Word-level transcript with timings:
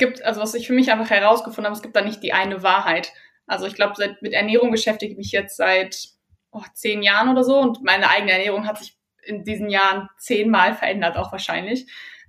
gibt, 0.00 0.24
also 0.24 0.40
was 0.40 0.54
ich 0.54 0.66
für 0.66 0.72
mich 0.72 0.90
einfach 0.90 1.10
herausgefunden 1.10 1.66
habe, 1.66 1.76
es 1.76 1.82
gibt 1.82 1.94
da 1.94 2.00
nicht 2.00 2.24
die 2.24 2.32
eine 2.32 2.64
Wahrheit. 2.64 3.12
Also 3.46 3.66
ich 3.66 3.74
glaube, 3.74 3.94
mit 4.20 4.32
Ernährung 4.32 4.72
beschäftige 4.72 5.12
ich 5.12 5.18
mich 5.18 5.30
jetzt 5.30 5.56
seit 5.56 6.08
oh, 6.50 6.64
zehn 6.74 7.02
Jahren 7.02 7.28
oder 7.28 7.44
so 7.44 7.60
und 7.60 7.84
meine 7.84 8.10
eigene 8.10 8.32
Ernährung 8.32 8.66
hat 8.66 8.78
sich 8.78 8.96
in 9.22 9.44
diesen 9.44 9.70
Jahren 9.70 10.08
zehnmal 10.18 10.74
verändert, 10.74 11.16
auch 11.16 11.30
wahrscheinlich. 11.30 11.86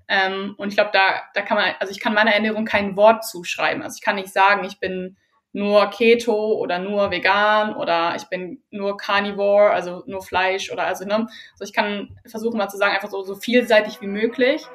Ähm, 0.07 0.53
und 0.57 0.69
ich 0.69 0.75
glaube, 0.75 0.91
da, 0.93 1.21
da 1.33 1.41
kann 1.41 1.57
man, 1.57 1.73
also 1.79 1.91
ich 1.91 1.99
kann 1.99 2.13
meiner 2.13 2.33
Ernährung 2.33 2.65
kein 2.65 2.95
Wort 2.95 3.25
zuschreiben. 3.25 3.81
Also 3.81 3.95
ich 3.95 4.03
kann 4.03 4.15
nicht 4.17 4.31
sagen, 4.31 4.65
ich 4.65 4.79
bin 4.79 5.17
nur 5.53 5.89
Keto 5.89 6.53
oder 6.53 6.79
nur 6.79 7.11
vegan 7.11 7.75
oder 7.75 8.15
ich 8.15 8.25
bin 8.25 8.63
nur 8.71 8.97
Carnivore, 8.97 9.71
also 9.71 10.03
nur 10.05 10.21
Fleisch 10.21 10.71
oder 10.71 10.85
also, 10.85 11.05
ne? 11.05 11.27
Also 11.53 11.63
ich 11.63 11.73
kann 11.73 12.17
versuchen 12.25 12.57
mal 12.57 12.69
zu 12.69 12.77
sagen, 12.77 12.93
einfach 12.93 13.09
so, 13.09 13.21
so 13.23 13.35
vielseitig 13.35 14.01
wie 14.01 14.07
möglich. 14.07 14.65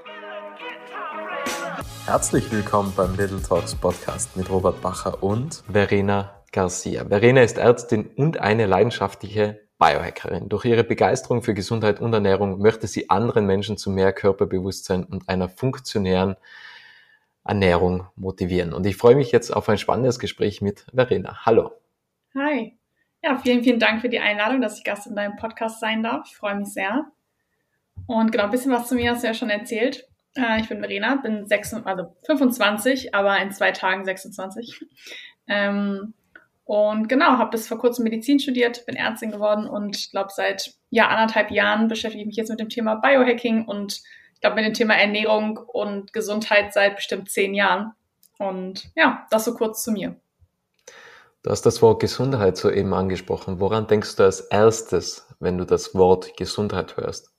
Herzlich 2.06 2.52
willkommen 2.52 2.92
beim 2.96 3.16
Little 3.16 3.42
Talks 3.42 3.74
Podcast 3.74 4.36
mit 4.36 4.48
Robert 4.48 4.80
Bacher 4.80 5.24
und 5.24 5.64
Verena 5.68 6.40
Garcia. 6.52 7.04
Verena 7.04 7.42
ist 7.42 7.58
Ärztin 7.58 8.06
und 8.14 8.38
eine 8.38 8.66
leidenschaftliche 8.66 9.66
Biohackerin. 9.80 10.48
Durch 10.48 10.66
ihre 10.66 10.84
Begeisterung 10.84 11.42
für 11.42 11.52
Gesundheit 11.52 12.00
und 12.00 12.12
Ernährung 12.12 12.60
möchte 12.60 12.86
sie 12.86 13.10
anderen 13.10 13.44
Menschen 13.44 13.76
zu 13.76 13.90
mehr 13.90 14.12
Körperbewusstsein 14.12 15.02
und 15.02 15.28
einer 15.28 15.48
funktionären 15.48 16.36
Ernährung 17.44 18.06
motivieren. 18.14 18.72
Und 18.72 18.86
ich 18.86 18.96
freue 18.96 19.16
mich 19.16 19.32
jetzt 19.32 19.50
auf 19.50 19.68
ein 19.68 19.76
spannendes 19.76 20.20
Gespräch 20.20 20.62
mit 20.62 20.86
Verena. 20.94 21.44
Hallo. 21.44 21.72
Hi. 22.36 22.78
Ja, 23.20 23.36
vielen, 23.38 23.64
vielen 23.64 23.80
Dank 23.80 24.00
für 24.00 24.08
die 24.08 24.20
Einladung, 24.20 24.60
dass 24.60 24.78
ich 24.78 24.84
Gast 24.84 25.08
in 25.08 25.16
deinem 25.16 25.34
Podcast 25.34 25.80
sein 25.80 26.04
darf. 26.04 26.28
Ich 26.28 26.36
freue 26.36 26.54
mich 26.54 26.68
sehr. 26.68 27.06
Und 28.06 28.30
genau, 28.30 28.44
ein 28.44 28.50
bisschen 28.52 28.70
was 28.70 28.86
zu 28.86 28.94
mir 28.94 29.10
hast 29.10 29.24
du 29.24 29.26
ja 29.26 29.34
schon 29.34 29.50
erzählt. 29.50 30.06
Äh, 30.36 30.60
ich 30.60 30.68
bin 30.68 30.80
Verena, 30.80 31.16
bin 31.16 31.46
26, 31.46 31.86
also 31.86 32.14
25, 32.26 33.14
aber 33.14 33.38
in 33.40 33.50
zwei 33.50 33.72
Tagen 33.72 34.04
26. 34.04 34.80
Ähm, 35.48 36.14
und 36.64 37.08
genau, 37.08 37.38
habe 37.38 37.50
bis 37.50 37.68
vor 37.68 37.78
kurzem 37.78 38.02
Medizin 38.02 38.40
studiert, 38.40 38.84
bin 38.86 38.96
Ärztin 38.96 39.30
geworden 39.30 39.68
und 39.68 40.10
glaube 40.10 40.30
seit 40.34 40.74
ja 40.90 41.06
anderthalb 41.06 41.52
Jahren 41.52 41.86
beschäftige 41.86 42.22
ich 42.22 42.26
mich 42.26 42.36
jetzt 42.36 42.50
mit 42.50 42.58
dem 42.58 42.68
Thema 42.68 42.96
Biohacking 42.96 43.64
und 43.64 44.02
ich 44.34 44.40
glaube 44.40 44.56
mit 44.56 44.64
dem 44.64 44.74
Thema 44.74 44.94
Ernährung 44.94 45.58
und 45.58 46.12
Gesundheit 46.12 46.72
seit 46.72 46.96
bestimmt 46.96 47.30
zehn 47.30 47.54
Jahren. 47.54 47.92
Und 48.38 48.90
ja, 48.96 49.26
das 49.30 49.44
so 49.44 49.54
kurz 49.54 49.82
zu 49.84 49.92
mir. 49.92 50.16
Du 51.42 51.50
hast 51.50 51.62
das 51.62 51.80
Wort 51.80 52.00
Gesundheit 52.00 52.56
soeben 52.56 52.92
angesprochen. 52.92 53.60
Woran 53.60 53.86
denkst 53.86 54.16
du 54.16 54.24
als 54.24 54.40
erstes, 54.40 55.28
wenn 55.38 55.58
du 55.58 55.64
das 55.64 55.94
Wort 55.94 56.36
Gesundheit 56.36 56.96
hörst? 56.96 57.35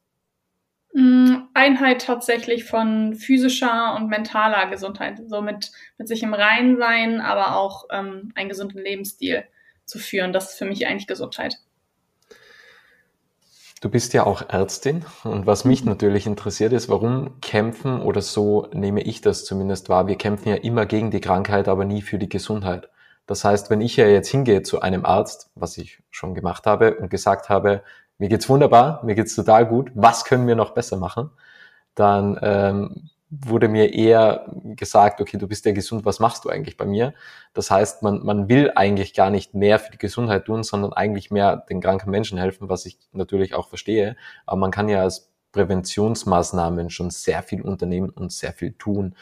Mm, 0.97 1.43
Einheit 1.53 2.01
tatsächlich 2.01 2.63
von 2.63 3.13
physischer 3.13 3.93
und 3.95 4.07
mentaler 4.07 4.67
Gesundheit, 4.67 5.21
so 5.27 5.43
mit, 5.43 5.71
mit 5.99 6.07
sich 6.07 6.23
im 6.23 6.33
Reinen 6.33 6.77
sein, 6.77 7.21
aber 7.21 7.55
auch 7.55 7.85
ähm, 7.91 8.31
einen 8.33 8.49
gesunden 8.49 8.81
Lebensstil 8.81 9.43
zu 9.85 9.99
führen. 9.99 10.33
Das 10.33 10.53
ist 10.53 10.57
für 10.57 10.65
mich 10.65 10.87
eigentlich 10.87 11.05
Gesundheit. 11.05 11.59
Du 13.79 13.91
bist 13.91 14.15
ja 14.15 14.25
auch 14.25 14.49
Ärztin 14.49 15.05
und 15.23 15.45
was 15.45 15.65
mich 15.65 15.83
mhm. 15.83 15.89
natürlich 15.89 16.25
interessiert 16.25 16.73
ist, 16.73 16.89
warum 16.89 17.39
kämpfen 17.41 18.01
oder 18.01 18.21
so 18.23 18.67
nehme 18.73 19.03
ich 19.03 19.21
das 19.21 19.45
zumindest 19.45 19.89
wahr, 19.89 20.07
wir 20.07 20.15
kämpfen 20.15 20.49
ja 20.49 20.55
immer 20.55 20.87
gegen 20.87 21.11
die 21.11 21.21
Krankheit, 21.21 21.67
aber 21.67 21.85
nie 21.85 22.01
für 22.01 22.17
die 22.17 22.29
Gesundheit. 22.29 22.89
Das 23.27 23.43
heißt, 23.43 23.69
wenn 23.69 23.81
ich 23.81 23.97
ja 23.97 24.07
jetzt 24.07 24.29
hingehe 24.29 24.63
zu 24.63 24.81
einem 24.81 25.05
Arzt, 25.05 25.51
was 25.53 25.77
ich 25.77 26.01
schon 26.09 26.33
gemacht 26.33 26.65
habe 26.65 26.95
und 26.95 27.11
gesagt 27.11 27.49
habe, 27.49 27.83
mir 28.17 28.29
geht's 28.29 28.49
wunderbar, 28.49 29.03
mir 29.03 29.15
geht's 29.15 29.35
total 29.35 29.65
gut, 29.65 29.91
was 29.95 30.25
können 30.25 30.47
wir 30.47 30.55
noch 30.55 30.71
besser 30.71 30.97
machen? 30.97 31.29
Dann 31.95 32.39
ähm, 32.41 33.09
wurde 33.29 33.67
mir 33.67 33.93
eher 33.93 34.45
gesagt, 34.63 35.19
okay, 35.19 35.37
du 35.37 35.47
bist 35.47 35.65
ja 35.65 35.73
gesund, 35.73 36.05
was 36.05 36.19
machst 36.19 36.45
du 36.45 36.49
eigentlich 36.49 36.77
bei 36.77 36.85
mir? 36.85 37.13
Das 37.53 37.69
heißt, 37.69 38.01
man, 38.01 38.25
man 38.25 38.47
will 38.47 38.71
eigentlich 38.75 39.13
gar 39.13 39.29
nicht 39.29 39.53
mehr 39.53 39.79
für 39.79 39.91
die 39.91 39.97
Gesundheit 39.97 40.45
tun, 40.45 40.63
sondern 40.63 40.93
eigentlich 40.93 41.29
mehr 41.29 41.57
den 41.57 41.81
kranken 41.81 42.09
Menschen 42.09 42.37
helfen, 42.37 42.69
was 42.69 42.85
ich 42.85 42.97
natürlich 43.11 43.53
auch 43.53 43.67
verstehe. 43.67 44.15
Aber 44.45 44.57
man 44.57 44.71
kann 44.71 44.87
ja 44.87 45.01
als 45.01 45.29
Präventionsmaßnahmen 45.51 46.89
schon 46.89 47.09
sehr 47.09 47.43
viel 47.43 47.61
unternehmen 47.61 48.09
und 48.09 48.31
sehr 48.31 48.53
viel 48.53 48.73
tun. 48.73 49.15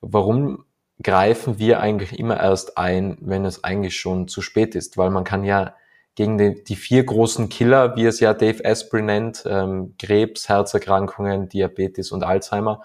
Warum 0.00 0.64
greifen 1.02 1.58
wir 1.58 1.80
eigentlich 1.80 2.18
immer 2.18 2.40
erst 2.40 2.78
ein, 2.78 3.18
wenn 3.20 3.44
es 3.44 3.62
eigentlich 3.62 3.96
schon 3.98 4.26
zu 4.28 4.40
spät 4.40 4.74
ist? 4.74 4.96
Weil 4.96 5.10
man 5.10 5.24
kann 5.24 5.44
ja 5.44 5.74
gegen 6.14 6.38
die, 6.38 6.62
die 6.62 6.76
vier 6.76 7.04
großen 7.04 7.48
Killer, 7.48 7.96
wie 7.96 8.04
es 8.04 8.20
ja 8.20 8.34
Dave 8.34 8.64
Asprey 8.64 9.02
nennt, 9.02 9.44
ähm, 9.46 9.94
Krebs, 9.98 10.48
Herzerkrankungen, 10.48 11.48
Diabetes 11.48 12.12
und 12.12 12.22
Alzheimer, 12.22 12.82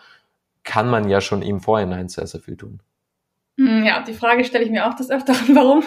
kann 0.63 0.90
man 0.90 1.09
ja 1.09 1.22
schon 1.22 1.41
im 1.41 1.59
Vorhinein 1.59 2.09
sehr, 2.09 2.28
sehr 2.28 2.41
viel 2.41 2.57
tun. 2.57 2.81
Hm, 3.57 3.84
ja, 3.84 4.01
die 4.01 4.13
Frage 4.13 4.45
stelle 4.45 4.63
ich 4.63 4.72
mir 4.72 4.88
auch 4.88 4.95
des 4.95 5.09
Öfteren, 5.09 5.56
warum. 5.56 5.84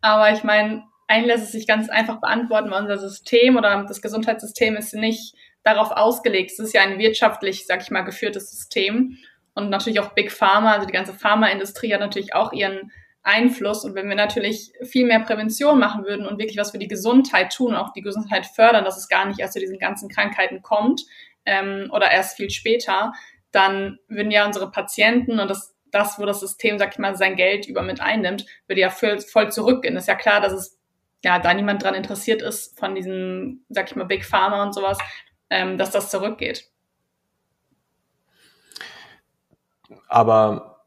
Aber 0.00 0.32
ich 0.32 0.44
meine, 0.44 0.84
eigentlich 1.08 1.34
lässt 1.34 1.44
es 1.44 1.52
sich 1.52 1.66
ganz 1.66 1.88
einfach 1.88 2.20
beantworten, 2.20 2.70
weil 2.70 2.82
unser 2.82 2.98
System 2.98 3.56
oder 3.56 3.84
das 3.84 4.02
Gesundheitssystem 4.02 4.76
ist 4.76 4.94
nicht 4.94 5.34
darauf 5.62 5.92
ausgelegt. 5.92 6.50
Es 6.50 6.58
ist 6.58 6.74
ja 6.74 6.82
ein 6.82 6.98
wirtschaftlich, 6.98 7.66
sag 7.66 7.82
ich 7.82 7.90
mal, 7.90 8.02
geführtes 8.02 8.50
System. 8.50 9.16
Und 9.54 9.70
natürlich 9.70 10.00
auch 10.00 10.10
Big 10.10 10.30
Pharma, 10.30 10.72
also 10.72 10.86
die 10.86 10.92
ganze 10.92 11.14
Pharmaindustrie 11.14 11.94
hat 11.94 12.00
natürlich 12.00 12.34
auch 12.34 12.52
ihren 12.52 12.92
Einfluss. 13.26 13.84
Und 13.84 13.94
wenn 13.94 14.08
wir 14.08 14.16
natürlich 14.16 14.72
viel 14.82 15.06
mehr 15.06 15.20
Prävention 15.20 15.78
machen 15.78 16.04
würden 16.04 16.26
und 16.26 16.38
wirklich 16.38 16.56
was 16.56 16.70
für 16.70 16.78
die 16.78 16.88
Gesundheit 16.88 17.52
tun 17.52 17.74
auch 17.74 17.92
die 17.92 18.02
Gesundheit 18.02 18.46
fördern, 18.46 18.84
dass 18.84 18.96
es 18.96 19.08
gar 19.08 19.26
nicht 19.26 19.40
erst 19.40 19.54
zu 19.54 19.60
diesen 19.60 19.78
ganzen 19.78 20.08
Krankheiten 20.08 20.62
kommt 20.62 21.02
ähm, 21.44 21.90
oder 21.92 22.10
erst 22.10 22.36
viel 22.36 22.50
später, 22.50 23.12
dann 23.50 23.98
würden 24.08 24.30
ja 24.30 24.46
unsere 24.46 24.70
Patienten 24.70 25.40
und 25.40 25.50
das, 25.50 25.74
das, 25.90 26.18
wo 26.18 26.24
das 26.24 26.40
System, 26.40 26.78
sag 26.78 26.92
ich 26.92 26.98
mal, 26.98 27.16
sein 27.16 27.36
Geld 27.36 27.66
über 27.66 27.82
mit 27.82 28.00
einnimmt, 28.00 28.46
würde 28.68 28.80
ja 28.80 28.90
voll, 28.90 29.20
voll 29.20 29.50
zurückgehen. 29.50 29.96
Ist 29.96 30.08
ja 30.08 30.14
klar, 30.14 30.40
dass 30.40 30.52
es 30.52 30.78
ja 31.24 31.38
da 31.38 31.52
niemand 31.52 31.82
dran 31.82 31.94
interessiert 31.94 32.42
ist 32.42 32.78
von 32.78 32.94
diesen, 32.94 33.64
sag 33.68 33.90
ich 33.90 33.96
mal, 33.96 34.04
Big 34.04 34.24
Pharma 34.24 34.62
und 34.62 34.74
sowas, 34.74 34.98
ähm, 35.50 35.78
dass 35.78 35.90
das 35.90 36.10
zurückgeht. 36.10 36.68
Aber 40.08 40.84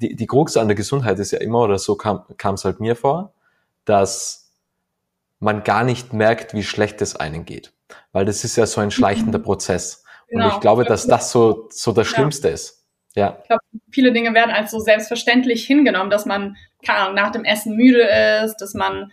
die, 0.00 0.16
die 0.16 0.26
Krux 0.26 0.56
an 0.56 0.68
der 0.68 0.74
Gesundheit 0.74 1.18
ist 1.18 1.32
ja 1.32 1.38
immer, 1.38 1.60
oder 1.60 1.78
so 1.78 1.96
kam 1.96 2.54
es 2.54 2.64
halt 2.64 2.80
mir 2.80 2.96
vor, 2.96 3.34
dass 3.84 4.52
man 5.38 5.64
gar 5.64 5.84
nicht 5.84 6.12
merkt, 6.12 6.54
wie 6.54 6.62
schlecht 6.62 7.02
es 7.02 7.16
einem 7.16 7.44
geht. 7.44 7.72
Weil 8.12 8.24
das 8.24 8.44
ist 8.44 8.56
ja 8.56 8.66
so 8.66 8.80
ein 8.80 8.90
schleichender 8.90 9.38
mhm. 9.38 9.44
Prozess. 9.44 10.04
Genau. 10.28 10.46
Und 10.46 10.54
ich 10.54 10.60
glaube, 10.60 10.84
dass 10.84 11.06
das 11.06 11.30
so, 11.30 11.68
so 11.70 11.92
das 11.92 12.06
Schlimmste 12.06 12.48
ja. 12.48 12.54
ist. 12.54 12.84
Ja. 13.14 13.38
Ich 13.40 13.46
glaube, 13.46 13.62
viele 13.90 14.12
Dinge 14.12 14.34
werden 14.34 14.50
als 14.50 14.70
so 14.70 14.78
selbstverständlich 14.78 15.66
hingenommen, 15.66 16.10
dass 16.10 16.26
man, 16.26 16.56
keine 16.84 16.98
Ahnung, 17.00 17.14
nach 17.14 17.32
dem 17.32 17.44
Essen 17.44 17.76
müde 17.76 18.02
ist, 18.44 18.56
dass 18.58 18.74
man 18.74 19.12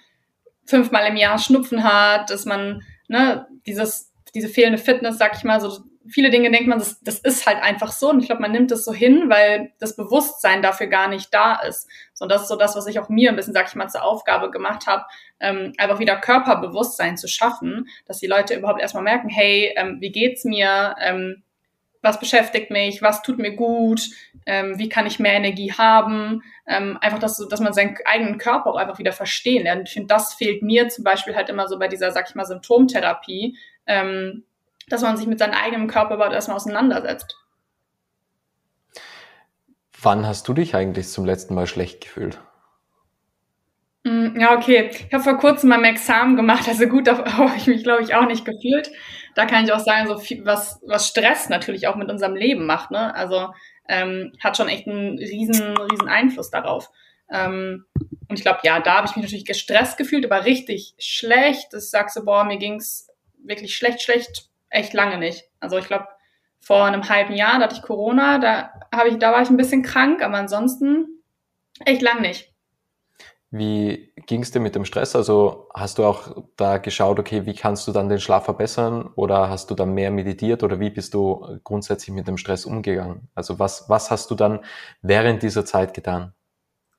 fünfmal 0.66 1.08
im 1.08 1.16
Jahr 1.16 1.38
Schnupfen 1.40 1.84
hat, 1.84 2.30
dass 2.30 2.46
man, 2.46 2.82
ne, 3.08 3.48
dieses, 3.66 4.12
diese 4.34 4.50
fehlende 4.50 4.78
Fitness, 4.78 5.18
sag 5.18 5.36
ich 5.38 5.44
mal, 5.44 5.62
so 5.62 5.84
viele 6.08 6.30
Dinge 6.30 6.52
denkt 6.52 6.68
man, 6.68 6.80
das, 6.80 7.00
das 7.02 7.20
ist 7.20 7.46
halt 7.46 7.62
einfach 7.62 7.92
so. 7.92 8.10
Und 8.10 8.20
ich 8.20 8.28
glaube, 8.28 8.42
man 8.42 8.52
nimmt 8.52 8.72
das 8.72 8.86
so 8.86 8.94
hin, 8.94 9.30
weil 9.30 9.72
das 9.80 9.96
Bewusstsein 9.96 10.62
dafür 10.62 10.88
gar 10.88 11.08
nicht 11.08 11.34
da 11.34 11.56
ist. 11.56 11.88
So, 12.14 12.26
das 12.26 12.44
ist 12.44 12.48
so 12.48 12.56
das, 12.56 12.76
was 12.76 12.88
ich 12.88 13.00
auch 13.00 13.10
mir 13.10 13.30
ein 13.30 13.36
bisschen, 13.36 13.54
sag 13.54 13.68
ich 13.68 13.76
mal, 13.76 13.88
zur 13.88 14.04
Aufgabe 14.04 14.52
gemacht 14.52 14.88
habe, 14.88 15.06
ähm, 15.40 15.74
einfach 15.78 16.00
wieder 16.00 16.18
Körperbewusstsein 16.18 17.18
zu 17.18 17.28
schaffen, 17.28 17.88
dass 18.06 18.20
die 18.20 18.28
Leute 18.28 18.56
überhaupt 18.56 18.82
erstmal 18.82 19.04
merken, 19.04 19.30
hey, 19.30 19.74
ähm, 19.76 19.98
wie 20.00 20.12
geht's 20.12 20.44
mir? 20.44 20.96
Ähm, 21.00 21.44
was 22.02 22.20
beschäftigt 22.20 22.70
mich? 22.70 23.02
Was 23.02 23.22
tut 23.22 23.40
mir 23.40 23.56
gut? 23.56 24.10
Ähm, 24.46 24.78
wie 24.78 24.90
kann 24.90 25.08
ich 25.08 25.20
mehr 25.20 25.36
Energie 25.36 25.72
haben? 25.72 26.44
Ähm, 26.68 26.98
einfach, 27.00 27.20
dass, 27.20 27.38
dass 27.50 27.62
man 27.62 27.72
seinen 27.72 27.96
eigenen 28.04 28.38
Körper 28.38 28.72
auch 28.72 28.76
einfach 28.76 29.00
wieder 29.00 29.14
verstehen 29.14 29.64
lernt. 29.64 29.88
Ich 29.88 29.94
finde, 29.94 30.08
das 30.08 30.34
fehlt 30.34 30.62
mir 30.64 30.90
zum 30.90 31.06
Beispiel 31.06 31.34
halt 31.34 31.50
immer 31.50 31.68
so 31.68 31.80
bei 31.80 31.88
dieser, 31.88 32.12
sag 32.12 32.28
ich 32.28 32.36
mal, 32.36 32.46
Symptomtherapie. 32.46 33.58
Ähm, 33.88 34.44
dass 34.90 35.02
man 35.02 35.18
sich 35.18 35.28
mit 35.28 35.40
seinem 35.40 35.54
eigenen 35.54 35.88
Körper 35.88 36.16
überhaupt 36.16 36.34
erstmal 36.34 36.58
auseinandersetzt. 36.58 37.38
Wann 40.02 40.28
hast 40.28 40.48
du 40.48 40.54
dich 40.54 40.76
eigentlich 40.76 41.08
zum 41.08 41.26
letzten 41.26 41.56
Mal 41.56 41.68
schlecht 41.68 42.02
gefühlt? 42.02 42.40
Mm, 44.04 44.38
ja, 44.38 44.56
okay. 44.56 44.90
Ich 44.92 45.14
habe 45.14 45.24
vor 45.24 45.38
kurzem 45.38 45.70
mein 45.70 45.86
Examen 45.86 46.36
gemacht, 46.36 46.68
also 46.68 46.88
gut, 46.88 47.08
da 47.08 47.24
habe 47.38 47.56
ich 47.56 47.68
mich, 47.68 47.84
glaube 47.84 48.04
ich, 48.04 48.14
auch 48.14 48.26
nicht 48.26 48.46
gefühlt. 48.46 48.92
Da 49.36 49.46
kann 49.46 49.64
ich 49.64 49.72
auch 49.72 49.80
sagen, 49.80 50.08
so 50.08 50.18
viel, 50.18 50.46
was, 50.46 50.82
was 50.86 51.08
Stress 51.08 51.50
natürlich 51.50 51.88
auch 51.88 51.96
mit 51.96 52.12
unserem 52.12 52.36
Leben 52.36 52.66
macht. 52.66 52.92
Ne? 52.92 53.16
Also 53.16 53.50
ähm, 53.88 54.34
hat 54.44 54.58
schon 54.58 54.68
echt 54.68 54.88
einen 54.88 55.18
riesen, 55.18 55.76
riesen 55.78 56.08
Einfluss 56.08 56.52
darauf. 56.52 56.90
Ähm, 57.32 57.86
und 58.28 58.38
ich 58.38 58.44
glaube, 58.44 58.60
ja, 58.64 58.80
da 58.80 58.96
habe 58.96 59.08
ich 59.08 59.16
mich 59.16 59.24
natürlich 59.24 59.46
gestresst 59.46 59.98
gefühlt, 59.98 60.26
aber 60.26 60.46
richtig 60.46 60.94
schlecht. 61.00 61.68
Das 61.72 61.92
sagst 61.92 62.16
du, 62.16 62.26
boah, 62.26 62.44
mir 62.44 62.58
ging's 62.58 63.08
wirklich 63.44 63.76
schlecht, 63.76 64.02
schlecht, 64.02 64.50
echt 64.74 64.94
lange 64.94 65.18
nicht. 65.18 65.46
Also 65.60 65.78
ich 65.78 65.86
glaube, 65.86 66.08
vor 66.60 66.86
einem 66.86 67.08
halben 67.08 67.34
Jahr, 67.34 67.60
da 67.60 67.66
hatte 67.66 67.76
ich 67.76 67.82
Corona, 67.82 68.40
da 68.40 68.72
habe 68.94 69.10
ich, 69.10 69.18
da 69.20 69.32
war 69.32 69.42
ich 69.42 69.50
ein 69.50 69.58
bisschen 69.58 69.84
krank, 69.84 70.22
aber 70.22 70.38
ansonsten 70.38 71.24
echt 71.86 72.02
lang 72.02 72.22
nicht. 72.22 72.54
Wie 73.52 74.12
ging 74.26 74.42
es 74.42 74.50
dir 74.50 74.60
mit 74.60 74.74
dem 74.74 74.86
Stress? 74.86 75.16
Also 75.16 75.70
hast 75.76 76.00
du 76.00 76.06
auch 76.06 76.44
da 76.56 76.80
geschaut, 76.80 77.20
okay, 77.20 77.46
wie 77.46 77.54
kannst 77.54 77.88
du 77.88 77.92
dann 77.92 78.10
den 78.10 78.20
Schlaf 78.20 78.46
verbessern 78.46 79.12
oder 79.16 79.48
hast 79.50 79.70
du 79.70 79.76
dann 79.76 79.94
mehr 79.94 80.10
meditiert 80.10 80.64
oder 80.64 80.80
wie 80.80 80.90
bist 80.90 81.14
du 81.14 81.60
grundsätzlich 81.64 82.16
mit 82.16 82.28
dem 82.28 82.38
Stress 82.38 82.66
umgegangen? 82.66 83.30
Also 83.36 83.60
was, 83.60 83.90
was 83.90 84.10
hast 84.10 84.32
du 84.32 84.36
dann 84.36 84.62
während 85.04 85.44
dieser 85.44 85.66
Zeit 85.66 85.94
getan? 85.94 86.34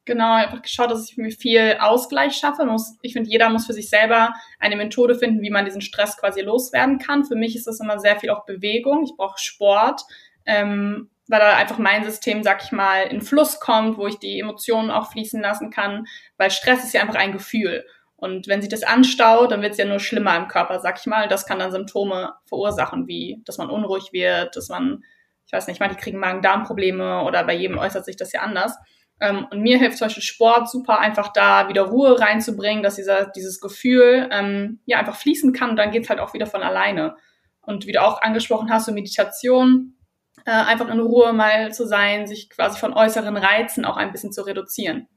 Genau, 0.06 0.34
einfach 0.34 0.60
geschaut, 0.60 0.90
dass 0.90 1.10
ich 1.10 1.16
mir 1.16 1.30
viel 1.30 1.76
Ausgleich 1.80 2.36
schaffe. 2.36 2.66
Ich 3.00 3.14
finde, 3.14 3.30
jeder 3.30 3.48
muss 3.48 3.66
für 3.66 3.72
sich 3.72 3.88
selber 3.88 4.34
eine 4.60 4.76
Methode 4.76 5.14
finden, 5.14 5.40
wie 5.40 5.50
man 5.50 5.64
diesen 5.64 5.80
Stress 5.80 6.18
quasi 6.18 6.42
loswerden 6.42 6.98
kann. 6.98 7.24
Für 7.24 7.36
mich 7.36 7.56
ist 7.56 7.66
das 7.66 7.80
immer 7.80 7.98
sehr 7.98 8.18
viel 8.20 8.30
auch 8.30 8.44
Bewegung. 8.44 9.04
Ich 9.04 9.16
brauche 9.16 9.38
Sport. 9.38 10.02
Ähm, 10.44 11.08
weil 11.28 11.40
da 11.40 11.56
einfach 11.56 11.78
mein 11.78 12.04
System, 12.04 12.42
sag 12.42 12.62
ich 12.62 12.72
mal, 12.72 13.04
in 13.04 13.22
Fluss 13.22 13.60
kommt, 13.60 13.96
wo 13.96 14.06
ich 14.06 14.18
die 14.18 14.40
Emotionen 14.40 14.90
auch 14.90 15.10
fließen 15.10 15.40
lassen 15.40 15.70
kann, 15.70 16.06
weil 16.36 16.50
Stress 16.50 16.84
ist 16.84 16.92
ja 16.92 17.00
einfach 17.00 17.14
ein 17.14 17.32
Gefühl. 17.32 17.86
Und 18.16 18.46
wenn 18.46 18.60
sich 18.60 18.70
das 18.70 18.82
anstaut, 18.82 19.50
dann 19.50 19.62
wird 19.62 19.72
es 19.72 19.78
ja 19.78 19.84
nur 19.84 20.00
schlimmer 20.00 20.36
im 20.36 20.48
Körper, 20.48 20.80
sag 20.80 20.98
ich 20.98 21.06
mal. 21.06 21.28
Das 21.28 21.46
kann 21.46 21.58
dann 21.58 21.72
Symptome 21.72 22.34
verursachen, 22.46 23.06
wie 23.06 23.42
dass 23.44 23.58
man 23.58 23.70
unruhig 23.70 24.12
wird, 24.12 24.56
dass 24.56 24.68
man, 24.68 25.02
ich 25.46 25.52
weiß 25.52 25.66
nicht, 25.66 25.80
manche 25.80 25.96
kriegen 25.96 26.18
Magen-Darm-Probleme 26.18 27.22
oder 27.22 27.44
bei 27.44 27.54
jedem 27.54 27.78
äußert 27.78 28.04
sich 28.04 28.16
das 28.16 28.32
ja 28.32 28.40
anders. 28.40 28.76
Ähm, 29.20 29.46
und 29.50 29.61
mir 29.61 29.78
hilft 29.78 29.99
zum 29.99 30.06
Beispiel 30.06 30.22
Sport 30.22 30.69
super, 30.69 30.99
einfach 30.99 31.32
da 31.32 31.69
wieder 31.69 31.82
Ruhe 31.82 32.20
reinzubringen, 32.20 32.82
dass 32.82 32.96
dieser, 32.96 33.26
dieses 33.26 33.61
Gefühl 33.61 34.28
ähm, 34.32 34.81
ja 34.87 34.99
einfach 34.99 35.16
fließen 35.16 35.52
kann 35.52 35.70
und 35.70 35.76
dann 35.76 35.90
geht's 35.90 36.11
halt 36.11 36.20
auch 36.20 36.34
wieder 36.34 36.46
von 36.46 36.62
alleine. 36.62 37.16
Und 37.62 37.87
wie 37.87 37.93
du 37.93 38.02
auch 38.02 38.20
angesprochen 38.20 38.70
hast, 38.70 38.87
so 38.87 38.93
Meditation, 38.93 39.96
äh, 40.44 40.50
einfach 40.50 40.88
in 40.88 41.00
Ruhe 41.00 41.32
mal 41.32 41.72
zu 41.72 41.87
sein, 41.87 42.26
sich 42.26 42.50
quasi 42.50 42.78
von 42.78 42.93
äußeren 42.93 43.37
Reizen 43.37 43.84
auch 43.84 43.96
ein 43.96 44.12
bisschen 44.12 44.32
zu 44.32 44.43
reduzieren. 44.43 45.08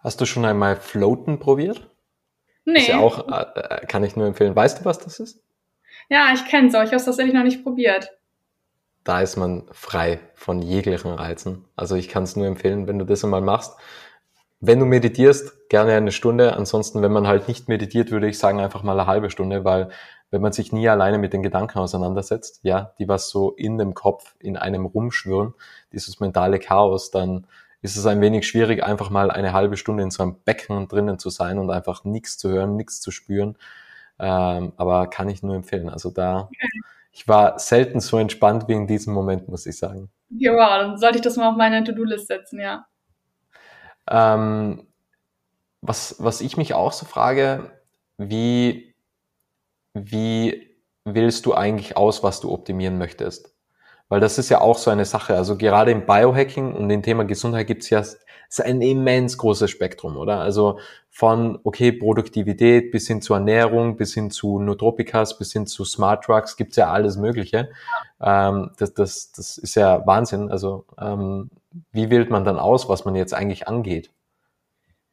Hast 0.00 0.20
du 0.20 0.26
schon 0.26 0.44
einmal 0.44 0.76
Floaten 0.76 1.38
probiert? 1.38 1.90
Nee. 2.64 2.80
Ist 2.80 2.88
ja 2.88 2.98
auch, 2.98 3.28
äh, 3.28 3.86
kann 3.86 4.04
ich 4.04 4.16
nur 4.16 4.26
empfehlen. 4.26 4.56
Weißt 4.56 4.80
du, 4.80 4.84
was 4.84 4.98
das 4.98 5.20
ist? 5.20 5.42
Ja, 6.08 6.32
ich 6.34 6.44
kenne 6.46 6.68
es, 6.68 6.74
aber 6.74 6.84
ich 6.84 6.90
habe 6.90 6.96
es 6.96 7.04
tatsächlich 7.04 7.34
noch 7.34 7.42
nicht 7.42 7.62
probiert. 7.62 8.10
Da 9.04 9.20
ist 9.20 9.36
man 9.36 9.64
frei 9.70 10.18
von 10.34 10.62
jeglichen 10.62 11.12
Reizen. 11.12 11.66
Also 11.76 11.94
ich 11.94 12.08
kann 12.08 12.24
es 12.24 12.36
nur 12.36 12.46
empfehlen, 12.46 12.86
wenn 12.86 12.98
du 12.98 13.04
das 13.04 13.22
einmal 13.22 13.42
machst. 13.42 13.76
Wenn 14.60 14.80
du 14.80 14.86
meditierst, 14.86 15.68
gerne 15.68 15.92
eine 15.92 16.10
Stunde. 16.10 16.56
Ansonsten, 16.56 17.02
wenn 17.02 17.12
man 17.12 17.26
halt 17.26 17.46
nicht 17.48 17.68
meditiert, 17.68 18.10
würde 18.10 18.28
ich 18.28 18.38
sagen 18.38 18.60
einfach 18.60 18.82
mal 18.82 18.98
eine 18.98 19.06
halbe 19.06 19.28
Stunde, 19.28 19.64
weil 19.64 19.90
wenn 20.30 20.40
man 20.40 20.52
sich 20.52 20.72
nie 20.72 20.88
alleine 20.88 21.18
mit 21.18 21.32
den 21.32 21.42
Gedanken 21.42 21.78
auseinandersetzt, 21.78 22.60
ja, 22.62 22.92
die 22.98 23.06
was 23.06 23.28
so 23.28 23.52
in 23.52 23.78
dem 23.78 23.94
Kopf 23.94 24.34
in 24.40 24.56
einem 24.56 24.86
rumschwirren, 24.86 25.54
dieses 25.92 26.18
mentale 26.18 26.58
Chaos, 26.58 27.10
dann 27.10 27.46
ist 27.82 27.96
es 27.96 28.06
ein 28.06 28.20
wenig 28.22 28.48
schwierig, 28.48 28.82
einfach 28.82 29.10
mal 29.10 29.30
eine 29.30 29.52
halbe 29.52 29.76
Stunde 29.76 30.02
in 30.02 30.10
so 30.10 30.22
einem 30.22 30.40
Becken 30.44 30.88
drinnen 30.88 31.18
zu 31.18 31.28
sein 31.28 31.58
und 31.58 31.70
einfach 31.70 32.04
nichts 32.04 32.38
zu 32.38 32.48
hören, 32.48 32.76
nichts 32.76 33.00
zu 33.02 33.10
spüren. 33.10 33.58
Ähm, 34.18 34.72
aber 34.76 35.08
kann 35.08 35.28
ich 35.28 35.42
nur 35.42 35.54
empfehlen. 35.54 35.90
Also 35.90 36.10
da, 36.10 36.48
ich 37.14 37.28
war 37.28 37.60
selten 37.60 38.00
so 38.00 38.18
entspannt 38.18 38.66
wie 38.66 38.72
in 38.72 38.88
diesem 38.88 39.14
Moment, 39.14 39.48
muss 39.48 39.66
ich 39.66 39.78
sagen. 39.78 40.10
Ja, 40.30 40.52
wow, 40.52 40.80
dann 40.80 40.98
sollte 40.98 41.18
ich 41.18 41.22
das 41.22 41.36
mal 41.36 41.48
auf 41.48 41.56
meine 41.56 41.84
To-Do-List 41.84 42.26
setzen, 42.26 42.60
ja. 42.60 42.86
Ähm, 44.10 44.86
was, 45.80 46.16
was 46.18 46.40
ich 46.40 46.56
mich 46.56 46.74
auch 46.74 46.92
so 46.92 47.06
frage, 47.06 47.70
wie 48.18 48.94
wie 49.94 50.76
wählst 51.04 51.46
du 51.46 51.54
eigentlich 51.54 51.96
aus, 51.96 52.24
was 52.24 52.40
du 52.40 52.50
optimieren 52.50 52.98
möchtest? 52.98 53.53
Weil 54.08 54.20
das 54.20 54.38
ist 54.38 54.50
ja 54.50 54.60
auch 54.60 54.78
so 54.78 54.90
eine 54.90 55.04
Sache. 55.04 55.34
Also 55.36 55.56
gerade 55.56 55.90
im 55.90 56.06
Biohacking 56.06 56.74
und 56.74 56.88
dem 56.88 57.02
Thema 57.02 57.24
Gesundheit 57.24 57.66
gibt's 57.66 57.90
ja 57.90 58.02
ist 58.58 58.64
ein 58.64 58.82
immens 58.82 59.36
großes 59.38 59.70
Spektrum, 59.70 60.16
oder? 60.16 60.40
Also 60.40 60.78
von, 61.10 61.58
okay, 61.64 61.92
Produktivität 61.92 62.92
bis 62.92 63.06
hin 63.06 63.20
zu 63.20 63.34
Ernährung, 63.34 63.96
bis 63.96 64.14
hin 64.14 64.30
zu 64.30 64.60
Nootropikas, 64.60 65.38
bis 65.38 65.52
hin 65.52 65.66
zu 65.66 65.84
Smart 65.84 66.26
Drugs, 66.26 66.56
gibt's 66.56 66.76
ja 66.76 66.90
alles 66.90 67.16
Mögliche. 67.16 67.70
Ähm, 68.20 68.70
das, 68.78 68.94
das, 68.94 69.32
das 69.32 69.58
ist 69.58 69.74
ja 69.74 70.06
Wahnsinn. 70.06 70.50
Also 70.50 70.86
ähm, 71.00 71.50
wie 71.90 72.10
wählt 72.10 72.30
man 72.30 72.44
dann 72.44 72.58
aus, 72.58 72.88
was 72.88 73.04
man 73.04 73.16
jetzt 73.16 73.34
eigentlich 73.34 73.66
angeht? 73.66 74.10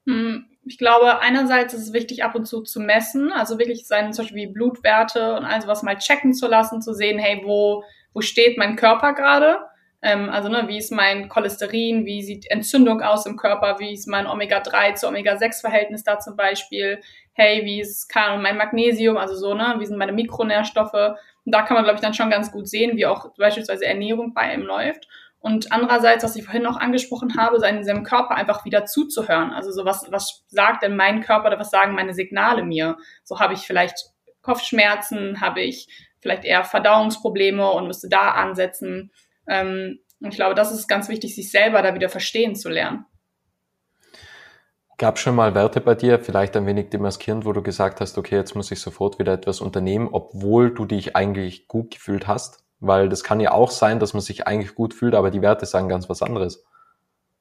Hm, 0.06 0.46
ich 0.64 0.78
glaube, 0.78 1.20
einerseits 1.20 1.74
ist 1.74 1.82
es 1.82 1.94
wichtig, 1.94 2.24
ab 2.24 2.36
und 2.36 2.46
zu 2.46 2.62
zu 2.62 2.80
messen, 2.80 3.32
also 3.32 3.58
wirklich 3.58 3.88
seine 3.88 4.12
zum 4.12 4.26
Beispiel 4.26 4.50
Blutwerte 4.50 5.36
und 5.36 5.46
all 5.46 5.62
sowas 5.62 5.84
mal 5.84 5.98
checken 5.98 6.34
zu 6.34 6.48
lassen, 6.48 6.82
zu 6.82 6.94
sehen, 6.94 7.18
hey, 7.18 7.42
wo, 7.44 7.84
wo 8.14 8.22
steht 8.22 8.58
mein 8.58 8.76
Körper 8.76 9.14
gerade? 9.14 9.60
Ähm, 10.02 10.30
also, 10.30 10.50
ne, 10.50 10.68
wie 10.68 10.78
ist 10.78 10.92
mein 10.92 11.30
Cholesterin, 11.30 12.06
wie 12.06 12.24
sieht 12.24 12.50
Entzündung 12.50 13.02
aus 13.02 13.26
im 13.26 13.38
Körper, 13.38 13.78
wie 13.80 13.94
ist 13.94 14.08
mein 14.08 14.26
Omega-3 14.26 14.96
zu 14.96 15.08
Omega-6-Verhältnis 15.08 16.04
da 16.04 16.20
zum 16.20 16.36
Beispiel? 16.36 17.02
Hey, 17.34 17.64
wie 17.66 17.82
ist 17.82 18.10
kann 18.10 18.42
mein 18.42 18.58
Magnesium, 18.58 19.18
also 19.18 19.36
so, 19.36 19.54
ne, 19.54 19.76
wie 19.78 19.86
sind 19.86 19.98
meine 19.98 20.12
Mikronährstoffe? 20.12 20.94
Und 20.94 21.56
da 21.56 21.62
kann 21.62 21.76
man, 21.76 21.84
glaube 21.84 21.96
ich, 21.96 22.02
dann 22.02 22.14
schon 22.14 22.30
ganz 22.30 22.52
gut 22.52 22.68
sehen, 22.68 22.98
wie 22.98 23.06
auch 23.06 23.32
beispielsweise 23.38 23.86
Ernährung 23.86 24.34
bei 24.34 24.54
ihm 24.54 24.62
läuft. 24.62 25.08
Und 25.40 25.72
andererseits, 25.72 26.24
was 26.24 26.36
ich 26.36 26.44
vorhin 26.44 26.62
noch 26.62 26.78
angesprochen 26.78 27.36
habe, 27.36 27.60
seinem, 27.60 27.84
seinem 27.84 28.04
Körper 28.04 28.36
einfach 28.36 28.64
wieder 28.64 28.86
zuzuhören. 28.86 29.52
Also 29.52 29.72
so 29.72 29.86
was, 29.86 30.12
was 30.12 30.44
sagt 30.50 30.84
denn 30.84 30.96
mein 30.96 31.22
Körper 31.22 31.48
oder 31.48 31.60
was 31.60 31.72
sagen 31.72 31.96
meine 31.96 32.14
Signale 32.14 32.64
mir? 32.64 32.98
So 33.24 33.40
habe 33.40 33.56
ich 33.56 33.62
vielleicht 33.62 34.12
Kopfschmerzen, 34.44 35.42
habe 35.42 35.62
ich 35.62 35.88
vielleicht 36.22 36.46
eher 36.46 36.64
Verdauungsprobleme 36.64 37.70
und 37.72 37.88
müsste 37.88 38.08
da 38.08 38.30
ansetzen. 38.30 39.12
Ähm, 39.48 40.00
und 40.22 40.30
ich 40.30 40.36
glaube, 40.36 40.56
das 40.56 40.72
ist 40.72 40.88
ganz 40.88 41.10
wichtig, 41.10 41.36
sich 41.36 41.52
selber 41.52 41.82
da 41.82 41.96
wieder 41.96 42.10
verstehen 42.10 42.56
zu 42.56 42.70
lernen. 42.70 43.06
Gab 44.98 45.18
schon 45.18 45.36
mal 45.36 45.56
Werte 45.56 45.82
bei 45.82 45.96
dir, 45.96 46.20
vielleicht 46.20 46.56
ein 46.56 46.68
wenig 46.68 46.90
demaskierend, 46.90 47.44
wo 47.44 47.54
du 47.54 47.64
gesagt 47.64 48.02
hast, 48.02 48.20
okay, 48.20 48.36
jetzt 48.36 48.56
muss 48.56 48.72
ich 48.72 48.80
sofort 48.80 49.18
wieder 49.18 49.34
etwas 49.34 49.60
unternehmen, 49.60 50.10
obwohl 50.12 50.72
du 50.72 50.86
dich 50.86 51.16
eigentlich 51.16 51.68
gut 51.68 51.90
gefühlt 51.90 52.28
hast? 52.28 52.64
Weil 52.80 53.10
das 53.10 53.24
kann 53.24 53.40
ja 53.40 53.52
auch 53.52 53.72
sein, 53.72 54.00
dass 54.00 54.14
man 54.14 54.22
sich 54.22 54.46
eigentlich 54.46 54.76
gut 54.76 54.94
fühlt, 54.94 55.16
aber 55.16 55.32
die 55.32 55.42
Werte 55.42 55.66
sagen 55.66 55.90
ganz 55.90 56.08
was 56.08 56.22
anderes. 56.22 56.64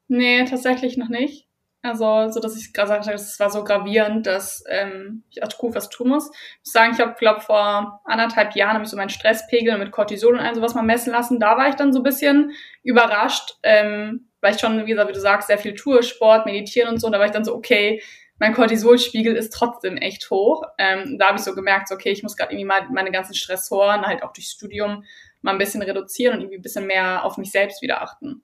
Nee, 0.09 0.43
tatsächlich 0.47 0.97
noch 0.97 1.11
nicht. 1.11 1.50
Also, 1.83 2.29
so 2.29 2.41
dass 2.41 2.57
ich 2.57 2.75
gerade 2.75 2.89
gesagt 2.89 3.07
habe, 3.07 3.15
es 3.15 3.41
war 3.41 3.51
so 3.51 3.65
gravierend, 3.65 4.27
dass 4.27 4.63
ähm, 4.69 5.25
ich 5.31 5.43
akut 5.43 5.75
was 5.75 5.89
tun 5.89 6.09
muss. 6.09 6.31
Ich 6.31 6.59
muss 6.61 6.73
sagen, 6.73 6.93
ich 6.93 7.01
habe, 7.01 7.15
glaube 7.19 7.41
vor 7.41 8.03
anderthalb 8.05 8.55
Jahren 8.55 8.75
habe 8.75 8.85
ich 8.85 8.91
so 8.91 8.99
meinen 8.99 9.09
Stresspegel 9.09 9.79
mit 9.79 9.91
Cortisol 9.91 10.35
und 10.35 10.41
all 10.41 10.55
sowas 10.55 10.75
mal 10.75 10.83
messen 10.83 11.13
lassen. 11.13 11.41
Da 11.41 11.57
war 11.57 11.69
ich 11.69 11.77
dann 11.77 11.95
so 11.95 12.01
ein 12.01 12.05
bisschen 12.05 12.53
überrascht, 12.83 13.55
ähm, 13.63 14.29
weil 14.43 14.55
ich 14.55 14.61
schon, 14.61 14.85
wie 14.85 14.91
gesagt, 14.91 15.09
wie 15.09 15.15
du 15.15 15.21
sagst, 15.21 15.49
sehr 15.49 15.57
viel 15.57 15.75
tue, 15.75 16.03
Sport, 16.03 16.45
meditieren 16.45 16.91
und 16.91 17.01
so. 17.01 17.07
Und 17.07 17.15
da 17.15 17.19
war 17.19 17.27
ich 17.27 17.33
dann 17.33 17.45
so, 17.45 17.55
okay, 17.55 18.03
mein 18.39 18.55
Cortisolspiegel 18.55 19.35
ist 19.35 19.53
trotzdem 19.53 19.97
echt 19.97 20.31
hoch. 20.31 20.65
Ähm, 20.77 21.17
da 21.19 21.29
habe 21.29 21.39
ich 21.39 21.45
so 21.45 21.55
gemerkt, 21.55 21.89
so, 21.89 21.95
okay, 21.95 22.11
ich 22.11 22.23
muss 22.23 22.37
gerade 22.37 22.53
irgendwie 22.53 22.67
mal 22.67 22.89
meine 22.91 23.11
ganzen 23.11 23.35
Stressoren, 23.35 24.07
halt 24.07 24.23
auch 24.23 24.33
durchs 24.33 24.53
Studium, 24.53 25.05
mal 25.41 25.53
ein 25.53 25.59
bisschen 25.59 25.83
reduzieren 25.83 26.35
und 26.35 26.41
irgendwie 26.41 26.59
ein 26.59 26.63
bisschen 26.63 26.87
mehr 26.87 27.25
auf 27.25 27.39
mich 27.39 27.51
selbst 27.51 27.81
wieder 27.81 28.03
achten. 28.03 28.43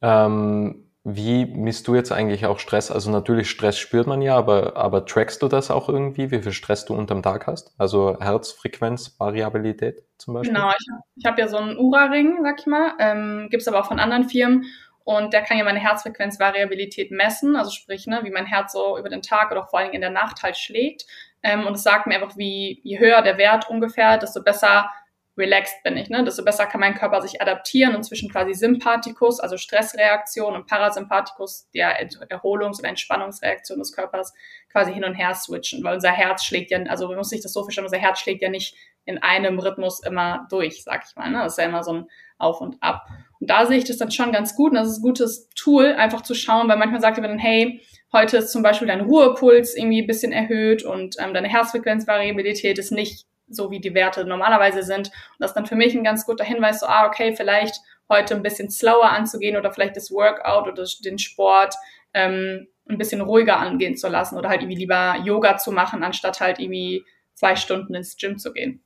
Ähm, 0.00 0.87
wie 1.16 1.46
misst 1.46 1.88
du 1.88 1.94
jetzt 1.94 2.12
eigentlich 2.12 2.46
auch 2.46 2.58
Stress? 2.58 2.90
Also 2.90 3.10
natürlich 3.10 3.50
Stress 3.50 3.78
spürt 3.78 4.06
man 4.06 4.22
ja, 4.22 4.36
aber, 4.36 4.76
aber 4.76 5.06
trackst 5.06 5.42
du 5.42 5.48
das 5.48 5.70
auch 5.70 5.88
irgendwie, 5.88 6.30
wie 6.30 6.42
viel 6.42 6.52
Stress 6.52 6.84
du 6.84 6.94
unterm 6.94 7.22
Tag 7.22 7.46
hast? 7.46 7.72
Also 7.78 8.18
Herzfrequenzvariabilität 8.20 10.02
zum 10.18 10.34
Beispiel? 10.34 10.54
Genau, 10.54 10.70
ich, 10.70 10.86
ich 11.16 11.24
habe 11.26 11.40
ja 11.40 11.48
so 11.48 11.56
einen 11.56 11.78
Ura-Ring, 11.78 12.38
sag 12.42 12.60
ich 12.60 12.66
mal, 12.66 12.92
ähm, 12.98 13.48
gibt 13.50 13.62
es 13.62 13.68
aber 13.68 13.80
auch 13.80 13.86
von 13.86 14.00
anderen 14.00 14.28
Firmen 14.28 14.64
und 15.04 15.32
der 15.32 15.42
kann 15.42 15.56
ja 15.56 15.64
meine 15.64 15.78
Herzfrequenzvariabilität 15.78 17.10
messen, 17.10 17.56
also 17.56 17.70
sprich, 17.70 18.06
ne, 18.06 18.20
wie 18.24 18.30
mein 18.30 18.44
Herz 18.44 18.72
so 18.72 18.98
über 18.98 19.08
den 19.08 19.22
Tag 19.22 19.50
oder 19.50 19.62
auch 19.62 19.70
vor 19.70 19.80
Dingen 19.80 19.94
in 19.94 20.02
der 20.02 20.10
Nacht 20.10 20.42
halt 20.42 20.58
schlägt. 20.58 21.06
Ähm, 21.42 21.66
und 21.66 21.74
es 21.74 21.82
sagt 21.82 22.06
mir 22.06 22.16
einfach, 22.16 22.36
wie, 22.36 22.80
je 22.84 22.98
höher 22.98 23.22
der 23.22 23.38
Wert 23.38 23.70
ungefähr, 23.70 24.18
desto 24.18 24.42
besser 24.42 24.90
relaxed 25.38 25.82
bin 25.84 25.96
ich, 25.96 26.10
ne? 26.10 26.24
desto 26.24 26.44
besser 26.44 26.66
kann 26.66 26.80
mein 26.80 26.94
Körper 26.94 27.22
sich 27.22 27.40
adaptieren 27.40 27.94
und 27.94 28.02
zwischen 28.02 28.30
quasi 28.30 28.54
Sympathikus, 28.54 29.38
also 29.38 29.56
Stressreaktion 29.56 30.54
und 30.54 30.66
Parasympathikus, 30.66 31.68
der 31.72 31.96
Erholungs- 32.28 32.80
oder 32.80 32.88
Entspannungsreaktion 32.88 33.78
des 33.78 33.92
Körpers, 33.92 34.34
quasi 34.70 34.92
hin 34.92 35.04
und 35.04 35.14
her 35.14 35.34
switchen, 35.34 35.82
weil 35.84 35.94
unser 35.94 36.10
Herz 36.10 36.44
schlägt 36.44 36.70
ja, 36.70 36.82
also 36.84 37.06
man 37.06 37.16
muss 37.16 37.30
sich 37.30 37.40
das 37.40 37.52
so 37.52 37.62
verstehen, 37.62 37.84
unser 37.84 37.98
Herz 37.98 38.18
schlägt 38.20 38.42
ja 38.42 38.50
nicht 38.50 38.74
in 39.04 39.18
einem 39.18 39.58
Rhythmus 39.58 40.00
immer 40.04 40.46
durch, 40.50 40.84
sag 40.84 41.04
ich 41.08 41.16
mal. 41.16 41.30
Ne? 41.30 41.38
Das 41.38 41.54
ist 41.54 41.58
ja 41.58 41.64
immer 41.64 41.82
so 41.82 41.92
ein 41.94 42.06
Auf 42.36 42.60
und 42.60 42.76
Ab. 42.82 43.06
Und 43.40 43.48
da 43.48 43.64
sehe 43.64 43.78
ich 43.78 43.84
das 43.84 43.96
dann 43.96 44.10
schon 44.10 44.32
ganz 44.32 44.54
gut 44.54 44.72
und 44.72 44.76
das 44.76 44.88
ist 44.88 44.98
ein 44.98 45.02
gutes 45.02 45.48
Tool, 45.50 45.94
einfach 45.94 46.22
zu 46.22 46.34
schauen, 46.34 46.68
weil 46.68 46.76
manchmal 46.76 47.00
sagt 47.00 47.18
man 47.18 47.30
dann, 47.30 47.38
hey, 47.38 47.80
heute 48.12 48.38
ist 48.38 48.52
zum 48.52 48.62
Beispiel 48.62 48.88
dein 48.88 49.02
Ruhepuls 49.02 49.76
irgendwie 49.76 50.02
ein 50.02 50.06
bisschen 50.06 50.32
erhöht 50.32 50.82
und 50.82 51.16
ähm, 51.20 51.32
deine 51.32 51.48
Herzfrequenzvariabilität 51.48 52.78
ist 52.78 52.90
nicht 52.90 53.26
so 53.48 53.70
wie 53.70 53.80
die 53.80 53.94
Werte 53.94 54.24
normalerweise 54.24 54.82
sind. 54.82 55.08
Und 55.08 55.40
das 55.40 55.50
ist 55.50 55.54
dann 55.54 55.66
für 55.66 55.76
mich 55.76 55.94
ein 55.94 56.04
ganz 56.04 56.26
guter 56.26 56.44
Hinweis, 56.44 56.80
so, 56.80 56.86
ah, 56.86 57.06
okay, 57.06 57.34
vielleicht 57.34 57.80
heute 58.08 58.34
ein 58.34 58.42
bisschen 58.42 58.70
slower 58.70 59.10
anzugehen 59.10 59.56
oder 59.56 59.72
vielleicht 59.72 59.96
das 59.96 60.10
Workout 60.10 60.66
oder 60.66 60.84
den 61.04 61.18
Sport 61.18 61.74
ähm, 62.14 62.68
ein 62.88 62.98
bisschen 62.98 63.20
ruhiger 63.20 63.58
angehen 63.58 63.96
zu 63.96 64.08
lassen 64.08 64.38
oder 64.38 64.48
halt 64.48 64.62
irgendwie 64.62 64.78
lieber 64.78 65.16
Yoga 65.24 65.58
zu 65.58 65.72
machen, 65.72 66.02
anstatt 66.02 66.40
halt 66.40 66.58
irgendwie 66.58 67.04
zwei 67.34 67.54
Stunden 67.56 67.94
ins 67.94 68.16
Gym 68.16 68.38
zu 68.38 68.52
gehen. 68.52 68.82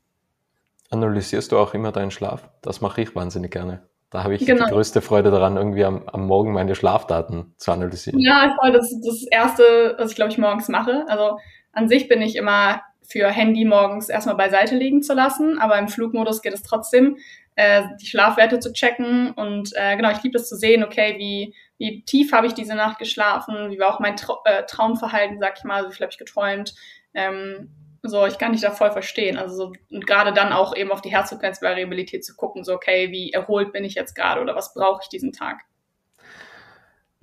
Analysierst 0.90 1.52
du 1.52 1.59
auch 1.59 1.73
immer 1.73 1.92
deinen 1.92 2.11
Schlaf? 2.11 2.50
Das 2.61 2.81
mache 2.81 3.00
ich 3.02 3.14
wahnsinnig 3.14 3.50
gerne. 3.50 3.88
Da 4.11 4.25
habe 4.25 4.35
ich 4.35 4.45
genau. 4.45 4.66
die 4.66 4.73
größte 4.73 5.00
Freude 5.00 5.31
daran, 5.31 5.57
irgendwie 5.57 5.85
am, 5.87 6.07
am 6.07 6.26
Morgen 6.26 6.52
meine 6.52 6.75
Schlafdaten 6.75 7.54
zu 7.57 7.73
analysieren. 7.73 8.21
Ja, 8.21 8.54
voll. 8.61 8.73
Das 8.73 8.92
ist 8.92 9.00
das 9.07 9.23
Erste, 9.23 9.95
was 9.97 10.11
ich, 10.11 10.16
glaube 10.16 10.31
ich, 10.31 10.37
morgens 10.37 10.69
mache. 10.69 11.07
Also 11.09 11.38
an 11.73 11.88
sich 11.88 12.09
bin 12.09 12.21
ich 12.21 12.37
immer 12.37 12.83
für 13.07 13.29
Handy 13.29 13.65
morgens 13.65 14.09
erstmal 14.09 14.37
beiseite 14.37 14.77
liegen 14.77 15.03
zu 15.03 15.15
lassen, 15.15 15.59
aber 15.59 15.79
im 15.79 15.89
Flugmodus 15.89 16.43
geht 16.43 16.55
es 16.55 16.63
trotzdem, 16.63 17.19
äh, 17.57 17.83
die 18.01 18.07
Schlafwerte 18.07 18.61
zu 18.61 18.73
checken. 18.73 19.33
Und 19.33 19.71
äh, 19.75 19.97
genau, 19.97 20.11
ich 20.11 20.23
liebe 20.23 20.39
es 20.39 20.49
zu 20.49 20.57
sehen, 20.57 20.85
okay, 20.85 21.17
wie, 21.19 21.55
wie 21.79 22.05
tief 22.05 22.33
habe 22.33 22.47
ich 22.47 22.55
diese 22.55 22.75
Nacht 22.75 22.99
geschlafen, 22.99 23.71
wie 23.71 23.79
war 23.79 23.95
auch 23.95 24.01
mein 24.01 24.17
Tra 24.17 24.39
äh, 24.45 24.65
Traumverhalten, 24.67 25.39
sag 25.41 25.59
ich 25.59 25.65
mal, 25.65 25.89
wie 25.89 25.93
viel 25.93 26.05
habe 26.05 26.13
ich 26.13 26.19
geträumt. 26.19 26.75
Ähm, 27.15 27.71
so, 28.03 28.27
ich 28.27 28.39
kann 28.39 28.53
dich 28.53 28.63
da 28.63 28.73
voll 28.73 28.91
verstehen. 28.91 29.37
Also 29.37 29.55
so, 29.55 29.73
und 29.91 30.07
gerade 30.07 30.33
dann 30.33 30.53
auch 30.53 30.75
eben 30.77 30.91
auf 30.91 31.03
die 31.03 31.13
Herzfrequenzvariabilität 31.13 32.25
zu 32.25 32.35
gucken, 32.35 32.65
so 32.65 32.75
okay, 32.75 33.13
wie 33.13 33.33
erholt 33.33 33.73
bin 33.73 33.85
ich 33.85 33.95
jetzt 33.95 34.15
gerade 34.15 34.41
oder 34.41 34.57
was 34.57 34.75
brauche 34.75 35.01
ich 35.03 35.09
diesen 35.09 35.33
Tag? 35.33 35.61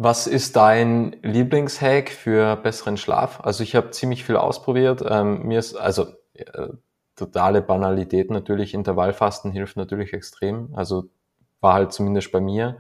Was 0.02 0.28
ist 0.28 0.56
dein 0.56 1.18
Lieblingshack 1.24 2.10
für 2.10 2.56
besseren 2.56 2.96
Schlaf? 2.96 3.42
Also 3.42 3.64
ich 3.64 3.76
habe 3.76 3.92
ziemlich 3.92 4.24
viel 4.24 4.38
ausprobiert. 4.38 5.04
Ähm, 5.06 5.44
mir 5.44 5.60
ist 5.60 5.76
also 5.76 6.08
äh, 6.36 6.70
totale 7.18 7.62
Banalität 7.62 8.32
natürlich. 8.32 8.74
Intervallfasten 8.74 9.52
hilft 9.52 9.76
natürlich 9.76 10.14
extrem. 10.14 10.74
Also 10.74 11.10
war 11.60 11.74
halt 11.74 11.92
zumindest 11.92 12.32
bei 12.32 12.40
mir. 12.40 12.78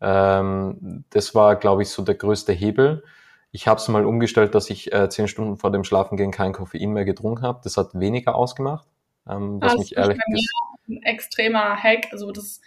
Ähm, 0.00 1.04
das 1.10 1.34
war, 1.34 1.56
glaube 1.56 1.82
ich, 1.82 1.90
so 1.90 2.02
der 2.02 2.14
größte 2.14 2.54
Hebel. 2.54 3.04
Ich 3.50 3.68
habe 3.68 3.78
es 3.78 3.88
mal 3.88 4.06
umgestellt, 4.06 4.54
dass 4.54 4.70
ich 4.70 4.94
äh, 4.94 5.10
zehn 5.10 5.28
Stunden 5.28 5.58
vor 5.58 5.72
dem 5.72 5.84
Schlafengehen 5.84 6.30
kein 6.30 6.54
Koffein 6.54 6.94
mehr 6.94 7.04
getrunken 7.04 7.42
habe. 7.42 7.60
Das 7.62 7.76
hat 7.76 7.90
weniger 7.92 8.34
ausgemacht. 8.34 8.88
Ähm, 9.28 9.60
was 9.60 9.72
das 9.72 9.78
mich 9.78 9.96
ehrlich 9.98 10.18
ist 10.26 10.50
ein 10.88 11.02
extremer 11.02 11.76
Hack. 11.76 12.06
Also 12.12 12.32
das 12.32 12.60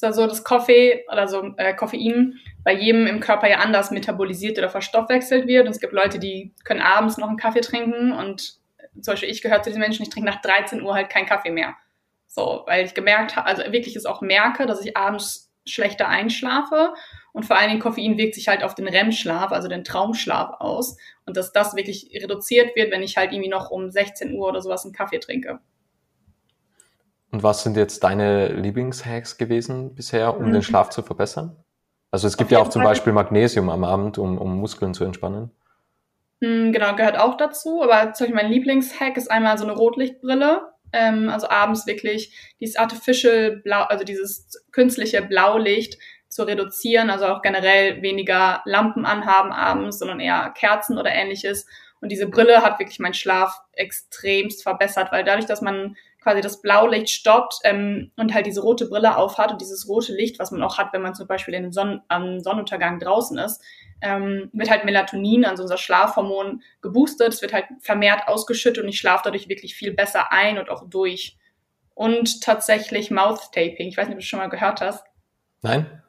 ist 0.00 0.02
ja 0.02 0.12
so, 0.14 0.26
dass 0.26 0.44
Kaffee 0.44 1.04
oder 1.12 1.28
so 1.28 1.52
äh, 1.58 1.74
Koffein 1.74 2.38
bei 2.64 2.72
jedem 2.72 3.06
im 3.06 3.20
Körper 3.20 3.50
ja 3.50 3.58
anders 3.58 3.90
metabolisiert 3.90 4.56
oder 4.56 4.70
verstoffwechselt 4.70 5.46
wird. 5.46 5.66
Und 5.66 5.72
es 5.72 5.80
gibt 5.80 5.92
Leute, 5.92 6.18
die 6.18 6.54
können 6.64 6.80
abends 6.80 7.18
noch 7.18 7.28
einen 7.28 7.36
Kaffee 7.36 7.60
trinken 7.60 8.12
und 8.12 8.58
zum 9.02 9.12
Beispiel 9.12 9.28
ich 9.28 9.42
gehöre 9.42 9.62
zu 9.62 9.68
diesen 9.68 9.80
Menschen, 9.80 10.02
ich 10.02 10.08
trinke 10.08 10.30
nach 10.30 10.40
13 10.40 10.82
Uhr 10.82 10.94
halt 10.94 11.10
keinen 11.10 11.26
Kaffee 11.26 11.50
mehr. 11.50 11.74
So, 12.26 12.62
weil 12.66 12.86
ich 12.86 12.94
gemerkt 12.94 13.36
habe, 13.36 13.46
also 13.46 13.62
wirklich 13.72 13.94
es 13.94 14.06
auch 14.06 14.22
merke, 14.22 14.64
dass 14.64 14.82
ich 14.82 14.96
abends 14.96 15.52
schlechter 15.66 16.08
einschlafe 16.08 16.94
und 17.32 17.44
vor 17.44 17.58
allen 17.58 17.68
Dingen 17.68 17.82
Koffein 17.82 18.16
wirkt 18.16 18.36
sich 18.36 18.48
halt 18.48 18.64
auf 18.64 18.74
den 18.74 18.88
REM-Schlaf, 18.88 19.52
also 19.52 19.68
den 19.68 19.84
Traumschlaf 19.84 20.60
aus. 20.60 20.96
Und 21.26 21.36
dass 21.36 21.52
das 21.52 21.76
wirklich 21.76 22.10
reduziert 22.14 22.74
wird, 22.74 22.90
wenn 22.90 23.02
ich 23.02 23.18
halt 23.18 23.32
irgendwie 23.32 23.50
noch 23.50 23.70
um 23.70 23.90
16 23.90 24.34
Uhr 24.34 24.48
oder 24.48 24.62
sowas 24.62 24.84
einen 24.84 24.94
Kaffee 24.94 25.18
trinke. 25.18 25.60
Und 27.30 27.42
was 27.42 27.62
sind 27.62 27.76
jetzt 27.76 28.02
deine 28.02 28.48
Lieblingshacks 28.48 29.38
gewesen 29.38 29.94
bisher, 29.94 30.36
um 30.36 30.46
mhm. 30.46 30.52
den 30.52 30.62
Schlaf 30.62 30.90
zu 30.90 31.02
verbessern? 31.02 31.56
Also 32.10 32.26
es 32.26 32.36
gibt 32.36 32.50
ja 32.50 32.58
auch 32.58 32.68
zum 32.68 32.82
Fall. 32.82 32.92
Beispiel 32.92 33.12
Magnesium 33.12 33.70
am 33.70 33.84
Abend, 33.84 34.18
um, 34.18 34.36
um 34.38 34.56
Muskeln 34.56 34.94
zu 34.94 35.04
entspannen. 35.04 35.50
Mhm, 36.40 36.72
genau, 36.72 36.96
gehört 36.96 37.18
auch 37.18 37.36
dazu. 37.36 37.82
Aber 37.82 38.12
zum 38.12 38.26
Beispiel 38.26 38.42
mein 38.42 38.52
Lieblingshack 38.52 39.16
ist 39.16 39.30
einmal 39.30 39.58
so 39.58 39.64
eine 39.64 39.74
Rotlichtbrille. 39.74 40.62
Ähm, 40.92 41.28
also 41.28 41.48
abends 41.48 41.86
wirklich 41.86 42.34
dieses 42.58 42.76
artificial 42.76 43.60
Blau, 43.62 43.82
also 43.82 44.02
dieses 44.04 44.60
künstliche 44.72 45.22
Blaulicht 45.22 45.98
zu 46.28 46.42
reduzieren, 46.42 47.10
also 47.10 47.26
auch 47.26 47.42
generell 47.42 48.02
weniger 48.02 48.62
Lampen 48.64 49.06
anhaben 49.06 49.52
abends, 49.52 49.98
sondern 49.98 50.18
eher 50.18 50.52
Kerzen 50.56 50.98
oder 50.98 51.12
ähnliches. 51.12 51.66
Und 52.00 52.10
diese 52.10 52.26
Brille 52.26 52.62
hat 52.62 52.78
wirklich 52.78 52.98
meinen 52.98 53.14
Schlaf 53.14 53.60
extremst 53.72 54.62
verbessert, 54.62 55.12
weil 55.12 55.22
dadurch, 55.22 55.46
dass 55.46 55.60
man 55.60 55.96
quasi 56.20 56.40
das 56.40 56.60
Blaulicht 56.60 57.10
stoppt 57.10 57.60
ähm, 57.64 58.10
und 58.16 58.34
halt 58.34 58.46
diese 58.46 58.62
rote 58.62 58.86
Brille 58.86 59.16
aufhat 59.16 59.52
und 59.52 59.60
dieses 59.60 59.88
rote 59.88 60.14
Licht, 60.14 60.38
was 60.38 60.50
man 60.50 60.62
auch 60.62 60.78
hat, 60.78 60.92
wenn 60.92 61.02
man 61.02 61.14
zum 61.14 61.26
Beispiel 61.26 61.54
in 61.54 61.64
den 61.64 61.72
Sonn 61.72 62.02
am 62.08 62.40
Sonnenuntergang 62.40 62.98
draußen 62.98 63.38
ist, 63.38 63.62
ähm, 64.02 64.50
wird 64.52 64.70
halt 64.70 64.84
Melatonin, 64.84 65.44
also 65.44 65.62
unser 65.62 65.78
Schlafhormon, 65.78 66.62
geboostet. 66.80 67.34
Es 67.34 67.42
wird 67.42 67.52
halt 67.52 67.66
vermehrt 67.80 68.28
ausgeschüttet 68.28 68.82
und 68.82 68.88
ich 68.88 68.98
schlafe 68.98 69.22
dadurch 69.24 69.48
wirklich 69.48 69.74
viel 69.74 69.92
besser 69.92 70.32
ein 70.32 70.58
und 70.58 70.70
auch 70.70 70.88
durch. 70.88 71.36
Und 71.94 72.42
tatsächlich 72.42 73.10
Mouth 73.10 73.52
Taping. 73.52 73.88
Ich 73.88 73.96
weiß 73.96 74.06
nicht, 74.06 74.14
ob 74.14 74.20
du 74.20 74.26
schon 74.26 74.38
mal 74.38 74.48
gehört 74.48 74.80
hast. 74.80 75.04
Nein 75.60 76.00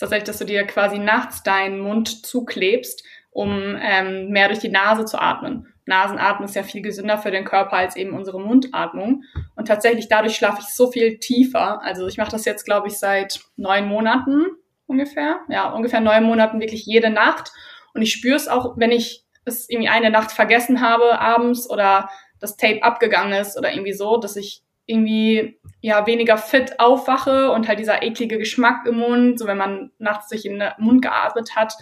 tatsächlich, 0.00 0.26
dass 0.26 0.38
du 0.38 0.46
dir 0.46 0.66
quasi 0.66 0.98
nachts 0.98 1.42
deinen 1.42 1.78
Mund 1.78 2.26
zuklebst, 2.26 3.04
um 3.30 3.78
ähm, 3.80 4.30
mehr 4.30 4.48
durch 4.48 4.58
die 4.58 4.70
Nase 4.70 5.04
zu 5.04 5.20
atmen. 5.20 5.69
Nasenatmen 5.86 6.48
ist 6.48 6.54
ja 6.54 6.62
viel 6.62 6.82
gesünder 6.82 7.18
für 7.18 7.30
den 7.30 7.44
Körper 7.44 7.74
als 7.74 7.96
eben 7.96 8.12
unsere 8.12 8.40
Mundatmung. 8.40 9.24
Und 9.56 9.68
tatsächlich 9.68 10.08
dadurch 10.08 10.36
schlafe 10.36 10.60
ich 10.60 10.68
so 10.68 10.90
viel 10.90 11.18
tiefer. 11.18 11.82
Also 11.82 12.06
ich 12.06 12.18
mache 12.18 12.30
das 12.30 12.44
jetzt, 12.44 12.64
glaube 12.64 12.88
ich, 12.88 12.98
seit 12.98 13.40
neun 13.56 13.86
Monaten 13.86 14.46
ungefähr. 14.86 15.40
Ja, 15.48 15.70
ungefähr 15.70 16.00
neun 16.00 16.24
Monaten 16.24 16.60
wirklich 16.60 16.84
jede 16.86 17.10
Nacht. 17.10 17.52
Und 17.94 18.02
ich 18.02 18.12
spüre 18.12 18.36
es 18.36 18.48
auch, 18.48 18.74
wenn 18.76 18.92
ich 18.92 19.24
es 19.44 19.68
irgendwie 19.68 19.88
eine 19.88 20.10
Nacht 20.10 20.32
vergessen 20.32 20.80
habe 20.80 21.18
abends 21.18 21.68
oder 21.68 22.08
das 22.40 22.56
Tape 22.56 22.82
abgegangen 22.82 23.32
ist 23.32 23.58
oder 23.58 23.72
irgendwie 23.72 23.92
so, 23.92 24.16
dass 24.16 24.36
ich 24.36 24.62
irgendwie 24.86 25.58
ja 25.80 26.06
weniger 26.06 26.36
fit 26.36 26.80
aufwache 26.80 27.52
und 27.52 27.68
halt 27.68 27.78
dieser 27.78 28.02
eklige 28.02 28.38
Geschmack 28.38 28.86
im 28.86 28.96
Mund, 28.98 29.38
so 29.38 29.46
wenn 29.46 29.56
man 29.56 29.92
nachts 29.98 30.28
durch 30.28 30.42
den 30.42 30.62
Mund 30.78 31.02
geatmet 31.02 31.54
hat. 31.54 31.74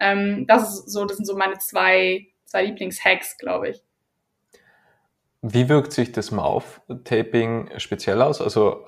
Ähm, 0.00 0.46
das 0.46 0.80
ist 0.80 0.90
so, 0.90 1.04
das 1.04 1.16
sind 1.16 1.26
so 1.26 1.36
meine 1.36 1.58
zwei, 1.58 2.26
zwei 2.46 2.64
Lieblingshacks, 2.64 3.36
glaube 3.38 3.68
ich. 3.70 3.82
Wie 5.42 5.68
wirkt 5.68 5.92
sich 5.92 6.12
das 6.12 6.30
Mouth-Taping 6.30 7.70
speziell 7.76 8.22
aus? 8.22 8.40
Also 8.40 8.84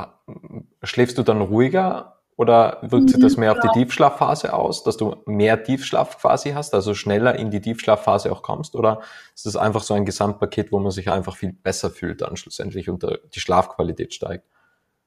schläfst 0.83 1.19
du 1.19 1.23
dann 1.23 1.41
ruhiger 1.41 2.19
oder 2.37 2.79
wirkt 2.83 3.11
sich 3.11 3.21
das 3.21 3.37
mehr 3.37 3.53
auf 3.53 3.59
die 3.61 3.69
Tiefschlafphase 3.69 4.55
aus, 4.55 4.83
dass 4.85 4.97
du 4.97 5.17
mehr 5.27 5.63
Tiefschlaf 5.63 6.19
quasi 6.19 6.53
hast, 6.53 6.73
also 6.73 6.95
schneller 6.95 7.35
in 7.37 7.51
die 7.51 7.61
Tiefschlafphase 7.61 8.33
auch 8.33 8.43
kommst? 8.43 8.77
Oder 8.77 9.03
ist 9.35 9.47
das 9.47 9.57
einfach 9.57 9.83
so 9.83 9.95
ein 9.95 10.05
Gesamtpaket, 10.05 10.73
wo 10.73 10.79
man 10.79 10.91
sich 10.91 11.11
einfach 11.11 11.37
viel 11.37 11.53
besser 11.53 11.91
fühlt 11.91 12.23
dann 12.23 12.37
schlussendlich 12.37 12.89
und 12.89 13.05
die 13.35 13.41
Schlafqualität 13.41 14.15
steigt? 14.15 14.45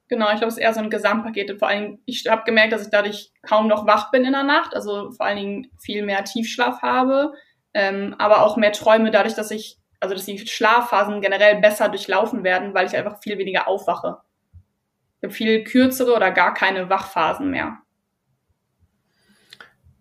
Genau, 0.09 0.25
ich 0.25 0.39
glaube, 0.39 0.47
es 0.47 0.55
ist 0.55 0.61
eher 0.61 0.73
so 0.73 0.81
ein 0.81 0.89
Gesamtpaket. 0.89 1.57
Vor 1.57 1.69
allen 1.69 1.83
Dingen, 1.83 1.99
ich 2.05 2.27
habe 2.27 2.43
gemerkt, 2.43 2.73
dass 2.73 2.83
ich 2.83 2.89
dadurch 2.89 3.31
kaum 3.43 3.69
noch 3.69 3.87
wach 3.87 4.11
bin 4.11 4.25
in 4.25 4.33
der 4.33 4.43
Nacht, 4.43 4.75
also 4.75 5.11
vor 5.11 5.25
allen 5.25 5.37
Dingen 5.37 5.71
viel 5.77 6.03
mehr 6.03 6.25
Tiefschlaf 6.25 6.81
habe, 6.81 7.31
ähm, 7.73 8.15
aber 8.17 8.45
auch 8.45 8.57
mehr 8.57 8.71
Träume 8.71 9.11
dadurch, 9.11 9.35
dass 9.35 9.51
ich, 9.51 9.77
also 9.99 10.15
dass 10.15 10.25
die 10.25 10.39
Schlafphasen 10.39 11.21
generell 11.21 11.59
besser 11.59 11.89
durchlaufen 11.89 12.43
werden, 12.43 12.73
weil 12.73 12.87
ich 12.87 12.95
einfach 12.95 13.21
viel 13.21 13.37
weniger 13.37 13.67
aufwache 13.67 14.19
viel 15.29 15.63
kürzere 15.63 16.15
oder 16.15 16.31
gar 16.31 16.53
keine 16.53 16.89
Wachphasen 16.89 17.51
mehr. 17.51 17.77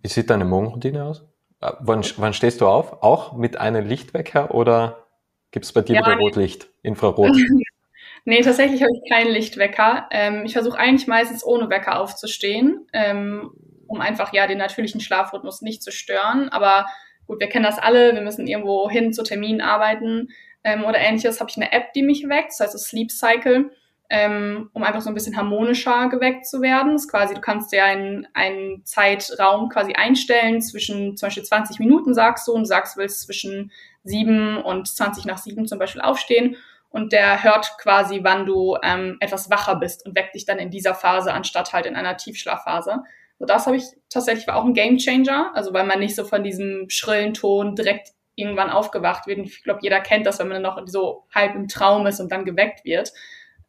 Wie 0.03 0.09
sieht 0.09 0.31
deine 0.31 0.47
Morgenroutine 0.47 1.05
aus? 1.05 1.23
Äh, 1.61 1.73
wann, 1.81 2.05
wann 2.17 2.33
stehst 2.33 2.61
du 2.61 2.67
auf? 2.67 3.03
Auch 3.03 3.35
mit 3.35 3.59
einem 3.59 3.87
Lichtwecker 3.87 4.55
oder 4.55 5.07
gibt 5.51 5.67
es 5.67 5.73
bei 5.73 5.83
dir 5.83 5.97
ja, 5.97 6.01
wieder 6.01 6.17
Rotlicht, 6.17 6.71
Infrarot? 6.83 7.37
nee, 8.25 8.41
tatsächlich 8.41 8.83
habe 8.83 8.93
ich 8.95 9.11
keinen 9.11 9.31
Lichtwecker. 9.31 10.09
Ähm, 10.11 10.45
ich 10.47 10.55
versuche 10.55 10.79
eigentlich 10.79 11.07
meistens 11.07 11.45
ohne 11.45 11.69
Wecker 11.69 12.01
aufzustehen, 12.01 12.87
ähm, 12.95 13.51
um 13.87 14.01
einfach 14.01 14.33
ja 14.33 14.47
den 14.47 14.59
natürlichen 14.59 15.03
Schlafrhythmus 15.03 15.61
nicht 15.61 15.83
zu 15.83 15.93
stören. 15.93 16.49
Aber 16.49 16.87
gut, 17.31 17.41
wir 17.41 17.49
kennen 17.49 17.65
das 17.65 17.79
alle, 17.79 18.15
wir 18.15 18.23
müssen 18.23 18.47
irgendwo 18.47 18.91
hin 18.91 19.13
zu 19.13 19.23
Terminen 19.23 19.61
arbeiten 19.61 20.29
ähm, 20.65 20.85
oder 20.85 20.99
ähnliches. 20.99 21.41
Habe 21.41 21.51
ich 21.51 21.57
eine 21.57 21.73
App, 21.73 21.93
die 21.95 22.03
mich 22.03 22.29
weckt, 22.29 22.51
das 22.51 22.61
heißt 22.61 22.75
das 22.75 22.85
Sleep 22.85 23.11
Cycle 23.11 23.71
ähm, 24.11 24.71
um 24.73 24.83
einfach 24.83 25.01
so 25.01 25.09
ein 25.09 25.15
bisschen 25.15 25.37
harmonischer 25.37 26.09
geweckt 26.09 26.45
zu 26.45 26.61
werden. 26.61 26.93
Das 26.93 27.03
ist 27.03 27.11
quasi, 27.11 27.35
du 27.35 27.41
kannst 27.41 27.73
dir 27.73 27.85
einen, 27.85 28.27
einen 28.35 28.85
Zeitraum 28.85 29.69
quasi 29.69 29.93
einstellen 29.93 30.61
zwischen 30.61 31.17
zum 31.17 31.29
Beispiel 31.29 31.45
20 31.45 31.79
Minuten 31.79 32.13
sagst 32.13 32.49
du 32.49 32.53
und 32.53 32.67
sagst, 32.67 32.97
du 32.97 33.01
willst 33.01 33.23
zwischen 33.23 33.71
7 34.03 34.59
und 34.59 34.89
20 34.89 35.27
nach 35.27 35.39
7 35.39 35.67
zum 35.69 35.79
Beispiel 35.79 36.03
aufstehen 36.03 36.57
und 36.91 37.13
der 37.13 37.45
hört 37.45 37.71
quasi, 37.79 38.21
wann 38.25 38.47
du 38.47 38.77
ähm, 38.83 39.17
etwas 39.21 39.49
wacher 39.49 39.77
bist 39.77 40.05
und 40.05 40.17
weckt 40.17 40.35
dich 40.35 40.45
dann 40.45 40.59
in 40.59 40.71
dieser 40.71 40.97
Phase 40.97 41.33
anstatt 41.33 41.73
halt 41.73 41.87
in 41.87 41.95
einer 41.95 42.17
Tiefschlafphase. 42.17 43.05
So 43.41 43.47
das 43.47 43.67
habe 43.67 43.77
ich 43.77 43.85
tatsächlich 44.09 44.47
war 44.47 44.57
auch 44.57 44.65
ein 44.65 44.75
Game 44.75 44.99
Changer, 44.99 45.51
also 45.55 45.73
weil 45.73 45.85
man 45.85 45.99
nicht 45.99 46.15
so 46.15 46.25
von 46.25 46.45
diesem 46.45 46.89
schrillen 46.89 47.35
Ton 47.35 47.75
direkt 47.75 48.11
irgendwann 48.37 48.71
aufgewacht 48.71 49.27
wird. 49.27 49.39
Und 49.39 49.47
ich 49.47 49.65
glaube, 49.65 49.81
jeder 49.83 50.01
kennt 50.01 50.27
das, 50.27 50.39
wenn 50.39 50.47
man 50.47 50.63
dann 50.63 50.75
noch 50.75 50.81
so 50.87 51.25
halb 51.35 51.57
im 51.57 51.67
Traum 51.67 52.07
ist 52.07 52.21
und 52.21 52.31
dann 52.31 52.45
geweckt 52.45 52.85
wird 52.85 53.13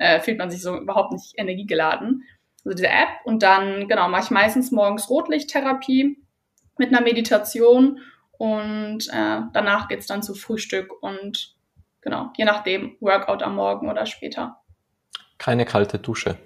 äh, 0.02 0.20
fühlt 0.20 0.40
man 0.40 0.50
sich 0.50 0.62
so 0.62 0.78
überhaupt 0.78 1.12
nicht 1.12 1.38
energiegeladen. 1.38 2.24
Also 2.66 2.76
diese 2.76 2.90
App 2.90 3.10
und 3.24 3.44
dann, 3.44 3.88
genau, 3.88 4.10
mache 4.10 4.24
ich 4.24 4.32
meistens 4.32 4.72
morgens 4.72 5.10
Rotlichttherapie 5.10 6.18
mit 6.78 6.90
einer 6.90 7.02
Meditation 7.02 8.00
und 8.32 9.08
äh, 9.10 9.42
danach 9.54 9.88
geht's 9.88 10.08
dann 10.08 10.24
zu 10.24 10.34
Frühstück 10.34 10.92
und 11.04 11.56
genau, 12.02 12.32
je 12.36 12.46
nachdem, 12.46 12.98
Workout 13.00 13.44
am 13.44 13.56
Morgen 13.56 13.90
oder 13.90 14.08
später. 14.08 14.58
Keine 15.38 15.66
kalte 15.66 16.00
Dusche. 16.00 16.38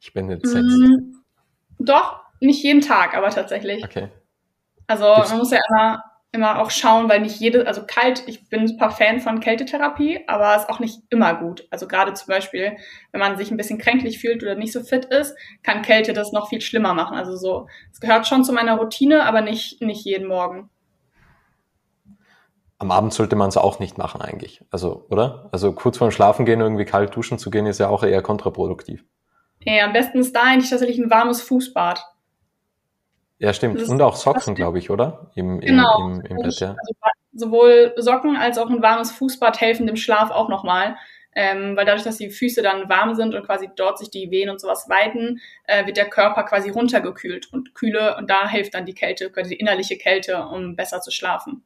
Ich 0.00 0.12
bin 0.12 0.28
entsetzt. 0.28 0.76
Mm, 0.76 1.22
doch, 1.78 2.20
nicht 2.46 2.62
jeden 2.62 2.80
Tag, 2.80 3.16
aber 3.16 3.30
tatsächlich. 3.30 3.84
Okay. 3.84 4.08
Also 4.86 5.04
man 5.04 5.38
muss 5.38 5.50
ja 5.50 5.58
immer 5.68 6.02
immer 6.36 6.60
auch 6.60 6.70
schauen, 6.70 7.08
weil 7.08 7.20
nicht 7.20 7.40
jede, 7.40 7.66
also 7.66 7.82
kalt, 7.86 8.22
ich 8.26 8.48
bin 8.48 8.68
super 8.68 8.90
Fan 8.90 9.20
von 9.20 9.40
Kältetherapie, 9.40 10.20
aber 10.28 10.54
ist 10.54 10.68
auch 10.68 10.78
nicht 10.78 11.00
immer 11.10 11.34
gut. 11.34 11.66
Also 11.70 11.88
gerade 11.88 12.12
zum 12.14 12.28
Beispiel, 12.28 12.76
wenn 13.10 13.20
man 13.20 13.36
sich 13.36 13.50
ein 13.50 13.56
bisschen 13.56 13.78
kränklich 13.78 14.20
fühlt 14.20 14.42
oder 14.42 14.54
nicht 14.54 14.72
so 14.72 14.82
fit 14.82 15.06
ist, 15.06 15.36
kann 15.62 15.82
Kälte 15.82 16.12
das 16.12 16.32
noch 16.32 16.48
viel 16.48 16.60
schlimmer 16.60 16.94
machen. 16.94 17.16
Also 17.16 17.36
so, 17.36 17.68
es 17.92 18.00
gehört 18.00 18.26
schon 18.26 18.44
zu 18.44 18.52
meiner 18.52 18.76
Routine, 18.76 19.24
aber 19.24 19.40
nicht, 19.40 19.82
nicht 19.82 20.04
jeden 20.04 20.28
Morgen. 20.28 20.70
Am 22.78 22.90
Abend 22.90 23.14
sollte 23.14 23.36
man 23.36 23.48
es 23.48 23.56
auch 23.56 23.78
nicht 23.78 23.96
machen 23.96 24.20
eigentlich. 24.20 24.62
Also, 24.70 25.06
oder? 25.08 25.48
Also 25.50 25.72
kurz 25.72 25.96
vorm 25.96 26.10
Schlafen 26.10 26.44
gehen 26.44 26.60
irgendwie 26.60 26.84
kalt 26.84 27.16
duschen 27.16 27.38
zu 27.38 27.50
gehen, 27.50 27.66
ist 27.66 27.80
ja 27.80 27.88
auch 27.88 28.02
eher 28.02 28.20
kontraproduktiv. 28.20 29.04
Ja, 29.60 29.86
am 29.86 29.94
besten 29.94 30.18
ist 30.18 30.36
da 30.36 30.42
eigentlich 30.42 30.68
tatsächlich 30.68 30.98
ein 30.98 31.10
warmes 31.10 31.40
Fußbad. 31.40 32.04
Ja, 33.38 33.52
stimmt. 33.52 33.82
Und 33.88 34.00
auch 34.00 34.16
Socken, 34.16 34.54
glaube 34.54 34.78
ich, 34.78 34.90
oder? 34.90 35.30
Im, 35.34 35.60
im, 35.60 35.60
genau. 35.60 35.98
Im, 36.00 36.20
im 36.22 36.36
Bett, 36.38 36.58
ja. 36.60 36.70
Also 36.70 36.94
sowohl 37.32 37.92
Socken 37.96 38.36
als 38.36 38.58
auch 38.58 38.70
ein 38.70 38.82
warmes 38.82 39.12
Fußbad 39.12 39.60
helfen 39.60 39.86
dem 39.86 39.96
Schlaf 39.96 40.30
auch 40.30 40.48
nochmal. 40.48 40.96
Ähm, 41.38 41.76
weil 41.76 41.84
dadurch, 41.84 42.02
dass 42.02 42.16
die 42.16 42.30
Füße 42.30 42.62
dann 42.62 42.88
warm 42.88 43.14
sind 43.14 43.34
und 43.34 43.44
quasi 43.44 43.68
dort 43.76 43.98
sich 43.98 44.10
die 44.10 44.30
Venen 44.30 44.48
und 44.48 44.58
sowas 44.58 44.88
weiten, 44.88 45.38
äh, 45.64 45.84
wird 45.84 45.98
der 45.98 46.08
Körper 46.08 46.44
quasi 46.44 46.70
runtergekühlt 46.70 47.52
und 47.52 47.74
kühle 47.74 48.16
und 48.16 48.30
da 48.30 48.48
hilft 48.48 48.72
dann 48.72 48.86
die 48.86 48.94
Kälte, 48.94 49.30
quasi 49.30 49.50
die 49.50 49.56
innerliche 49.56 49.98
Kälte, 49.98 50.46
um 50.46 50.76
besser 50.76 51.02
zu 51.02 51.10
schlafen. 51.10 51.62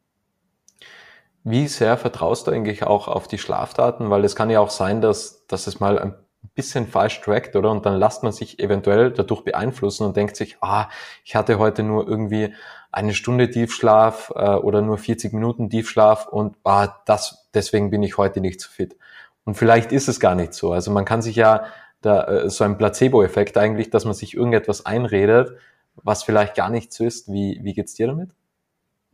Wie 1.44 1.68
sehr 1.68 1.96
vertraust 1.96 2.48
du 2.48 2.50
eigentlich 2.50 2.82
auch 2.82 3.06
auf 3.06 3.28
die 3.28 3.38
Schlafdaten? 3.38 4.10
Weil 4.10 4.24
es 4.24 4.34
kann 4.34 4.50
ja 4.50 4.58
auch 4.58 4.70
sein, 4.70 5.00
dass, 5.00 5.46
dass 5.46 5.68
es 5.68 5.78
mal 5.78 6.00
ein 6.00 6.14
bisschen 6.60 6.86
falsch 6.86 7.20
trackt, 7.22 7.56
oder? 7.56 7.70
Und 7.70 7.86
dann 7.86 7.98
lasst 7.98 8.22
man 8.22 8.32
sich 8.32 8.58
eventuell 8.58 9.10
dadurch 9.10 9.42
beeinflussen 9.42 10.04
und 10.04 10.16
denkt 10.16 10.36
sich, 10.36 10.58
ah, 10.60 10.88
ich 11.24 11.34
hatte 11.34 11.58
heute 11.58 11.82
nur 11.82 12.06
irgendwie 12.06 12.54
eine 12.92 13.14
Stunde 13.14 13.50
Tiefschlaf 13.50 14.30
äh, 14.34 14.50
oder 14.50 14.82
nur 14.82 14.98
40 14.98 15.32
Minuten 15.32 15.70
Tiefschlaf 15.70 16.26
und 16.26 16.56
ah, 16.64 16.88
das, 17.06 17.48
deswegen 17.54 17.90
bin 17.90 18.02
ich 18.02 18.18
heute 18.18 18.40
nicht 18.40 18.60
so 18.60 18.68
fit. 18.68 18.96
Und 19.44 19.54
vielleicht 19.54 19.90
ist 19.92 20.08
es 20.08 20.20
gar 20.20 20.34
nicht 20.34 20.52
so. 20.52 20.72
Also 20.72 20.90
man 20.90 21.04
kann 21.06 21.22
sich 21.22 21.36
ja 21.36 21.64
da 22.02 22.24
äh, 22.24 22.50
so 22.50 22.64
ein 22.64 22.76
Placebo-Effekt 22.76 23.56
eigentlich, 23.56 23.90
dass 23.90 24.04
man 24.04 24.14
sich 24.14 24.34
irgendetwas 24.34 24.84
einredet, 24.84 25.56
was 25.94 26.22
vielleicht 26.22 26.54
gar 26.54 26.68
nicht 26.68 26.92
so 26.92 27.04
ist. 27.04 27.32
Wie, 27.32 27.58
wie 27.62 27.72
geht's 27.72 27.94
dir 27.94 28.06
damit? 28.06 28.30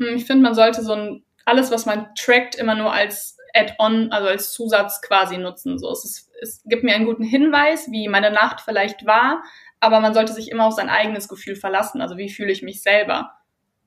Hm, 0.00 0.16
ich 0.16 0.26
finde, 0.26 0.42
man 0.42 0.54
sollte 0.54 0.82
so 0.82 0.92
ein 0.92 1.22
alles, 1.44 1.70
was 1.70 1.86
man 1.86 2.08
trackt, 2.16 2.56
immer 2.56 2.74
nur 2.74 2.92
als 2.92 3.36
Add-on, 3.56 4.12
also 4.12 4.28
als 4.28 4.52
Zusatz 4.52 5.00
quasi 5.00 5.38
nutzen. 5.38 5.78
So, 5.78 5.90
es, 5.90 6.04
ist, 6.04 6.30
es 6.40 6.62
gibt 6.64 6.84
mir 6.84 6.94
einen 6.94 7.06
guten 7.06 7.25
Hinweis, 7.25 7.90
wie 7.90 8.08
meine 8.08 8.30
Nacht 8.30 8.60
vielleicht 8.60 9.06
war, 9.06 9.42
aber 9.80 10.00
man 10.00 10.14
sollte 10.14 10.32
sich 10.32 10.50
immer 10.50 10.66
auf 10.66 10.75
sein 10.75 10.88
eigenes 10.88 11.28
Gefühl 11.28 11.56
verlassen. 11.56 12.00
Also 12.00 12.16
wie 12.16 12.28
fühle 12.28 12.52
ich 12.52 12.62
mich 12.62 12.82
selber? 12.82 13.32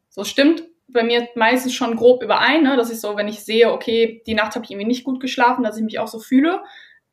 So 0.10 0.24
stimmt 0.24 0.64
bei 0.92 1.04
mir 1.04 1.28
meistens 1.36 1.74
schon 1.74 1.96
grob 1.96 2.24
überein, 2.24 2.64
ne? 2.64 2.76
dass 2.76 2.90
ich 2.90 3.00
so, 3.00 3.16
wenn 3.16 3.28
ich 3.28 3.46
sehe, 3.46 3.72
okay, 3.72 4.24
die 4.26 4.34
Nacht 4.34 4.56
habe 4.56 4.66
ich 4.66 4.72
irgendwie 4.72 4.88
nicht 4.88 5.04
gut 5.04 5.20
geschlafen, 5.20 5.64
dass 5.64 5.78
ich 5.78 5.84
mich 5.84 6.00
auch 6.00 6.08
so 6.08 6.20
fühle. 6.20 6.64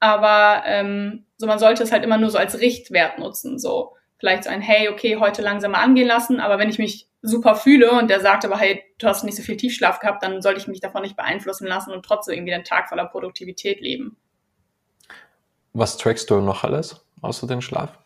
Aber 0.00 0.62
ähm, 0.66 1.26
so 1.36 1.46
man 1.46 1.58
sollte 1.58 1.82
es 1.82 1.92
halt 1.92 2.04
immer 2.04 2.18
nur 2.18 2.30
so 2.30 2.38
als 2.38 2.60
Richtwert 2.60 3.18
nutzen. 3.18 3.58
So 3.58 3.95
vielleicht 4.18 4.44
so 4.44 4.50
ein, 4.50 4.60
hey, 4.60 4.88
okay, 4.88 5.16
heute 5.16 5.42
langsamer 5.42 5.78
angehen 5.78 6.08
lassen, 6.08 6.40
aber 6.40 6.58
wenn 6.58 6.70
ich 6.70 6.78
mich 6.78 7.08
super 7.22 7.54
fühle 7.56 7.90
und 7.92 8.08
der 8.08 8.20
sagt 8.20 8.44
aber, 8.44 8.58
hey, 8.58 8.82
du 8.98 9.06
hast 9.06 9.24
nicht 9.24 9.36
so 9.36 9.42
viel 9.42 9.56
Tiefschlaf 9.56 9.98
gehabt, 9.98 10.22
dann 10.22 10.42
sollte 10.42 10.60
ich 10.60 10.68
mich 10.68 10.80
davon 10.80 11.02
nicht 11.02 11.16
beeinflussen 11.16 11.66
lassen 11.66 11.92
und 11.92 12.04
trotzdem 12.04 12.34
irgendwie 12.34 12.52
den 12.52 12.64
Tag 12.64 12.88
voller 12.88 13.06
Produktivität 13.06 13.80
leben. 13.80 14.16
Was 15.72 15.98
trackst 15.98 16.30
du 16.30 16.40
noch 16.40 16.64
alles 16.64 17.04
außer 17.20 17.46
den 17.46 17.60
Schlaf? 17.60 17.98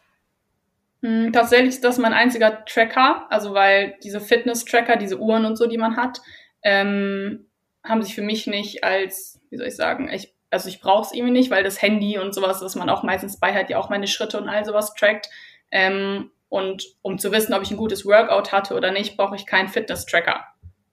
Hm, 1.02 1.33
tatsächlich 1.33 1.71
ist 1.71 1.85
das 1.85 1.99
mein 1.99 2.12
einziger 2.12 2.64
Tracker, 2.64 3.26
also 3.31 3.55
weil 3.55 3.97
diese 4.02 4.21
Fitness-Tracker, 4.21 4.97
diese 4.97 5.19
Uhren 5.19 5.45
und 5.45 5.57
so, 5.57 5.67
die 5.67 5.79
man 5.79 5.97
hat, 5.97 6.20
ähm, 6.62 7.46
haben 7.85 8.03
sich 8.03 8.14
für 8.14 8.23
mich 8.23 8.46
nicht 8.46 8.85
als, 8.85 9.40
wie 9.51 9.57
soll 9.57 9.66
ich 9.66 9.77
sagen, 9.77 10.11
ich, 10.11 10.35
also 10.51 10.68
ich 10.68 10.81
brauche 10.81 11.07
es 11.07 11.14
irgendwie 11.14 11.33
nicht, 11.33 11.51
weil 11.51 11.64
das 11.64 11.81
Handy 11.81 12.18
und 12.18 12.35
sowas, 12.35 12.61
was 12.61 12.75
man 12.75 12.90
auch 12.90 13.03
meistens 13.03 13.38
bei 13.38 13.55
hat, 13.55 13.70
ja 13.70 13.79
auch 13.79 13.88
meine 13.88 14.09
Schritte 14.09 14.38
und 14.38 14.49
all 14.49 14.64
sowas 14.64 14.94
trackt. 14.94 15.31
Ähm, 15.70 16.30
und 16.48 16.85
um 17.02 17.18
zu 17.18 17.30
wissen, 17.33 17.54
ob 17.54 17.62
ich 17.62 17.70
ein 17.70 17.76
gutes 17.76 18.04
Workout 18.04 18.52
hatte 18.52 18.74
oder 18.74 18.90
nicht, 18.90 19.16
brauche 19.16 19.37
ich 19.37 19.46
keinen 19.46 19.68
Fitness-Tracker. 19.68 20.44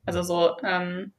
Also 0.05 0.21
so, 0.21 0.57
ähm, 0.63 1.13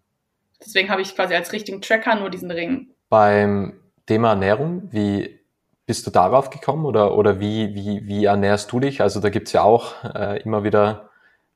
deswegen 0.61 0.91
habe 0.91 1.03
ich 1.03 1.15
quasi 1.15 1.35
als 1.35 1.53
richtigen 1.53 1.83
Tracker 1.83 2.15
nur 2.15 2.31
diesen 2.31 2.51
Ring. 2.51 2.91
Beim 3.09 3.81
Thema 4.07 4.31
Ernährung, 4.31 4.89
wie 4.93 5.39
bist 5.87 6.07
du 6.07 6.11
darauf 6.11 6.51
gekommen 6.51 6.85
oder, 6.85 7.17
oder 7.17 7.41
wie, 7.41 7.75
wie, 7.75 8.07
wie 8.07 8.27
ernährst 8.27 8.71
du 8.71 8.79
dich? 8.79 9.01
Also 9.01 9.21
da 9.21 9.31
gibt's 9.31 9.53
ja 9.53 9.63
auch 9.63 10.05
äh, 10.05 10.41
immer 10.43 10.63
wieder, 10.63 11.11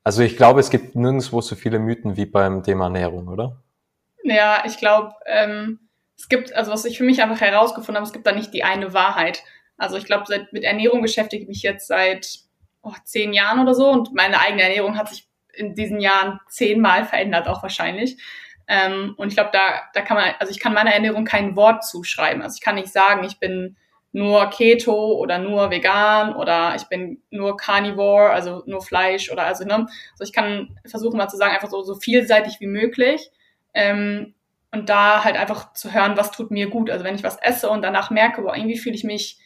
also 0.05 0.23
ich 0.23 0.37
glaube, 0.37 0.61
es 0.61 0.71
gibt 0.71 0.97
nirgendwo 0.97 1.41
so 1.41 1.55
viele 1.55 1.79
Mythen 1.79 2.17
wie 2.17 2.27
beim 2.27 2.63
Thema 2.63 2.85
Ernährung, 2.85 3.29
oder? 3.29 3.57
Ja, 4.25 4.65
ich 4.67 4.79
glaube, 4.79 5.13
ähm, 5.27 5.81
es 6.17 6.29
gibt, 6.29 6.55
also 6.55 6.73
was 6.73 6.85
ich 6.85 6.99
für 6.99 7.05
mich 7.05 7.23
einfach 7.23 7.41
herausgefunden 7.41 7.97
habe, 7.97 8.07
es 8.07 8.13
gibt 8.13 8.27
da 8.27 8.33
nicht 8.33 8.55
die 8.55 8.65
eine 8.65 8.95
Wahrheit. 8.95 9.43
Also 9.77 9.97
ich 9.97 10.05
glaube, 10.05 10.25
mit 10.53 10.65
Ernährung 10.65 11.03
beschäftige 11.03 11.43
ich 11.43 11.49
mich 11.49 11.63
jetzt 11.63 11.87
seit 11.87 12.41
oh, 12.83 12.95
zehn 13.05 13.33
Jahren 13.33 13.61
oder 13.61 13.75
so 13.75 13.89
und 13.89 14.15
meine 14.15 14.41
eigene 14.41 14.63
Ernährung 14.63 14.97
hat 14.97 15.09
sich 15.09 15.27
in 15.55 15.75
diesen 15.75 16.01
Jahren 16.01 16.41
zehnmal 16.49 17.05
verändert, 17.05 17.49
auch 17.49 17.63
wahrscheinlich. 17.63 18.17
Ähm, 18.69 19.15
und 19.17 19.29
ich 19.29 19.35
glaube, 19.35 19.51
da, 19.53 19.83
da 19.93 20.03
kann 20.03 20.17
man, 20.17 20.31
also 20.39 20.51
ich 20.51 20.61
kann 20.61 20.73
meiner 20.73 20.93
Ernährung 20.93 21.25
kein 21.25 21.57
Wort 21.57 21.85
zuschreiben. 21.85 22.43
Also 22.43 22.55
ich 22.57 22.63
kann 22.63 22.77
nicht 22.77 22.93
sagen, 22.93 23.25
ich 23.25 23.39
bin 23.39 23.77
nur 24.13 24.51
Keto 24.51 25.13
oder 25.15 25.39
nur 25.39 25.71
vegan 25.71 26.35
oder 26.37 26.75
ich 26.77 26.85
bin 26.85 27.23
nur 27.31 27.57
Carnivore, 27.57 28.31
also 28.31 28.63
nur 28.67 28.83
Fleisch 28.83 29.33
oder 29.33 29.45
also, 29.45 29.65
ne? 29.65 29.87
Also 30.13 30.25
ich 30.25 30.33
kann 30.33 30.79
versuchen 30.87 31.17
mal 31.17 31.29
zu 31.29 31.39
sagen, 31.39 31.55
einfach 31.55 31.71
so, 31.71 31.83
so 31.83 31.95
vielseitig 31.95 32.61
wie 32.61 32.67
möglich. 32.67 33.31
Ähm, 33.75 34.35
und 34.71 34.89
da 34.89 35.25
halt 35.25 35.37
einfach 35.37 35.73
zu 35.75 35.93
hören, 35.93 36.17
was 36.17 36.31
tut 36.31 36.51
mir 36.51 36.69
gut. 36.69 36.91
Also 36.91 37.05
wenn 37.05 37.15
ich 37.15 37.25
was 37.25 37.37
esse 37.39 37.69
und 37.69 37.83
danach 37.83 38.11
merke, 38.11 38.43
boah, 38.43 38.57
irgendwie 38.57 38.79
fühle 38.79 38.95
ich 38.95 39.05
mich 39.05 39.39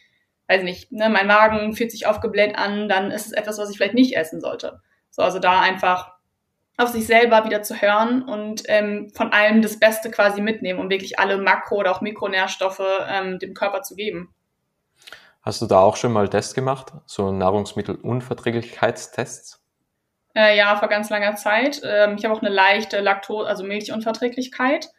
weiß 0.47 0.63
nicht, 0.63 0.91
ne, 0.91 1.09
mein 1.09 1.27
Magen 1.27 1.75
fühlt 1.75 1.91
sich 1.91 2.07
aufgebläht 2.07 2.57
an, 2.57 2.89
dann 2.89 3.11
ist 3.11 3.27
es 3.27 3.33
etwas, 3.33 3.57
was 3.57 3.69
ich 3.69 3.77
vielleicht 3.77 3.93
nicht 3.93 4.15
essen 4.15 4.41
sollte. 4.41 4.81
So, 5.09 5.21
also 5.21 5.39
da 5.39 5.61
einfach 5.61 6.11
auf 6.77 6.89
sich 6.89 7.07
selber 7.07 7.45
wieder 7.45 7.63
zu 7.63 7.81
hören 7.81 8.21
und 8.23 8.61
ähm, 8.67 9.09
von 9.15 9.33
allem 9.33 9.63
das 9.63 9.79
Beste 9.79 10.11
quasi 10.11 10.41
mitnehmen, 10.41 10.79
um 10.79 10.91
wirklich 10.91 11.17
alle 11.19 11.37
Makro- 11.37 11.77
oder 11.77 11.91
auch 11.91 12.01
Mikronährstoffe 12.01 12.83
ähm, 13.09 13.39
dem 13.39 13.55
Körper 13.55 13.81
zu 13.81 13.95
geben. 13.95 14.35
Hast 15.41 15.61
du 15.61 15.65
da 15.65 15.79
auch 15.79 15.95
schon 15.95 16.13
mal 16.13 16.29
Tests 16.29 16.53
gemacht, 16.53 16.93
so 17.05 17.31
Nahrungsmittelunverträglichkeitstests? 17.31 19.63
Äh, 20.35 20.55
ja, 20.55 20.75
vor 20.75 20.87
ganz 20.87 21.09
langer 21.09 21.35
Zeit. 21.35 21.81
Ähm, 21.83 22.17
ich 22.17 22.25
habe 22.25 22.35
auch 22.35 22.41
eine 22.41 22.53
leichte 22.53 22.99
Laktose, 22.99 23.47
also 23.47 23.63
Milchunverträglichkeit. 23.63 24.89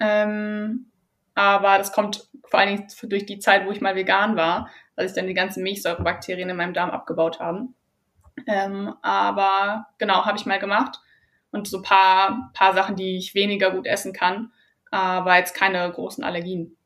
Ähm, 0.00 0.90
aber 1.36 1.78
das 1.78 1.92
kommt 1.92 2.28
vor 2.46 2.58
allen 2.58 2.76
Dingen 2.76 2.88
durch 3.04 3.26
die 3.26 3.38
Zeit, 3.38 3.64
wo 3.64 3.70
ich 3.70 3.80
mal 3.80 3.94
vegan 3.94 4.34
war 4.34 4.68
weil 4.98 5.06
sich 5.06 5.14
dann 5.14 5.28
die 5.28 5.34
ganzen 5.34 5.62
Milchsäurebakterien 5.62 6.50
in 6.50 6.56
meinem 6.56 6.74
Darm 6.74 6.90
abgebaut 6.90 7.38
haben. 7.38 7.76
Ähm, 8.48 8.94
aber 9.00 9.86
genau, 9.98 10.24
habe 10.24 10.36
ich 10.36 10.44
mal 10.44 10.58
gemacht. 10.58 10.98
Und 11.52 11.68
so 11.68 11.80
paar, 11.80 12.50
paar 12.52 12.74
Sachen, 12.74 12.96
die 12.96 13.16
ich 13.16 13.34
weniger 13.34 13.70
gut 13.70 13.86
essen 13.86 14.12
kann, 14.12 14.50
aber 14.90 15.36
jetzt 15.36 15.54
keine 15.54 15.90
großen 15.90 16.24
Allergien. 16.24 16.76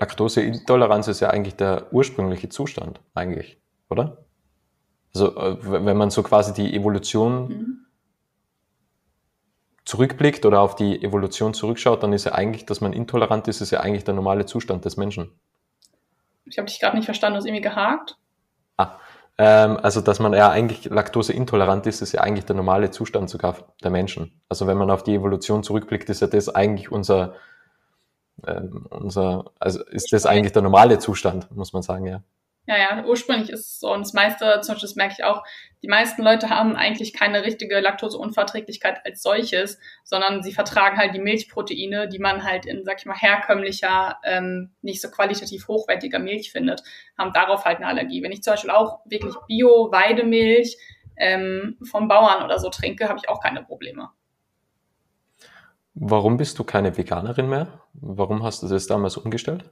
Laktoseintoleranz 0.00 1.06
ist 1.08 1.20
ja 1.20 1.28
eigentlich 1.28 1.56
der 1.56 1.92
ursprüngliche 1.92 2.48
Zustand, 2.48 3.00
eigentlich, 3.14 3.58
oder? 3.90 4.24
Also, 5.14 5.36
äh, 5.36 5.58
wenn 5.60 5.96
man 5.96 6.10
so 6.10 6.22
quasi 6.22 6.54
die 6.54 6.74
Evolution 6.74 7.48
mhm. 7.48 7.86
zurückblickt 9.84 10.46
oder 10.46 10.60
auf 10.60 10.74
die 10.74 11.02
Evolution 11.02 11.52
zurückschaut, 11.52 12.02
dann 12.02 12.14
ist 12.14 12.24
ja 12.24 12.32
eigentlich, 12.32 12.64
dass 12.64 12.80
man 12.80 12.94
intolerant 12.94 13.46
ist, 13.46 13.60
ist 13.60 13.70
ja 13.72 13.80
eigentlich 13.80 14.04
der 14.04 14.14
normale 14.14 14.46
Zustand 14.46 14.86
des 14.86 14.96
Menschen. 14.96 15.38
Ich 16.46 16.58
habe 16.58 16.66
dich 16.66 16.80
gerade 16.80 16.96
nicht 16.96 17.06
verstanden, 17.06 17.34
du 17.34 17.38
hast 17.38 17.46
irgendwie 17.46 17.62
gehakt. 17.62 18.16
Ah, 18.76 18.98
ähm, 19.38 19.78
also 19.82 20.00
dass 20.00 20.20
man 20.20 20.32
ja 20.32 20.50
eigentlich 20.50 20.84
laktoseintolerant 20.84 21.86
ist, 21.86 22.02
ist 22.02 22.12
ja 22.12 22.20
eigentlich 22.20 22.44
der 22.44 22.56
normale 22.56 22.90
Zustand 22.90 23.30
sogar 23.30 23.56
der 23.82 23.90
Menschen. 23.90 24.40
Also 24.48 24.66
wenn 24.66 24.76
man 24.76 24.90
auf 24.90 25.02
die 25.02 25.14
Evolution 25.14 25.62
zurückblickt, 25.62 26.08
ist 26.08 26.20
ja 26.20 26.26
das 26.26 26.54
eigentlich 26.54 26.92
unser, 26.92 27.34
ähm, 28.46 28.86
unser, 28.90 29.52
also 29.58 29.84
ist 29.84 30.12
das 30.12 30.26
eigentlich 30.26 30.52
der 30.52 30.62
normale 30.62 30.98
Zustand, 30.98 31.50
muss 31.54 31.72
man 31.72 31.82
sagen, 31.82 32.06
ja. 32.06 32.22
Ja, 32.66 32.78
ja, 32.78 33.04
ursprünglich 33.04 33.50
ist 33.50 33.60
es 33.60 33.80
so. 33.80 33.92
Und 33.92 34.00
das 34.00 34.14
meiste, 34.14 34.60
zum 34.62 34.74
Beispiel, 34.74 34.88
das 34.88 34.96
merke 34.96 35.14
ich 35.18 35.24
auch, 35.24 35.42
die 35.84 35.90
meisten 35.90 36.22
Leute 36.22 36.48
haben 36.48 36.76
eigentlich 36.76 37.12
keine 37.12 37.44
richtige 37.44 37.78
Laktoseunverträglichkeit 37.78 39.04
als 39.04 39.22
solches, 39.22 39.78
sondern 40.02 40.42
sie 40.42 40.54
vertragen 40.54 40.96
halt 40.96 41.14
die 41.14 41.20
Milchproteine, 41.20 42.08
die 42.08 42.18
man 42.18 42.42
halt 42.42 42.64
in, 42.64 42.86
sag 42.86 43.00
ich 43.00 43.04
mal, 43.04 43.14
herkömmlicher, 43.14 44.16
ähm, 44.24 44.70
nicht 44.80 45.02
so 45.02 45.10
qualitativ 45.10 45.68
hochwertiger 45.68 46.18
Milch 46.18 46.52
findet, 46.52 46.82
haben 47.18 47.34
darauf 47.34 47.66
halt 47.66 47.76
eine 47.76 47.88
Allergie. 47.88 48.22
Wenn 48.22 48.32
ich 48.32 48.42
zum 48.42 48.54
Beispiel 48.54 48.70
auch 48.70 49.00
wirklich 49.04 49.34
Bio-Weidemilch 49.46 50.78
ähm, 51.18 51.76
vom 51.82 52.08
Bauern 52.08 52.42
oder 52.42 52.58
so 52.58 52.70
trinke, 52.70 53.10
habe 53.10 53.18
ich 53.18 53.28
auch 53.28 53.42
keine 53.42 53.62
Probleme. 53.62 54.08
Warum 55.92 56.38
bist 56.38 56.58
du 56.58 56.64
keine 56.64 56.96
Veganerin 56.96 57.50
mehr? 57.50 57.82
Warum 57.92 58.42
hast 58.42 58.62
du 58.62 58.68
das 58.68 58.86
damals 58.86 59.18
umgestellt? 59.18 59.70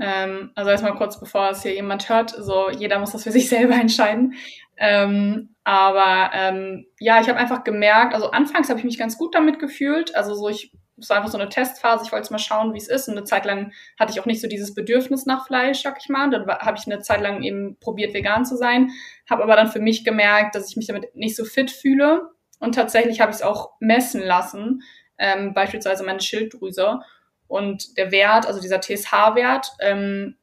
Ähm, 0.00 0.50
also 0.54 0.70
erstmal 0.70 0.94
kurz, 0.94 1.20
bevor 1.20 1.50
es 1.50 1.62
hier 1.62 1.74
jemand 1.74 2.08
hört, 2.08 2.30
so 2.30 2.70
jeder 2.70 2.98
muss 2.98 3.12
das 3.12 3.24
für 3.24 3.32
sich 3.32 3.48
selber 3.48 3.74
entscheiden. 3.74 4.34
Ähm, 4.76 5.54
aber 5.64 6.30
ähm, 6.34 6.86
ja, 6.98 7.20
ich 7.20 7.28
habe 7.28 7.38
einfach 7.38 7.62
gemerkt, 7.62 8.14
also 8.14 8.30
anfangs 8.30 8.68
habe 8.68 8.78
ich 8.78 8.84
mich 8.84 8.98
ganz 8.98 9.18
gut 9.18 9.34
damit 9.34 9.58
gefühlt. 9.58 10.14
Also 10.14 10.34
so 10.34 10.48
ich 10.48 10.72
es 11.02 11.08
war 11.10 11.18
einfach 11.18 11.30
so 11.30 11.38
eine 11.38 11.48
Testphase. 11.48 12.04
Ich 12.04 12.12
wollte 12.12 12.32
mal 12.32 12.38
schauen, 12.38 12.74
wie 12.74 12.78
es 12.78 12.88
ist. 12.88 13.08
Und 13.08 13.16
eine 13.16 13.24
Zeit 13.24 13.44
lang 13.44 13.72
hatte 13.98 14.12
ich 14.12 14.20
auch 14.20 14.26
nicht 14.26 14.40
so 14.40 14.48
dieses 14.48 14.74
Bedürfnis 14.74 15.26
nach 15.26 15.46
Fleisch, 15.46 15.82
sag 15.82 15.98
ich 16.00 16.08
mal. 16.08 16.30
Dann 16.30 16.46
habe 16.46 16.78
ich 16.78 16.86
eine 16.86 17.00
Zeit 17.00 17.20
lang 17.20 17.42
eben 17.42 17.76
probiert, 17.80 18.14
vegan 18.14 18.44
zu 18.44 18.56
sein. 18.56 18.90
Habe 19.28 19.42
aber 19.42 19.56
dann 19.56 19.68
für 19.68 19.80
mich 19.80 20.04
gemerkt, 20.04 20.54
dass 20.54 20.70
ich 20.70 20.76
mich 20.76 20.86
damit 20.86 21.14
nicht 21.14 21.36
so 21.36 21.44
fit 21.44 21.70
fühle. 21.70 22.30
Und 22.60 22.74
tatsächlich 22.74 23.20
habe 23.20 23.30
ich 23.30 23.38
es 23.38 23.42
auch 23.42 23.72
messen 23.80 24.22
lassen, 24.22 24.82
ähm, 25.18 25.52
beispielsweise 25.54 26.04
meine 26.04 26.20
Schilddrüse. 26.20 27.00
Und 27.52 27.98
der 27.98 28.10
Wert, 28.12 28.46
also 28.46 28.62
dieser 28.62 28.80
TSH-Wert, 28.80 29.72
ähm, 29.78 30.38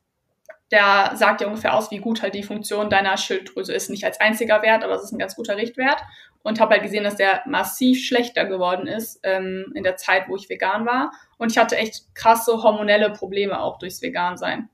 der 0.69 1.13
sagt 1.15 1.41
ja 1.41 1.47
ungefähr 1.47 1.73
aus, 1.73 1.89
wie 1.89 1.97
gut 1.97 2.21
halt 2.21 2.35
die 2.35 2.43
Funktion 2.43 2.91
deiner 2.91 3.17
Schilddrüse 3.17 3.73
ist. 3.73 3.89
Nicht 3.89 4.03
als 4.03 4.19
einziger 4.19 4.61
Wert, 4.61 4.83
aber 4.83 4.93
es 4.93 5.05
ist 5.05 5.11
ein 5.11 5.17
ganz 5.17 5.35
guter 5.35 5.57
Richtwert. 5.57 5.99
Und 6.43 6.59
habe 6.59 6.73
halt 6.73 6.83
gesehen, 6.83 7.03
dass 7.03 7.15
der 7.15 7.41
massiv 7.47 8.05
schlechter 8.05 8.45
geworden 8.45 8.85
ist 8.85 9.21
ähm, 9.23 9.71
in 9.73 9.81
der 9.81 9.97
Zeit, 9.97 10.29
wo 10.29 10.35
ich 10.35 10.49
vegan 10.49 10.85
war. 10.85 11.11
Und 11.39 11.51
ich 11.51 11.57
hatte 11.57 11.77
echt 11.77 12.13
krasse 12.13 12.61
hormonelle 12.61 13.09
Probleme 13.09 13.59
auch 13.59 13.79
durchs 13.79 14.03
Vegan-Sein. 14.03 14.69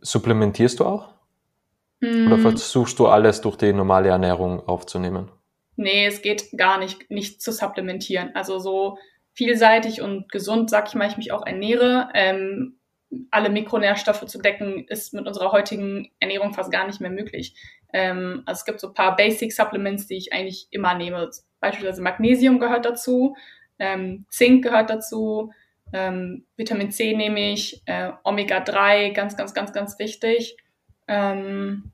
Supplementierst 0.00 0.80
du 0.80 0.84
auch? 0.84 1.10
Mm. 2.00 2.26
Oder 2.26 2.38
versuchst 2.38 2.98
du 2.98 3.06
alles 3.06 3.40
durch 3.40 3.54
die 3.54 3.72
normale 3.72 4.08
Ernährung 4.08 4.66
aufzunehmen? 4.66 5.30
Nee, 5.76 6.06
es 6.06 6.22
geht 6.22 6.50
gar 6.56 6.78
nicht, 6.78 7.08
nicht 7.08 7.40
zu 7.40 7.52
supplementieren. 7.52 8.34
Also 8.34 8.58
so 8.58 8.98
vielseitig 9.40 10.02
und 10.02 10.30
gesund, 10.30 10.68
sag 10.68 10.88
ich 10.88 10.94
mal, 10.94 11.08
ich 11.08 11.16
mich 11.16 11.32
auch 11.32 11.46
ernähre. 11.46 12.10
Ähm, 12.12 12.76
alle 13.30 13.48
Mikronährstoffe 13.48 14.26
zu 14.26 14.38
decken, 14.38 14.86
ist 14.86 15.14
mit 15.14 15.26
unserer 15.26 15.50
heutigen 15.50 16.10
Ernährung 16.20 16.52
fast 16.52 16.70
gar 16.70 16.86
nicht 16.86 17.00
mehr 17.00 17.10
möglich. 17.10 17.54
Ähm, 17.94 18.42
also 18.44 18.58
es 18.58 18.64
gibt 18.66 18.80
so 18.80 18.88
ein 18.88 18.94
paar 18.94 19.16
Basic 19.16 19.50
Supplements, 19.50 20.06
die 20.06 20.18
ich 20.18 20.34
eigentlich 20.34 20.68
immer 20.70 20.92
nehme. 20.94 21.30
Beispielsweise 21.58 22.02
Magnesium 22.02 22.58
gehört 22.58 22.84
dazu, 22.84 23.34
ähm, 23.78 24.26
Zink 24.28 24.62
gehört 24.62 24.90
dazu, 24.90 25.52
ähm, 25.94 26.44
Vitamin 26.56 26.92
C 26.92 27.16
nehme 27.16 27.52
ich, 27.52 27.80
äh, 27.86 28.12
Omega-3, 28.22 29.14
ganz, 29.14 29.38
ganz, 29.38 29.54
ganz, 29.54 29.72
ganz 29.72 29.98
wichtig. 29.98 30.58
Ähm, 31.08 31.92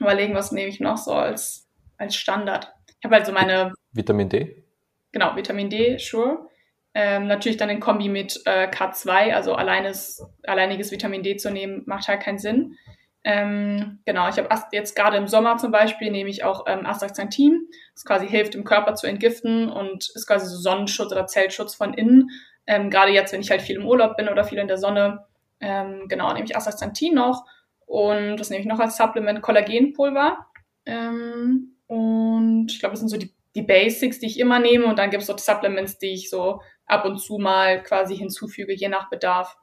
überlegen, 0.00 0.34
was 0.34 0.50
nehme 0.50 0.68
ich 0.68 0.80
noch 0.80 0.96
so 0.96 1.12
als, 1.12 1.68
als 1.96 2.16
Standard. 2.16 2.74
Ich 2.98 3.04
habe 3.04 3.14
halt 3.14 3.26
so 3.26 3.32
meine... 3.32 3.72
Vitamin 3.92 4.28
D? 4.28 4.64
Genau, 5.12 5.36
Vitamin 5.36 5.70
D, 5.70 5.96
sure. 5.98 6.48
Ähm, 6.94 7.26
natürlich 7.26 7.56
dann 7.56 7.70
in 7.70 7.80
Kombi 7.80 8.08
mit 8.08 8.42
äh, 8.44 8.68
K2, 8.68 9.32
also 9.32 9.54
alleines, 9.54 10.22
alleiniges 10.44 10.92
Vitamin 10.92 11.22
D 11.22 11.36
zu 11.36 11.50
nehmen, 11.50 11.82
macht 11.86 12.08
halt 12.08 12.22
keinen 12.22 12.38
Sinn. 12.38 12.76
Ähm, 13.24 14.00
genau, 14.04 14.28
ich 14.28 14.36
habe 14.36 14.48
jetzt 14.72 14.96
gerade 14.96 15.16
im 15.16 15.28
Sommer 15.28 15.56
zum 15.56 15.70
Beispiel 15.70 16.10
nehme 16.10 16.28
ich 16.28 16.42
auch 16.42 16.64
ähm, 16.66 16.84
Astaxanthin, 16.84 17.68
das 17.94 18.04
quasi 18.04 18.26
hilft 18.26 18.54
dem 18.54 18.64
Körper 18.64 18.94
zu 18.94 19.06
entgiften 19.06 19.70
und 19.70 20.10
ist 20.14 20.26
quasi 20.26 20.46
so 20.46 20.56
Sonnenschutz 20.56 21.12
oder 21.12 21.26
Zellschutz 21.26 21.74
von 21.74 21.94
innen. 21.94 22.30
Ähm, 22.66 22.90
gerade 22.90 23.12
jetzt, 23.12 23.32
wenn 23.32 23.40
ich 23.40 23.50
halt 23.50 23.62
viel 23.62 23.76
im 23.76 23.86
Urlaub 23.86 24.16
bin 24.16 24.28
oder 24.28 24.44
viel 24.44 24.58
in 24.58 24.66
der 24.66 24.78
Sonne, 24.78 25.24
ähm, 25.60 26.08
genau, 26.08 26.32
nehme 26.32 26.46
ich 26.46 26.56
Astaxanthin 26.56 27.14
noch 27.14 27.44
und 27.86 28.38
das 28.38 28.50
nehme 28.50 28.62
ich 28.62 28.68
noch 28.68 28.80
als 28.80 28.96
Supplement 28.96 29.40
Kollagenpulver. 29.40 30.46
Ähm, 30.84 31.76
und 31.86 32.66
ich 32.70 32.80
glaube, 32.80 32.94
das 32.94 33.00
sind 33.00 33.08
so 33.08 33.18
die, 33.18 33.32
die 33.54 33.62
Basics, 33.62 34.18
die 34.18 34.26
ich 34.26 34.40
immer 34.40 34.58
nehme 34.58 34.86
und 34.86 34.98
dann 34.98 35.10
gibt 35.10 35.22
es 35.22 35.28
so 35.28 35.36
Supplements, 35.36 35.98
die 35.98 36.12
ich 36.12 36.28
so 36.28 36.60
ab 36.92 37.04
und 37.04 37.18
zu 37.18 37.38
mal 37.38 37.82
quasi 37.82 38.16
hinzufüge, 38.16 38.74
je 38.74 38.88
nach 38.88 39.08
Bedarf. 39.10 39.56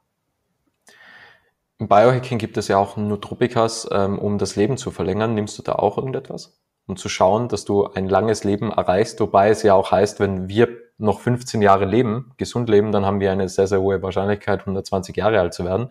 Im 1.78 1.88
Biohacking 1.88 2.38
gibt 2.40 2.58
es 2.58 2.68
ja 2.68 2.78
auch 2.78 2.98
Nootropikas, 2.98 3.88
ähm, 3.92 4.20
um 4.20 4.38
das 4.38 4.58
Leben 4.58 4.76
zu 4.78 4.92
verlängern. 4.92 5.34
Nimmst 5.34 5.58
du 5.58 5.64
da 5.64 5.74
auch 5.74 5.98
irgendetwas? 5.98 6.60
Um 6.88 6.98
zu 6.98 7.08
schauen, 7.08 7.48
dass 7.48 7.64
du 7.64 7.88
ein 7.88 8.10
langes 8.10 8.44
Leben 8.44 8.72
erreichst, 8.72 9.20
wobei 9.22 9.50
es 9.50 9.64
ja 9.64 9.76
auch 9.76 9.92
heißt, 9.92 10.20
wenn 10.20 10.50
wir 10.50 10.68
noch 10.98 11.22
15 11.22 11.62
Jahre 11.62 11.86
leben, 11.86 12.34
gesund 12.36 12.68
leben, 12.68 12.92
dann 12.92 13.06
haben 13.06 13.22
wir 13.22 13.32
eine 13.32 13.48
sehr, 13.48 13.68
sehr 13.68 13.80
hohe 13.80 14.02
Wahrscheinlichkeit, 14.02 14.62
120 14.62 15.16
Jahre 15.16 15.40
alt 15.40 15.54
zu 15.54 15.64
werden. 15.64 15.90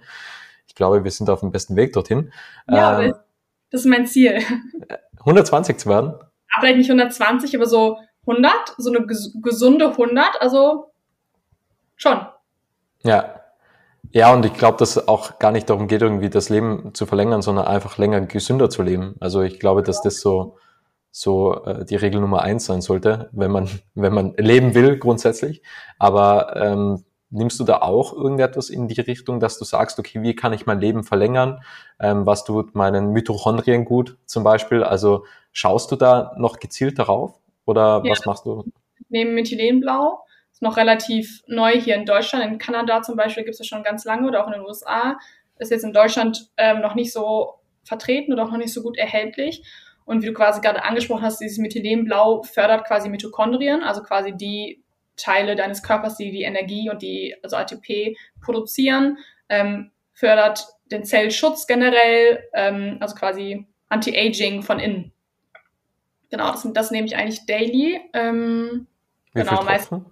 Ich 0.67 0.75
glaube, 0.75 1.05
wir 1.05 1.11
sind 1.11 1.31
auf 1.31 1.41
dem 1.41 1.53
besten 1.53 1.77
Weg 1.77 1.95
dorthin. 1.95 2.33
Ja, 2.69 3.01
ähm, 3.01 3.15
das 3.71 3.83
ist 3.83 3.87
mein 3.87 4.07
Ziel. 4.07 4.43
120 5.21 5.79
zu 5.79 5.89
werden? 5.89 6.15
Ja, 6.19 6.61
vielleicht 6.61 6.77
nicht 6.77 6.91
120, 6.91 7.57
aber 7.57 7.67
so 7.67 7.99
100, 8.27 8.53
so 8.77 8.93
eine 8.93 9.07
gesunde 9.07 9.91
100, 9.91 10.41
also 10.41 10.93
schon. 11.99 12.19
Ja. 13.03 13.35
Ja, 14.11 14.33
und 14.33 14.47
ich 14.47 14.55
glaube, 14.55 14.79
dass 14.79 14.97
es 14.97 15.09
auch 15.09 15.39
gar 15.39 15.53
nicht 15.53 15.69
darum 15.69 15.87
geht, 15.87 16.01
irgendwie 16.01 16.31
das 16.31 16.49
Leben 16.49 16.95
zu 16.95 17.05
verlängern, 17.05 17.43
sondern 17.43 17.67
einfach 17.67 17.99
länger 17.99 18.23
gesünder 18.23 18.71
zu 18.71 18.83
leben. 18.83 19.17
Also 19.21 19.43
ich 19.43 19.61
glaube, 19.61 19.83
dass 19.83 20.01
das 20.01 20.21
so, 20.21 20.57
so 21.11 21.63
äh, 21.65 21.85
die 21.85 21.97
Regel 21.97 22.21
Nummer 22.21 22.41
eins 22.41 22.65
sein 22.65 22.81
sollte, 22.81 23.29
wenn 23.33 23.51
man, 23.51 23.69
wenn 23.95 24.15
man 24.15 24.35
leben 24.39 24.75
will 24.75 24.99
grundsätzlich. 24.99 25.63
Aber 25.99 26.57
ähm, 26.57 27.05
nimmst 27.31 27.61
du 27.61 27.65
da 27.65 27.83
auch 27.83 28.15
irgendetwas 28.15 28.71
in 28.71 28.89
die 28.89 29.01
Richtung, 29.01 29.41
dass 29.41 29.59
du 29.59 29.67
sagst, 29.67 29.99
okay, 29.99 30.23
wie 30.23 30.35
kann 30.35 30.55
ich 30.55 30.65
mein 30.65 30.81
Leben 30.81 31.05
verlängern? 31.05 31.61
Ähm, 32.01 32.25
was 32.25 32.45
tut 32.45 32.75
meinen 32.75 33.13
Mitochondrien 33.13 33.85
gut 33.85 34.17
zum 34.25 34.43
Beispiel? 34.43 34.83
Also 34.85 35.27
schaust 35.53 35.93
du 35.93 35.97
da 35.97 36.35
noch 36.39 36.61
gezielt 36.61 36.99
darauf 36.99 37.35
oder 37.67 38.01
ja, 38.05 38.13
was 38.13 38.25
machst 38.25 38.47
du? 38.47 38.65
Neben 39.11 39.35
Methylenblau 39.35 40.25
ist 40.59 40.63
noch 40.63 40.77
relativ 40.77 41.45
neu 41.47 41.71
hier 41.81 41.95
in 41.95 42.05
Deutschland. 42.05 42.45
In 42.45 42.59
Kanada 42.59 43.01
zum 43.01 43.15
Beispiel 43.15 43.45
gibt 43.45 43.53
es 43.53 43.59
das 43.59 43.69
schon 43.69 43.85
ganz 43.85 44.05
lange 44.05 44.27
oder 44.27 44.43
auch 44.43 44.49
in 44.49 44.55
den 44.55 44.63
USA. 44.63 45.17
Ist 45.61 45.71
jetzt 45.71 45.85
in 45.85 45.93
Deutschland 45.93 46.49
ähm, 46.57 46.81
noch 46.81 46.97
nicht 46.97 47.13
so 47.13 47.61
vertreten 47.85 48.33
oder 48.33 48.43
auch 48.43 48.51
noch 48.51 48.59
nicht 48.59 48.73
so 48.73 48.83
gut 48.83 48.99
erhältlich. 48.99 49.63
Und 50.05 50.23
wie 50.23 50.27
du 50.27 50.33
quasi 50.33 50.61
gerade 50.61 50.83
angesprochen 50.83 51.23
hast, 51.23 51.41
dieses 51.41 51.59
Methylenblau 51.59 52.43
fördert 52.43 52.87
quasi 52.87 53.09
Mitochondrien, 53.09 53.85
also 53.85 54.03
quasi 54.03 54.33
die 54.37 54.83
Teile 55.17 55.55
deines 55.55 55.85
Körpers, 55.85 56.17
die 56.17 56.33
die 56.33 56.43
Energie 56.43 56.91
und 56.91 57.03
die, 57.03 57.37
also 57.45 57.55
ATP 57.55 58.17
produzieren, 58.41 59.19
ähm, 59.49 59.93
fördert 60.13 60.67
den 60.91 61.05
Zellschutz 61.05 61.69
generell, 61.69 62.43
ähm, 62.53 62.97
also 62.99 63.15
quasi 63.15 63.65
Anti-Aging 63.91 64.63
von 64.63 64.81
innen. 64.81 65.13
Genau, 66.31 66.51
das, 66.51 66.67
das 66.73 66.91
nehme 66.91 67.07
ich 67.07 67.15
eigentlich 67.15 67.47
daily. 67.47 68.01
Ähm, 68.13 68.89
Wie 69.35 69.43
genau, 69.43 69.63
meistens 69.63 70.03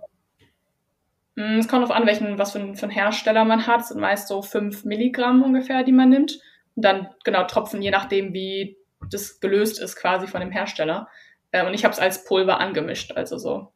es 1.37 1.69
kommt 1.69 1.85
auf 1.85 1.91
an, 1.91 2.07
welchen, 2.07 2.39
was 2.39 2.53
für 2.53 2.61
ein, 2.61 2.77
für 2.77 2.87
ein 2.87 2.91
Hersteller 2.91 3.45
man 3.45 3.67
hat. 3.67 3.81
Es 3.81 3.89
sind 3.89 4.01
meist 4.01 4.29
so 4.29 4.41
fünf 4.43 4.85
Milligramm 4.85 5.43
ungefähr, 5.43 5.85
die 5.85 5.93
man 5.93 6.09
nimmt. 6.09 6.41
Und 6.75 6.85
dann 6.85 7.11
genau 7.25 7.45
Tropfen, 7.45 7.83
je 7.83 7.91
nachdem, 7.91 8.33
wie 8.33 8.79
das 9.11 9.41
gelöst 9.41 9.81
ist 9.81 9.97
quasi 9.97 10.27
von 10.27 10.41
dem 10.41 10.51
Hersteller. 10.51 11.09
Äh, 11.53 11.67
und 11.67 11.75
ich 11.75 11.85
habe 11.85 11.93
es 11.93 12.01
als 12.01 12.25
Pulver 12.25 12.59
angemischt, 12.59 13.13
also 13.13 13.37
so. 13.37 13.73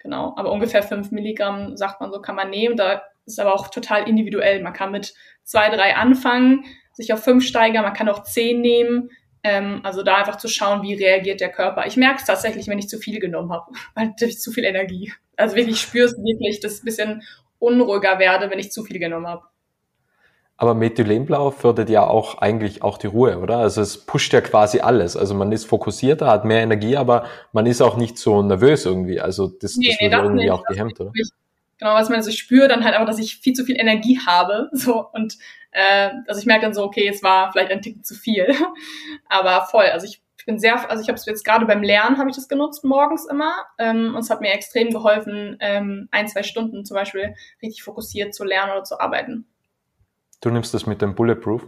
Genau. 0.00 0.34
Aber 0.36 0.50
ungefähr 0.50 0.82
fünf 0.82 1.12
Milligramm, 1.12 1.76
sagt 1.76 2.00
man 2.00 2.12
so, 2.12 2.20
kann 2.20 2.36
man 2.36 2.50
nehmen. 2.50 2.76
Da 2.76 3.02
ist 3.24 3.40
aber 3.40 3.54
auch 3.54 3.68
total 3.68 4.08
individuell. 4.08 4.62
Man 4.62 4.72
kann 4.72 4.90
mit 4.90 5.14
zwei, 5.44 5.68
drei 5.70 5.94
anfangen, 5.96 6.64
sich 6.92 7.12
auf 7.12 7.22
fünf 7.22 7.44
steigern, 7.44 7.84
man 7.84 7.92
kann 7.92 8.08
auch 8.08 8.22
zehn 8.22 8.60
nehmen. 8.60 9.10
Ähm, 9.48 9.80
also 9.84 10.02
da 10.02 10.16
einfach 10.16 10.38
zu 10.38 10.48
schauen, 10.48 10.82
wie 10.82 10.94
reagiert 10.94 11.40
der 11.40 11.52
Körper. 11.52 11.86
Ich 11.86 11.96
merke 11.96 12.18
es 12.18 12.24
tatsächlich, 12.24 12.66
wenn 12.66 12.80
ich 12.80 12.88
zu 12.88 12.98
viel 12.98 13.20
genommen 13.20 13.52
habe, 13.52 13.70
weil 13.94 14.12
ich 14.20 14.40
zu 14.40 14.50
viel 14.50 14.64
Energie. 14.64 15.12
Also 15.36 15.54
wirklich 15.54 15.80
spürst 15.80 16.16
wirklich, 16.18 16.58
dass 16.58 16.74
ich 16.74 16.82
ein 16.82 16.84
bisschen 16.84 17.22
unruhiger 17.60 18.18
werde, 18.18 18.50
wenn 18.50 18.58
ich 18.58 18.72
zu 18.72 18.82
viel 18.82 18.98
genommen 18.98 19.28
habe. 19.28 19.42
Aber 20.58 20.74
Methylenblau 20.74 21.50
fördert 21.50 21.90
ja 21.90 22.06
auch 22.06 22.38
eigentlich 22.38 22.82
auch 22.82 22.98
die 22.98 23.06
Ruhe, 23.08 23.38
oder? 23.38 23.58
Also 23.58 23.82
es 23.82 23.98
pusht 23.98 24.32
ja 24.32 24.40
quasi 24.40 24.80
alles. 24.80 25.16
Also 25.16 25.34
man 25.34 25.52
ist 25.52 25.66
fokussierter, 25.66 26.26
hat 26.26 26.46
mehr 26.46 26.62
Energie, 26.62 26.96
aber 26.96 27.26
man 27.52 27.66
ist 27.66 27.82
auch 27.82 27.96
nicht 27.96 28.18
so 28.18 28.42
nervös 28.42 28.86
irgendwie. 28.86 29.20
Also 29.20 29.48
das, 29.48 29.76
nee, 29.76 29.88
das 29.90 30.00
wird 30.00 30.12
nee, 30.12 30.18
irgendwie 30.18 30.44
nicht. 30.44 30.50
auch 30.50 30.64
gehemmt, 30.64 30.98
oder? 30.98 31.12
Genau, 31.78 31.94
was 31.94 32.08
man 32.08 32.22
so 32.22 32.30
spürt, 32.30 32.70
dann 32.70 32.84
halt 32.84 32.94
einfach, 32.94 33.06
dass 33.06 33.18
ich 33.18 33.36
viel 33.36 33.52
zu 33.52 33.64
viel 33.64 33.78
Energie 33.78 34.18
habe. 34.26 34.70
So 34.72 35.06
und 35.12 35.36
äh, 35.72 36.10
also 36.26 36.40
ich 36.40 36.46
merke 36.46 36.64
dann 36.64 36.74
so, 36.74 36.82
okay, 36.84 37.08
es 37.08 37.22
war 37.22 37.52
vielleicht 37.52 37.70
ein 37.70 37.82
Ticken 37.82 38.02
zu 38.02 38.14
viel. 38.14 38.48
Aber 39.28 39.66
voll. 39.66 39.86
Also 39.86 40.06
ich 40.06 40.22
bin 40.46 40.58
sehr, 40.58 40.88
also 40.88 41.02
ich 41.02 41.08
habe 41.08 41.18
es 41.18 41.26
jetzt 41.26 41.44
gerade 41.44 41.66
beim 41.66 41.82
Lernen 41.82 42.18
habe 42.18 42.30
ich 42.30 42.36
das 42.36 42.48
genutzt 42.48 42.84
morgens 42.84 43.26
immer 43.26 43.52
ähm, 43.78 44.14
und 44.14 44.20
es 44.20 44.30
hat 44.30 44.40
mir 44.40 44.52
extrem 44.52 44.90
geholfen, 44.90 45.56
ähm, 45.60 46.08
ein 46.12 46.28
zwei 46.28 46.44
Stunden 46.44 46.84
zum 46.84 46.94
Beispiel 46.94 47.34
richtig 47.60 47.82
fokussiert 47.82 48.32
zu 48.32 48.44
lernen 48.44 48.72
oder 48.72 48.84
zu 48.84 49.00
arbeiten. 49.00 49.44
Du 50.40 50.50
nimmst 50.50 50.72
das 50.72 50.86
mit 50.86 51.02
dem 51.02 51.14
Bulletproof 51.14 51.66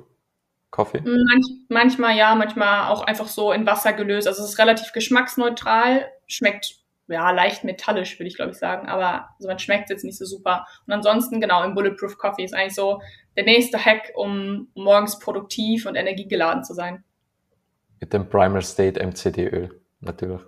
Coffee? 0.70 1.00
Manch, 1.00 1.46
manchmal 1.68 2.16
ja, 2.16 2.34
manchmal 2.34 2.90
auch 2.90 3.02
einfach 3.02 3.28
so 3.28 3.52
in 3.52 3.66
Wasser 3.66 3.92
gelöst. 3.92 4.28
Also 4.28 4.42
es 4.42 4.50
ist 4.50 4.58
relativ 4.58 4.92
geschmacksneutral, 4.92 6.06
schmeckt 6.26 6.76
ja, 7.08 7.30
leicht 7.30 7.64
metallisch, 7.64 8.18
würde 8.18 8.28
ich 8.28 8.36
glaube 8.36 8.52
ich 8.52 8.58
sagen, 8.58 8.86
aber 8.86 9.30
also 9.36 9.48
man 9.48 9.58
schmeckt 9.58 9.90
jetzt 9.90 10.04
nicht 10.04 10.18
so 10.18 10.24
super. 10.24 10.66
Und 10.86 10.92
ansonsten, 10.92 11.40
genau, 11.40 11.64
im 11.64 11.74
Bulletproof 11.74 12.18
Coffee 12.18 12.44
ist 12.44 12.54
eigentlich 12.54 12.74
so 12.74 13.00
der 13.36 13.44
nächste 13.44 13.82
Hack, 13.82 14.12
um 14.14 14.68
morgens 14.74 15.18
produktiv 15.18 15.86
und 15.86 15.96
energiegeladen 15.96 16.64
zu 16.64 16.74
sein. 16.74 17.04
Mit 18.00 18.12
dem 18.12 18.28
Primal 18.28 18.62
State 18.62 19.00
MCD 19.00 19.48
Öl. 19.48 19.80
natürlich. 20.00 20.42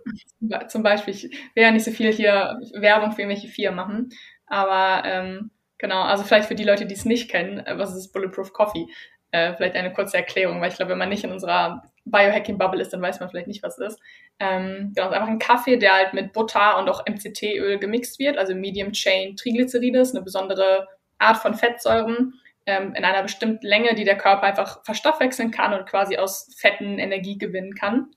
Zum 0.68 0.82
Beispiel, 0.82 1.14
ich 1.14 1.24
will 1.54 1.62
ja 1.64 1.70
nicht 1.70 1.84
so 1.84 1.90
viel 1.90 2.12
hier 2.12 2.58
Werbung 2.74 3.12
für 3.12 3.22
irgendwelche 3.22 3.48
Firmen 3.48 3.76
machen, 3.76 4.10
aber 4.46 5.04
ähm, 5.06 5.50
genau, 5.78 6.02
also 6.02 6.24
vielleicht 6.24 6.48
für 6.48 6.54
die 6.54 6.64
Leute, 6.64 6.86
die 6.86 6.94
es 6.94 7.04
nicht 7.04 7.30
kennen, 7.30 7.58
äh, 7.60 7.78
was 7.78 7.96
ist 7.96 8.12
Bulletproof 8.12 8.52
Coffee? 8.52 8.86
Äh, 9.32 9.54
vielleicht 9.54 9.76
eine 9.76 9.92
kurze 9.92 10.16
Erklärung, 10.16 10.60
weil 10.60 10.70
ich 10.70 10.76
glaube, 10.76 10.92
wenn 10.92 10.98
man 10.98 11.08
nicht 11.08 11.24
in 11.24 11.32
unserer 11.32 11.82
Biohacking-Bubble 12.10 12.80
ist, 12.80 12.92
dann 12.92 13.02
weiß 13.02 13.20
man 13.20 13.28
vielleicht 13.28 13.46
nicht, 13.46 13.62
was 13.62 13.78
es 13.78 13.94
ist. 13.94 14.02
Ähm, 14.38 14.92
genau, 14.94 15.08
ist 15.08 15.14
einfach 15.14 15.28
ein 15.28 15.38
Kaffee, 15.38 15.76
der 15.76 15.94
halt 15.94 16.14
mit 16.14 16.32
Butter 16.32 16.78
und 16.78 16.88
auch 16.88 17.04
MCT-Öl 17.06 17.78
gemixt 17.78 18.18
wird, 18.18 18.38
also 18.38 18.54
Medium 18.54 18.92
Chain 18.92 19.36
Triglycerides, 19.36 20.14
eine 20.14 20.24
besondere 20.24 20.88
Art 21.18 21.38
von 21.38 21.54
Fettsäuren 21.54 22.34
ähm, 22.66 22.94
in 22.94 23.04
einer 23.04 23.22
bestimmten 23.22 23.66
Länge, 23.66 23.94
die 23.94 24.04
der 24.04 24.16
Körper 24.16 24.44
einfach 24.44 24.84
verstoffwechseln 24.84 25.50
kann 25.50 25.74
und 25.74 25.86
quasi 25.86 26.16
aus 26.16 26.54
Fetten 26.56 26.98
Energie 26.98 27.38
gewinnen 27.38 27.74
kann. 27.74 28.10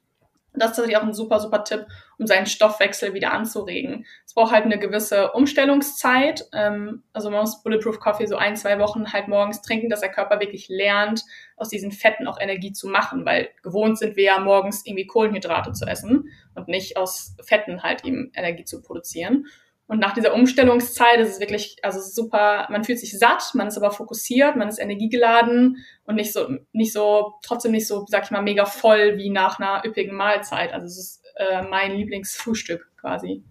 Das 0.55 0.71
ist 0.71 0.77
natürlich 0.77 0.97
auch 0.97 1.03
ein 1.03 1.13
super, 1.13 1.39
super 1.39 1.63
Tipp, 1.63 1.87
um 2.19 2.27
seinen 2.27 2.45
Stoffwechsel 2.45 3.13
wieder 3.13 3.33
anzuregen. 3.33 4.05
Es 4.25 4.33
braucht 4.33 4.51
halt 4.51 4.65
eine 4.65 4.77
gewisse 4.77 5.31
Umstellungszeit. 5.31 6.47
Ähm, 6.53 7.03
also 7.11 7.31
man 7.31 7.41
muss 7.41 7.63
Bulletproof 7.63 7.99
Coffee 7.99 8.27
so 8.27 8.35
ein, 8.35 8.55
zwei 8.55 8.77
Wochen 8.79 9.11
halt 9.11 9.27
morgens 9.27 9.61
trinken, 9.61 9.89
dass 9.89 10.01
der 10.01 10.11
Körper 10.11 10.39
wirklich 10.39 10.69
lernt, 10.69 11.23
aus 11.57 11.69
diesen 11.69 11.91
Fetten 11.91 12.27
auch 12.27 12.39
Energie 12.39 12.71
zu 12.71 12.87
machen, 12.87 13.25
weil 13.25 13.49
gewohnt 13.63 13.97
sind 13.97 14.15
wir 14.15 14.25
ja 14.25 14.39
morgens 14.39 14.85
irgendwie 14.85 15.07
Kohlenhydrate 15.07 15.71
zu 15.71 15.85
essen 15.85 16.29
und 16.53 16.67
nicht 16.67 16.97
aus 16.97 17.35
Fetten 17.43 17.81
halt 17.81 18.05
eben 18.05 18.31
Energie 18.35 18.65
zu 18.65 18.81
produzieren. 18.81 19.47
Und 19.93 19.99
nach 19.99 20.15
dieser 20.15 20.33
Umstellungszeit 20.33 21.19
ist 21.19 21.33
es 21.33 21.39
wirklich, 21.39 21.77
also 21.83 21.99
super, 22.01 22.65
man 22.71 22.83
fühlt 22.83 22.97
sich 22.97 23.15
satt, 23.15 23.51
man 23.53 23.67
ist 23.67 23.77
aber 23.77 23.91
fokussiert, 23.91 24.55
man 24.55 24.67
ist 24.67 24.79
energiegeladen 24.79 25.85
und 26.05 26.15
nicht 26.15 26.33
so, 26.33 26.47
nicht 26.71 26.91
so, 26.91 27.35
trotzdem 27.43 27.73
nicht 27.73 27.85
so, 27.85 28.03
sag 28.07 28.23
ich 28.23 28.31
mal, 28.31 28.41
mega 28.41 28.65
voll 28.65 29.19
wie 29.19 29.29
nach 29.29 29.59
einer 29.59 29.85
üppigen 29.85 30.17
Mahlzeit. 30.17 30.73
Also 30.73 30.87
es 30.87 30.97
ist 30.97 31.23
äh, 31.35 31.61
mein 31.61 31.91
Lieblingsfrühstück 31.91 32.91
quasi. 32.99 33.43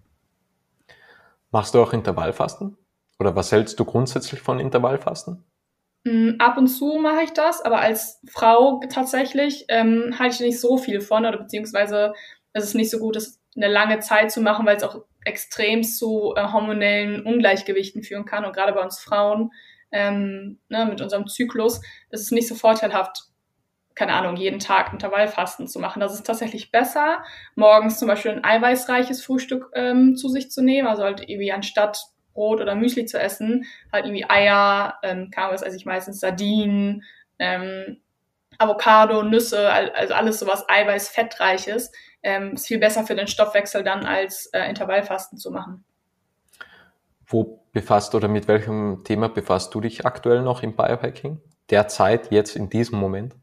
Machst 1.51 1.73
du 1.75 1.81
auch 1.81 1.93
Intervallfasten? 1.93 2.77
Oder 3.19 3.37
was 3.37 3.53
hältst 3.53 3.79
du 3.79 3.85
grundsätzlich 3.85 4.41
von 4.41 4.59
Intervallfasten? 4.59 5.45
Mm, 6.03 6.31
ab 6.39 6.57
und 6.57 6.67
zu 6.67 6.99
mache 7.01 7.23
ich 7.23 7.31
das, 7.31 7.61
aber 7.61 7.79
als 7.79 8.19
Frau 8.29 8.81
tatsächlich 8.89 9.63
ähm, 9.69 10.15
halte 10.19 10.35
ich 10.35 10.41
nicht 10.41 10.59
so 10.59 10.77
viel 10.77 10.99
von 10.99 11.25
oder 11.25 11.37
beziehungsweise 11.37 12.13
es 12.51 12.65
ist 12.65 12.75
nicht 12.75 12.89
so 12.89 12.99
gut, 12.99 13.15
das 13.15 13.39
eine 13.55 13.67
lange 13.67 13.99
Zeit 13.99 14.31
zu 14.31 14.41
machen, 14.41 14.65
weil 14.65 14.77
es 14.77 14.83
auch 14.83 15.03
extrem 15.25 15.83
zu 15.83 16.33
äh, 16.35 16.51
hormonellen 16.51 17.25
Ungleichgewichten 17.25 18.03
führen 18.03 18.25
kann. 18.25 18.45
Und 18.45 18.53
gerade 18.53 18.73
bei 18.73 18.81
uns 18.81 18.99
Frauen 18.99 19.51
ähm, 19.91 20.59
ne, 20.69 20.85
mit 20.85 21.01
unserem 21.01 21.27
Zyklus 21.27 21.81
ist 22.09 22.21
es 22.21 22.31
nicht 22.31 22.47
so 22.47 22.55
vorteilhaft, 22.55 23.25
keine 23.95 24.13
Ahnung, 24.13 24.35
jeden 24.35 24.59
Tag 24.59 24.91
Intervallfasten 24.91 25.67
zu 25.67 25.79
machen. 25.79 25.99
Das 25.99 26.13
ist 26.13 26.25
tatsächlich 26.25 26.71
besser, 26.71 27.23
morgens 27.55 27.99
zum 27.99 28.07
Beispiel 28.07 28.31
ein 28.31 28.43
eiweißreiches 28.43 29.23
Frühstück 29.23 29.69
ähm, 29.75 30.15
zu 30.15 30.29
sich 30.29 30.49
zu 30.49 30.63
nehmen, 30.63 30.87
also 30.87 31.03
halt 31.03 31.21
irgendwie 31.21 31.51
anstatt 31.51 31.99
Brot 32.33 32.59
oder 32.59 32.73
Müsli 32.73 33.05
zu 33.05 33.19
essen, 33.19 33.65
halt 33.91 34.05
irgendwie 34.05 34.27
Eier, 34.27 34.97
ähm, 35.03 35.29
was 35.35 35.61
esse 35.61 35.77
ich 35.77 35.85
meistens, 35.85 36.19
Sardinen, 36.19 37.03
ähm, 37.37 38.01
Avocado, 38.57 39.23
Nüsse, 39.23 39.71
also 39.71 40.13
alles 40.13 40.39
sowas 40.39 40.67
eiweiß-fettreiches, 40.67 41.91
ähm, 42.23 42.53
ist 42.53 42.67
viel 42.67 42.79
besser 42.79 43.05
für 43.05 43.15
den 43.15 43.27
Stoffwechsel 43.27 43.83
dann 43.83 44.05
als 44.05 44.47
äh, 44.47 44.67
Intervallfasten 44.67 45.37
zu 45.37 45.51
machen. 45.51 45.83
Wo 47.27 47.63
befasst 47.71 48.15
oder 48.15 48.27
mit 48.27 48.47
welchem 48.47 49.03
Thema 49.03 49.29
befasst 49.29 49.73
du 49.73 49.81
dich 49.81 50.05
aktuell 50.05 50.41
noch 50.41 50.63
im 50.63 50.75
Biohacking? 50.75 51.41
Derzeit, 51.69 52.31
jetzt 52.31 52.55
in 52.55 52.69
diesem 52.69 52.99
Moment? 52.99 53.35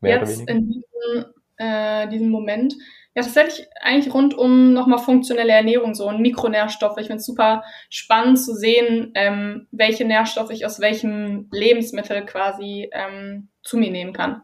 Mehr 0.00 0.20
jetzt 0.20 0.38
oder 0.38 0.38
weniger? 0.38 0.52
in 0.52 0.68
diesem, 0.68 1.24
äh, 1.56 2.08
diesem 2.08 2.30
Moment. 2.30 2.74
Ja, 3.14 3.22
tatsächlich 3.22 3.66
eigentlich 3.80 4.12
rund 4.12 4.34
um 4.34 4.74
nochmal 4.74 4.98
funktionelle 4.98 5.52
Ernährung, 5.52 5.94
so 5.94 6.06
ein 6.06 6.20
Mikronährstoff. 6.20 6.98
Ich 6.98 7.06
finde 7.06 7.20
es 7.20 7.26
super 7.26 7.64
spannend 7.88 8.38
zu 8.38 8.54
sehen, 8.54 9.12
ähm, 9.14 9.66
welche 9.70 10.04
Nährstoffe 10.04 10.50
ich 10.50 10.66
aus 10.66 10.80
welchem 10.80 11.48
Lebensmittel 11.50 12.26
quasi 12.26 12.90
ähm, 12.92 13.48
zu 13.62 13.78
mir 13.78 13.90
nehmen 13.90 14.12
kann. 14.12 14.42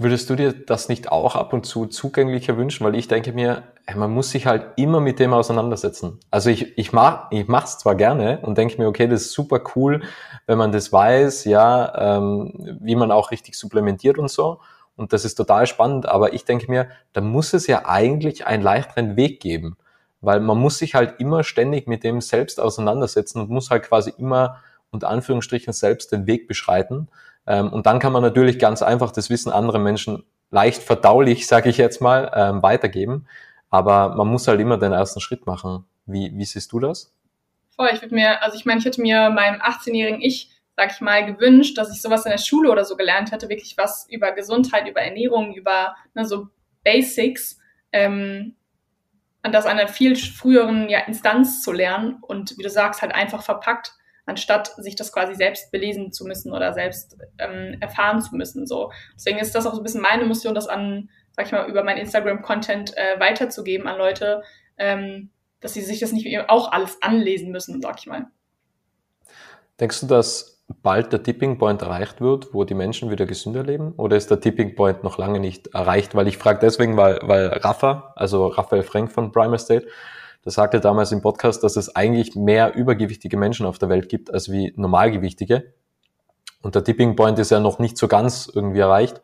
Würdest 0.00 0.30
du 0.30 0.36
dir 0.36 0.52
das 0.52 0.88
nicht 0.88 1.10
auch 1.10 1.34
ab 1.34 1.52
und 1.52 1.66
zu 1.66 1.86
zugänglicher 1.86 2.56
wünschen? 2.56 2.86
Weil 2.86 2.94
ich 2.94 3.08
denke 3.08 3.32
mir, 3.32 3.64
man 3.96 4.12
muss 4.12 4.30
sich 4.30 4.46
halt 4.46 4.64
immer 4.76 5.00
mit 5.00 5.18
dem 5.18 5.32
auseinandersetzen. 5.32 6.20
Also 6.30 6.50
ich, 6.50 6.78
ich 6.78 6.92
mach 6.92 7.32
ich 7.32 7.48
mach's 7.48 7.78
zwar 7.78 7.96
gerne 7.96 8.38
und 8.42 8.56
denke 8.56 8.78
mir, 8.78 8.86
okay, 8.86 9.08
das 9.08 9.22
ist 9.22 9.32
super 9.32 9.60
cool, 9.74 10.02
wenn 10.46 10.56
man 10.56 10.70
das 10.70 10.92
weiß, 10.92 11.46
ja, 11.46 12.16
ähm, 12.16 12.78
wie 12.80 12.94
man 12.94 13.10
auch 13.10 13.32
richtig 13.32 13.56
supplementiert 13.56 14.18
und 14.18 14.30
so. 14.30 14.60
Und 14.94 15.12
das 15.12 15.24
ist 15.24 15.34
total 15.34 15.66
spannend, 15.66 16.06
aber 16.06 16.32
ich 16.32 16.44
denke 16.44 16.70
mir, 16.70 16.88
da 17.12 17.20
muss 17.20 17.52
es 17.52 17.66
ja 17.66 17.86
eigentlich 17.86 18.46
einen 18.46 18.62
leichteren 18.62 19.16
Weg 19.16 19.40
geben. 19.40 19.76
Weil 20.20 20.38
man 20.38 20.58
muss 20.58 20.78
sich 20.78 20.94
halt 20.94 21.18
immer 21.18 21.42
ständig 21.42 21.88
mit 21.88 22.04
dem 22.04 22.20
selbst 22.20 22.60
auseinandersetzen 22.60 23.40
und 23.40 23.50
muss 23.50 23.70
halt 23.70 23.82
quasi 23.84 24.12
immer 24.16 24.58
unter 24.90 25.08
Anführungsstrichen 25.08 25.72
selbst 25.72 26.12
den 26.12 26.28
Weg 26.28 26.46
beschreiten. 26.46 27.08
Ähm, 27.48 27.72
und 27.72 27.86
dann 27.86 27.98
kann 27.98 28.12
man 28.12 28.22
natürlich 28.22 28.58
ganz 28.58 28.82
einfach 28.82 29.10
das 29.10 29.30
Wissen 29.30 29.50
anderer 29.50 29.78
Menschen 29.78 30.22
leicht 30.50 30.82
verdaulich, 30.82 31.46
sage 31.48 31.70
ich 31.70 31.78
jetzt 31.78 32.00
mal, 32.00 32.30
ähm, 32.34 32.62
weitergeben. 32.62 33.26
Aber 33.70 34.14
man 34.14 34.28
muss 34.28 34.46
halt 34.46 34.60
immer 34.60 34.78
den 34.78 34.92
ersten 34.92 35.20
Schritt 35.20 35.46
machen. 35.46 35.84
Wie, 36.06 36.30
wie 36.34 36.44
siehst 36.44 36.72
du 36.72 36.78
das? 36.78 37.12
Voll, 37.74 37.90
ich 37.92 38.02
würde 38.02 38.14
mir, 38.14 38.42
also 38.42 38.56
ich 38.56 38.64
meine, 38.64 38.80
ich 38.80 38.84
hätte 38.84 39.00
mir 39.00 39.30
meinem 39.30 39.60
18-jährigen 39.60 40.20
Ich, 40.20 40.50
sag 40.76 40.92
ich 40.92 41.00
mal, 41.00 41.24
gewünscht, 41.26 41.76
dass 41.78 41.92
ich 41.94 42.02
sowas 42.02 42.24
in 42.24 42.30
der 42.30 42.38
Schule 42.38 42.70
oder 42.70 42.84
so 42.84 42.96
gelernt 42.96 43.32
hätte, 43.32 43.48
wirklich 43.48 43.76
was 43.76 44.06
über 44.10 44.32
Gesundheit, 44.32 44.88
über 44.88 45.00
Ernährung, 45.00 45.54
über 45.54 45.94
ne, 46.14 46.24
so 46.24 46.48
Basics, 46.84 47.58
ähm, 47.92 48.54
an 49.42 49.52
das 49.52 49.66
einer 49.66 49.88
viel 49.88 50.16
früheren 50.16 50.88
ja, 50.88 51.00
Instanz 51.00 51.62
zu 51.62 51.72
lernen 51.72 52.18
und 52.20 52.58
wie 52.58 52.62
du 52.62 52.70
sagst, 52.70 53.02
halt 53.02 53.14
einfach 53.14 53.42
verpackt 53.42 53.97
anstatt 54.28 54.68
sich 54.76 54.94
das 54.94 55.12
quasi 55.12 55.34
selbst 55.34 55.72
belesen 55.72 56.12
zu 56.12 56.24
müssen 56.24 56.52
oder 56.52 56.72
selbst 56.74 57.16
ähm, 57.38 57.76
erfahren 57.80 58.20
zu 58.20 58.36
müssen. 58.36 58.66
So. 58.66 58.92
Deswegen 59.14 59.38
ist 59.38 59.54
das 59.54 59.66
auch 59.66 59.72
so 59.72 59.80
ein 59.80 59.82
bisschen 59.82 60.02
meine 60.02 60.24
Mission, 60.24 60.54
das 60.54 60.68
an, 60.68 61.08
sag 61.32 61.46
ich 61.46 61.52
mal, 61.52 61.68
über 61.68 61.82
mein 61.82 61.96
Instagram-Content 61.96 62.96
äh, 62.96 63.18
weiterzugeben 63.18 63.88
an 63.88 63.98
Leute, 63.98 64.42
ähm, 64.76 65.30
dass 65.60 65.74
sie 65.74 65.80
sich 65.80 65.98
das 66.00 66.12
nicht 66.12 66.26
auch 66.48 66.70
alles 66.70 66.98
anlesen 67.00 67.50
müssen, 67.50 67.80
sag 67.80 67.98
ich 67.98 68.06
mal. 68.06 68.26
Denkst 69.80 70.00
du, 70.00 70.06
dass 70.06 70.62
bald 70.82 71.12
der 71.12 71.22
Tipping 71.22 71.56
Point 71.58 71.80
erreicht 71.80 72.20
wird, 72.20 72.52
wo 72.52 72.64
die 72.64 72.74
Menschen 72.74 73.10
wieder 73.10 73.24
gesünder 73.24 73.62
leben? 73.62 73.94
Oder 73.96 74.16
ist 74.16 74.30
der 74.30 74.40
Tipping 74.40 74.74
Point 74.74 75.02
noch 75.02 75.16
lange 75.16 75.40
nicht 75.40 75.68
erreicht? 75.68 76.14
Weil 76.14 76.28
ich 76.28 76.36
frage 76.36 76.58
deswegen, 76.60 76.96
weil, 76.96 77.20
weil 77.22 77.46
Rafa, 77.46 78.12
also 78.14 78.48
Raphael 78.48 78.82
Frank 78.82 79.10
von 79.10 79.32
Primer 79.32 79.58
State, 79.58 79.86
der 80.44 80.52
sagte 80.52 80.80
damals 80.80 81.12
im 81.12 81.20
Podcast, 81.20 81.62
dass 81.64 81.76
es 81.76 81.94
eigentlich 81.94 82.34
mehr 82.36 82.74
übergewichtige 82.74 83.36
Menschen 83.36 83.66
auf 83.66 83.78
der 83.78 83.88
Welt 83.88 84.08
gibt 84.08 84.32
als 84.32 84.50
wie 84.50 84.72
normalgewichtige. 84.76 85.74
Und 86.62 86.74
der 86.74 86.84
Tipping 86.84 87.16
Point 87.16 87.38
ist 87.38 87.50
ja 87.50 87.60
noch 87.60 87.78
nicht 87.78 87.98
so 87.98 88.08
ganz 88.08 88.50
irgendwie 88.52 88.80
erreicht. 88.80 89.20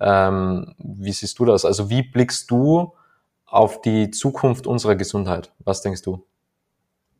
Ähm, 0.00 0.74
wie 0.78 1.12
siehst 1.12 1.38
du 1.38 1.44
das? 1.44 1.64
Also 1.64 1.88
wie 1.88 2.02
blickst 2.02 2.50
du 2.50 2.94
auf 3.46 3.80
die 3.80 4.10
Zukunft 4.10 4.66
unserer 4.66 4.96
Gesundheit? 4.96 5.52
Was 5.60 5.82
denkst 5.82 6.02
du? 6.02 6.26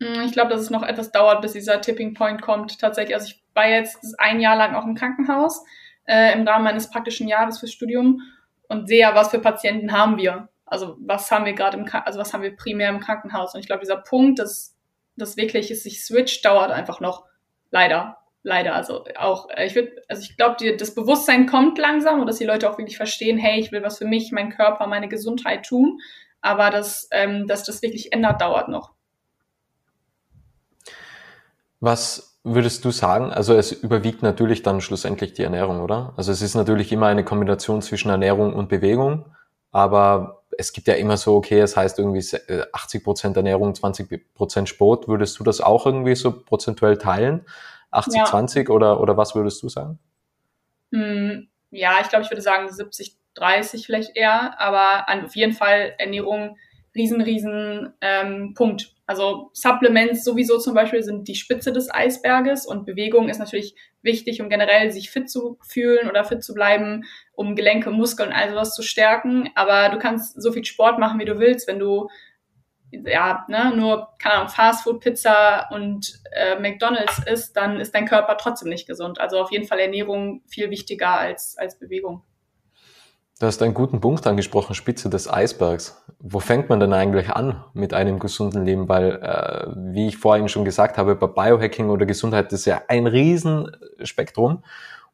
Hm, 0.02 0.22
ich 0.22 0.32
glaube, 0.32 0.50
dass 0.50 0.60
es 0.60 0.70
noch 0.70 0.82
etwas 0.82 1.12
dauert, 1.12 1.40
bis 1.40 1.52
dieser 1.52 1.80
Tipping 1.80 2.14
Point 2.14 2.42
kommt. 2.42 2.78
Tatsächlich, 2.78 3.14
also 3.14 3.28
ich 3.28 3.42
war 3.54 3.68
jetzt 3.68 3.98
ein 4.18 4.40
Jahr 4.40 4.56
lang 4.56 4.74
auch 4.74 4.84
im 4.84 4.94
Krankenhaus 4.94 5.64
äh, 6.06 6.32
im 6.32 6.46
Rahmen 6.46 6.64
meines 6.64 6.90
praktischen 6.90 7.28
Jahres 7.28 7.58
fürs 7.58 7.72
Studium 7.72 8.22
und 8.68 8.88
sehe 8.88 9.00
ja, 9.00 9.14
was 9.14 9.30
für 9.30 9.38
Patienten 9.38 9.92
haben 9.92 10.16
wir. 10.16 10.48
Also 10.66 10.96
was 11.00 11.30
haben 11.30 11.44
wir 11.44 11.52
gerade 11.52 11.78
im, 11.78 11.88
also 12.04 12.18
was 12.18 12.34
haben 12.34 12.42
wir 12.42 12.56
primär 12.56 12.88
im 12.90 13.00
Krankenhaus? 13.00 13.54
Und 13.54 13.60
ich 13.60 13.66
glaube, 13.66 13.80
dieser 13.80 13.96
Punkt, 13.96 14.40
dass 14.40 14.76
das 15.16 15.36
wirklich 15.36 15.70
es 15.70 15.84
sich 15.84 16.04
switcht, 16.04 16.44
dauert 16.44 16.70
einfach 16.70 17.00
noch. 17.00 17.24
Leider, 17.70 18.18
leider. 18.42 18.74
Also 18.74 19.04
auch, 19.16 19.48
äh, 19.50 19.66
ich 19.66 19.74
würde, 19.74 19.92
also 20.08 20.22
ich 20.22 20.36
glaube, 20.36 20.76
das 20.76 20.94
Bewusstsein 20.94 21.46
kommt 21.46 21.78
langsam 21.78 22.20
und 22.20 22.26
dass 22.26 22.38
die 22.38 22.44
Leute 22.44 22.68
auch 22.68 22.78
wirklich 22.78 22.96
verstehen, 22.96 23.38
hey, 23.38 23.60
ich 23.60 23.72
will 23.72 23.82
was 23.82 23.98
für 23.98 24.06
mich, 24.06 24.32
meinen 24.32 24.50
Körper, 24.50 24.86
meine 24.86 25.08
Gesundheit 25.08 25.64
tun. 25.64 26.00
Aber 26.40 26.70
dass, 26.70 27.08
ähm, 27.12 27.46
dass 27.46 27.64
das 27.64 27.82
wirklich 27.82 28.12
ändert, 28.12 28.40
dauert 28.40 28.68
noch. 28.68 28.92
Was 31.80 32.38
würdest 32.42 32.84
du 32.84 32.90
sagen? 32.90 33.32
Also 33.32 33.54
es 33.54 33.72
überwiegt 33.72 34.22
natürlich 34.22 34.62
dann 34.62 34.80
schlussendlich 34.80 35.32
die 35.32 35.42
Ernährung, 35.42 35.80
oder? 35.80 36.14
Also 36.16 36.32
es 36.32 36.42
ist 36.42 36.54
natürlich 36.54 36.92
immer 36.92 37.06
eine 37.06 37.24
Kombination 37.24 37.82
zwischen 37.82 38.08
Ernährung 38.08 38.54
und 38.54 38.68
Bewegung, 38.68 39.35
aber 39.76 40.42
es 40.56 40.72
gibt 40.72 40.86
ja 40.86 40.94
immer 40.94 41.18
so, 41.18 41.36
okay, 41.36 41.60
es 41.60 41.76
heißt 41.76 41.98
irgendwie 41.98 42.20
80 42.20 42.48
äh, 42.48 43.04
Prozent 43.04 43.36
Ernährung, 43.36 43.74
20 43.74 44.32
Prozent 44.32 44.70
Sport. 44.70 45.06
Würdest 45.06 45.38
du 45.38 45.44
das 45.44 45.60
auch 45.60 45.84
irgendwie 45.84 46.14
so 46.14 46.32
prozentuell 46.32 46.96
teilen? 46.96 47.44
80, 47.90 48.14
ja. 48.14 48.24
20 48.24 48.70
oder, 48.70 49.02
oder 49.02 49.18
was 49.18 49.34
würdest 49.34 49.62
du 49.62 49.68
sagen? 49.68 49.98
Hm, 50.92 51.48
ja, 51.70 51.98
ich 52.00 52.08
glaube, 52.08 52.24
ich 52.24 52.30
würde 52.30 52.40
sagen 52.40 52.72
70, 52.72 53.18
30 53.34 53.84
vielleicht 53.84 54.16
eher, 54.16 54.58
aber 54.58 55.04
auf 55.26 55.36
jeden 55.36 55.52
Fall 55.52 55.92
Ernährung 55.98 56.56
riesen, 56.96 57.20
riesen 57.20 57.92
ähm, 58.00 58.54
Punkt. 58.54 58.94
Also 59.06 59.50
Supplements 59.52 60.24
sowieso 60.24 60.58
zum 60.58 60.74
Beispiel 60.74 61.02
sind 61.02 61.28
die 61.28 61.36
Spitze 61.36 61.72
des 61.72 61.92
Eisberges 61.92 62.66
und 62.66 62.86
Bewegung 62.86 63.28
ist 63.28 63.38
natürlich 63.38 63.76
wichtig, 64.02 64.42
um 64.42 64.48
generell 64.48 64.90
sich 64.90 65.10
fit 65.10 65.30
zu 65.30 65.58
fühlen 65.62 66.08
oder 66.08 66.24
fit 66.24 66.42
zu 66.42 66.54
bleiben, 66.54 67.04
um 67.34 67.54
Gelenke, 67.54 67.90
Muskeln, 67.90 68.32
all 68.32 68.50
sowas 68.50 68.74
zu 68.74 68.82
stärken. 68.82 69.50
Aber 69.54 69.90
du 69.90 69.98
kannst 69.98 70.40
so 70.40 70.50
viel 70.50 70.64
Sport 70.64 70.98
machen, 70.98 71.20
wie 71.20 71.24
du 71.24 71.38
willst, 71.38 71.68
wenn 71.68 71.78
du 71.78 72.08
ja, 72.90 73.44
ne, 73.48 73.72
nur, 73.74 74.08
keine 74.18 74.36
Ahnung, 74.36 74.48
Fastfood, 74.48 75.00
Pizza 75.00 75.68
und 75.70 76.20
äh, 76.32 76.58
McDonalds 76.58 77.20
isst, 77.26 77.56
dann 77.56 77.80
ist 77.80 77.94
dein 77.94 78.06
Körper 78.06 78.36
trotzdem 78.36 78.68
nicht 78.68 78.86
gesund. 78.86 79.20
Also 79.20 79.38
auf 79.38 79.50
jeden 79.50 79.66
Fall 79.66 79.80
Ernährung 79.80 80.42
viel 80.46 80.70
wichtiger 80.70 81.18
als, 81.18 81.56
als 81.58 81.78
Bewegung. 81.78 82.22
Du 83.38 83.44
hast 83.44 83.60
einen 83.60 83.74
guten 83.74 84.00
Punkt 84.00 84.26
angesprochen, 84.26 84.74
Spitze 84.74 85.10
des 85.10 85.30
Eisbergs. 85.30 86.02
Wo 86.20 86.40
fängt 86.40 86.70
man 86.70 86.80
denn 86.80 86.94
eigentlich 86.94 87.28
an 87.28 87.62
mit 87.74 87.92
einem 87.92 88.18
gesunden 88.18 88.64
Leben? 88.64 88.88
Weil, 88.88 89.16
äh, 89.16 89.66
wie 89.92 90.08
ich 90.08 90.16
vorhin 90.16 90.48
schon 90.48 90.64
gesagt 90.64 90.96
habe, 90.96 91.14
bei 91.16 91.26
Biohacking 91.26 91.90
oder 91.90 92.06
Gesundheit 92.06 92.50
ist 92.54 92.64
ja 92.64 92.80
ein 92.88 93.06
Riesenspektrum. 93.06 94.62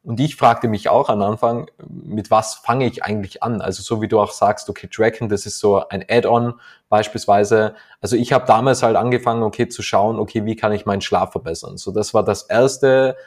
Und 0.03 0.21
ich 0.21 0.37
fragte 0.37 0.69
mich 0.69 0.87
auch 0.87 1.09
am 1.09 1.21
Anfang, 1.21 1.69
mit 1.85 2.31
was 2.31 2.55
fange 2.55 2.85
ich 2.85 3.03
eigentlich 3.03 3.43
an? 3.43 3.59
Also 3.59 3.83
so 3.83 4.01
wie 4.01 4.07
du 4.07 4.21
auch 4.21 4.31
sagst, 4.31 4.69
okay, 4.69 4.87
Tracken, 4.87 5.27
das 5.27 5.45
ist 5.45 5.59
so 5.59 5.85
ein 5.89 6.05
Add-on 6.09 6.53
beispielsweise. 6.87 7.75
Also 7.99 8.15
ich 8.15 8.31
habe 8.31 8.45
damals 8.45 8.83
halt 8.83 8.95
angefangen, 8.95 9.43
okay, 9.43 9.67
zu 9.67 9.81
schauen, 9.81 10.17
okay, 10.17 10.45
wie 10.45 10.55
kann 10.55 10.71
ich 10.71 10.85
meinen 10.85 11.01
Schlaf 11.01 11.33
verbessern? 11.33 11.75
So, 11.75 11.91
das 11.91 12.13
war 12.13 12.23
das 12.23 12.43
erste 12.43 13.17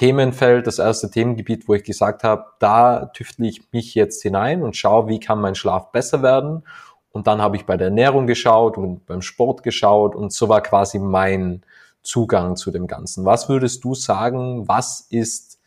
Themenfeld, 0.00 0.66
das 0.66 0.78
erste 0.78 1.10
Themengebiet, 1.10 1.68
wo 1.68 1.74
ich 1.74 1.84
gesagt 1.84 2.24
habe, 2.24 2.46
da 2.58 3.10
tüftle 3.12 3.46
ich 3.46 3.70
mich 3.70 3.94
jetzt 3.94 4.22
hinein 4.22 4.62
und 4.62 4.74
schaue, 4.74 5.08
wie 5.08 5.20
kann 5.20 5.42
mein 5.42 5.54
Schlaf 5.54 5.92
besser 5.92 6.22
werden. 6.22 6.64
Und 7.12 7.26
dann 7.26 7.42
habe 7.42 7.56
ich 7.56 7.66
bei 7.66 7.76
der 7.76 7.88
Ernährung 7.88 8.26
geschaut 8.26 8.78
und 8.78 9.04
beim 9.04 9.20
Sport 9.20 9.62
geschaut 9.62 10.14
und 10.14 10.32
so 10.32 10.48
war 10.48 10.62
quasi 10.62 10.98
mein 10.98 11.66
Zugang 12.02 12.56
zu 12.56 12.70
dem 12.70 12.86
Ganzen. 12.86 13.26
Was 13.26 13.50
würdest 13.50 13.84
du 13.84 13.94
sagen, 13.94 14.66
was 14.66 15.06
ist 15.10 15.60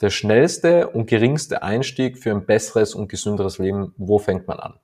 der 0.00 0.10
schnellste 0.10 0.90
und 0.90 1.06
geringste 1.06 1.64
Einstieg 1.64 2.18
für 2.18 2.30
ein 2.30 2.46
besseres 2.46 2.94
und 2.94 3.08
gesünderes 3.08 3.58
Leben? 3.58 3.92
Wo 3.96 4.20
fängt 4.20 4.46
man 4.46 4.60
an? 4.60 4.74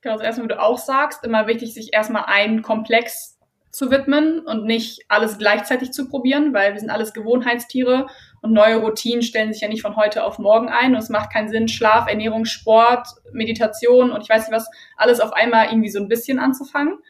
Genau, 0.00 0.14
also 0.14 0.24
erstmal, 0.24 0.48
wie 0.48 0.54
du 0.54 0.60
auch 0.60 0.78
sagst, 0.78 1.22
immer 1.22 1.46
wichtig, 1.46 1.74
sich 1.74 1.92
erstmal 1.92 2.24
einen 2.26 2.62
Komplex 2.62 3.35
zu 3.76 3.90
widmen 3.90 4.40
und 4.40 4.64
nicht 4.64 5.04
alles 5.08 5.36
gleichzeitig 5.36 5.92
zu 5.92 6.08
probieren, 6.08 6.54
weil 6.54 6.72
wir 6.72 6.80
sind 6.80 6.88
alles 6.88 7.12
Gewohnheitstiere 7.12 8.06
und 8.40 8.54
neue 8.54 8.76
Routinen 8.76 9.20
stellen 9.20 9.52
sich 9.52 9.60
ja 9.60 9.68
nicht 9.68 9.82
von 9.82 9.96
heute 9.96 10.24
auf 10.24 10.38
morgen 10.38 10.70
ein 10.70 10.94
und 10.94 11.02
es 11.02 11.10
macht 11.10 11.30
keinen 11.30 11.50
Sinn, 11.50 11.68
Schlaf, 11.68 12.08
Ernährung, 12.08 12.46
Sport, 12.46 13.06
Meditation 13.32 14.12
und 14.12 14.22
ich 14.22 14.30
weiß 14.30 14.48
nicht 14.48 14.56
was, 14.56 14.70
alles 14.96 15.20
auf 15.20 15.34
einmal 15.34 15.66
irgendwie 15.66 15.90
so 15.90 16.00
ein 16.00 16.08
bisschen 16.08 16.38
anzufangen. 16.38 17.00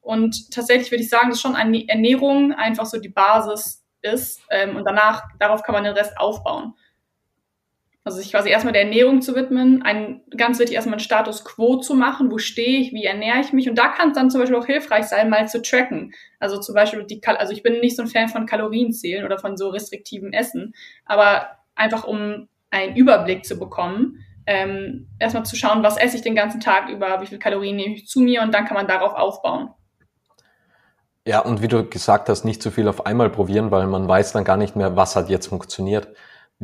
Und 0.00 0.50
tatsächlich 0.50 0.90
würde 0.90 1.02
ich 1.02 1.10
sagen, 1.10 1.28
dass 1.28 1.42
schon 1.42 1.56
eine 1.56 1.86
Ernährung 1.88 2.54
einfach 2.54 2.86
so 2.86 2.98
die 2.98 3.10
Basis 3.10 3.84
ist 4.00 4.40
ähm, 4.48 4.76
und 4.76 4.84
danach, 4.86 5.24
darauf 5.38 5.62
kann 5.62 5.74
man 5.74 5.84
den 5.84 5.92
Rest 5.92 6.16
aufbauen. 6.16 6.72
Also 8.06 8.18
sich 8.18 8.30
quasi 8.30 8.50
erstmal 8.50 8.74
der 8.74 8.82
Ernährung 8.82 9.22
zu 9.22 9.34
widmen, 9.34 9.82
ein, 9.82 10.20
ganz 10.36 10.58
wichtig 10.58 10.76
erstmal 10.76 10.94
einen 10.94 11.00
Status 11.00 11.42
quo 11.42 11.76
zu 11.76 11.94
machen, 11.94 12.30
wo 12.30 12.36
stehe 12.36 12.80
ich, 12.80 12.92
wie 12.92 13.04
ernähre 13.04 13.40
ich 13.40 13.54
mich 13.54 13.66
und 13.66 13.76
da 13.76 13.88
kann 13.88 14.10
es 14.10 14.14
dann 14.14 14.30
zum 14.30 14.40
Beispiel 14.40 14.58
auch 14.58 14.66
hilfreich 14.66 15.06
sein, 15.06 15.30
mal 15.30 15.48
zu 15.48 15.62
tracken. 15.62 16.12
Also 16.38 16.60
zum 16.60 16.74
Beispiel 16.74 17.04
die, 17.04 17.22
also 17.24 17.54
ich 17.54 17.62
bin 17.62 17.80
nicht 17.80 17.96
so 17.96 18.02
ein 18.02 18.08
Fan 18.08 18.28
von 18.28 18.44
Kalorienzählen 18.44 19.24
oder 19.24 19.38
von 19.38 19.56
so 19.56 19.70
restriktivem 19.70 20.34
Essen, 20.34 20.74
aber 21.06 21.48
einfach 21.74 22.04
um 22.04 22.48
einen 22.70 22.94
Überblick 22.94 23.46
zu 23.46 23.58
bekommen, 23.58 24.18
ähm, 24.46 25.08
erstmal 25.18 25.46
zu 25.46 25.56
schauen, 25.56 25.82
was 25.82 25.96
esse 25.96 26.16
ich 26.16 26.22
den 26.22 26.34
ganzen 26.34 26.60
Tag 26.60 26.90
über, 26.90 27.22
wie 27.22 27.26
viel 27.26 27.38
Kalorien 27.38 27.76
nehme 27.76 27.94
ich 27.94 28.06
zu 28.06 28.20
mir 28.20 28.42
und 28.42 28.52
dann 28.52 28.66
kann 28.66 28.74
man 28.74 28.86
darauf 28.86 29.14
aufbauen. 29.14 29.70
Ja, 31.26 31.40
und 31.40 31.62
wie 31.62 31.68
du 31.68 31.88
gesagt 31.88 32.28
hast, 32.28 32.44
nicht 32.44 32.62
zu 32.62 32.70
viel 32.70 32.86
auf 32.86 33.06
einmal 33.06 33.30
probieren, 33.30 33.70
weil 33.70 33.86
man 33.86 34.06
weiß 34.06 34.32
dann 34.32 34.44
gar 34.44 34.58
nicht 34.58 34.76
mehr, 34.76 34.94
was 34.94 35.16
hat 35.16 35.30
jetzt 35.30 35.46
funktioniert. 35.46 36.08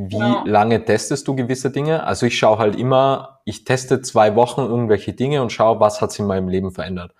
Wie 0.08 0.16
ja. 0.16 0.42
lange 0.46 0.82
testest 0.82 1.28
du 1.28 1.36
gewisse 1.36 1.70
Dinge? 1.70 2.04
Also 2.04 2.24
ich 2.24 2.38
schaue 2.38 2.58
halt 2.58 2.76
immer, 2.76 3.40
ich 3.44 3.64
teste 3.64 4.00
zwei 4.00 4.34
Wochen 4.34 4.62
irgendwelche 4.62 5.12
Dinge 5.12 5.42
und 5.42 5.52
schaue, 5.52 5.78
was 5.78 6.00
hat 6.00 6.10
sich 6.10 6.20
in 6.20 6.26
meinem 6.26 6.48
Leben 6.48 6.70
verändert. 6.70 7.12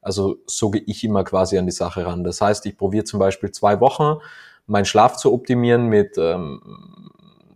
Also 0.00 0.36
so 0.46 0.70
gehe 0.70 0.82
ich 0.86 1.02
immer 1.02 1.24
quasi 1.24 1.58
an 1.58 1.66
die 1.66 1.72
Sache 1.72 2.06
ran. 2.06 2.22
Das 2.22 2.40
heißt, 2.40 2.64
ich 2.66 2.78
probiere 2.78 3.04
zum 3.04 3.18
Beispiel 3.18 3.50
zwei 3.50 3.80
Wochen, 3.80 4.20
meinen 4.66 4.84
Schlaf 4.84 5.16
zu 5.16 5.32
optimieren 5.32 5.86
mit 5.86 6.16
ähm, 6.16 7.10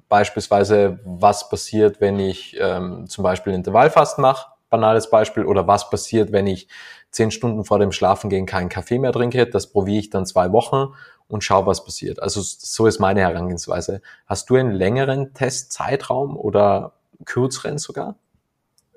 beispielsweise, 0.08 0.98
was 1.04 1.48
passiert, 1.48 2.00
wenn 2.00 2.18
ich 2.18 2.56
ähm, 2.58 3.06
zum 3.06 3.22
Beispiel 3.22 3.52
Intervallfasten 3.52 4.22
mache, 4.22 4.48
banales 4.68 5.10
Beispiel, 5.10 5.44
oder 5.44 5.68
was 5.68 5.90
passiert, 5.90 6.32
wenn 6.32 6.48
ich 6.48 6.66
zehn 7.12 7.30
Stunden 7.30 7.64
vor 7.64 7.78
dem 7.78 7.92
Schlafengehen 7.92 8.46
keinen 8.46 8.68
Kaffee 8.68 8.98
mehr 8.98 9.12
trinke. 9.12 9.46
Das 9.46 9.70
probiere 9.70 10.00
ich 10.00 10.10
dann 10.10 10.26
zwei 10.26 10.50
Wochen 10.50 10.92
und 11.32 11.42
schau, 11.42 11.64
was 11.64 11.82
passiert. 11.82 12.22
Also 12.22 12.42
so 12.42 12.86
ist 12.86 12.98
meine 12.98 13.20
Herangehensweise. 13.20 14.02
Hast 14.26 14.50
du 14.50 14.56
einen 14.56 14.72
längeren 14.72 15.32
Testzeitraum 15.32 16.36
oder 16.36 16.92
kürzeren 17.24 17.78
sogar? 17.78 18.16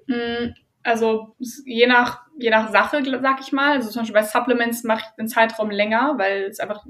Mm, 0.08 0.54
also 0.84 1.34
je 1.40 1.88
nach, 1.88 2.24
je 2.38 2.50
nach 2.50 2.74
Sache, 2.74 3.02
sag 3.22 3.40
ich 3.40 3.54
mal. 3.54 3.78
Also 3.78 3.90
zum 3.90 4.02
Beispiel 4.02 4.22
bei 4.22 4.28
Supplements 4.28 4.84
mache 4.84 5.06
ich 5.08 5.16
den 5.16 5.30
Zeitraum 5.30 5.72
länger, 5.72 6.16
weil 6.18 6.44
es 6.44 6.60
einfach 6.60 6.86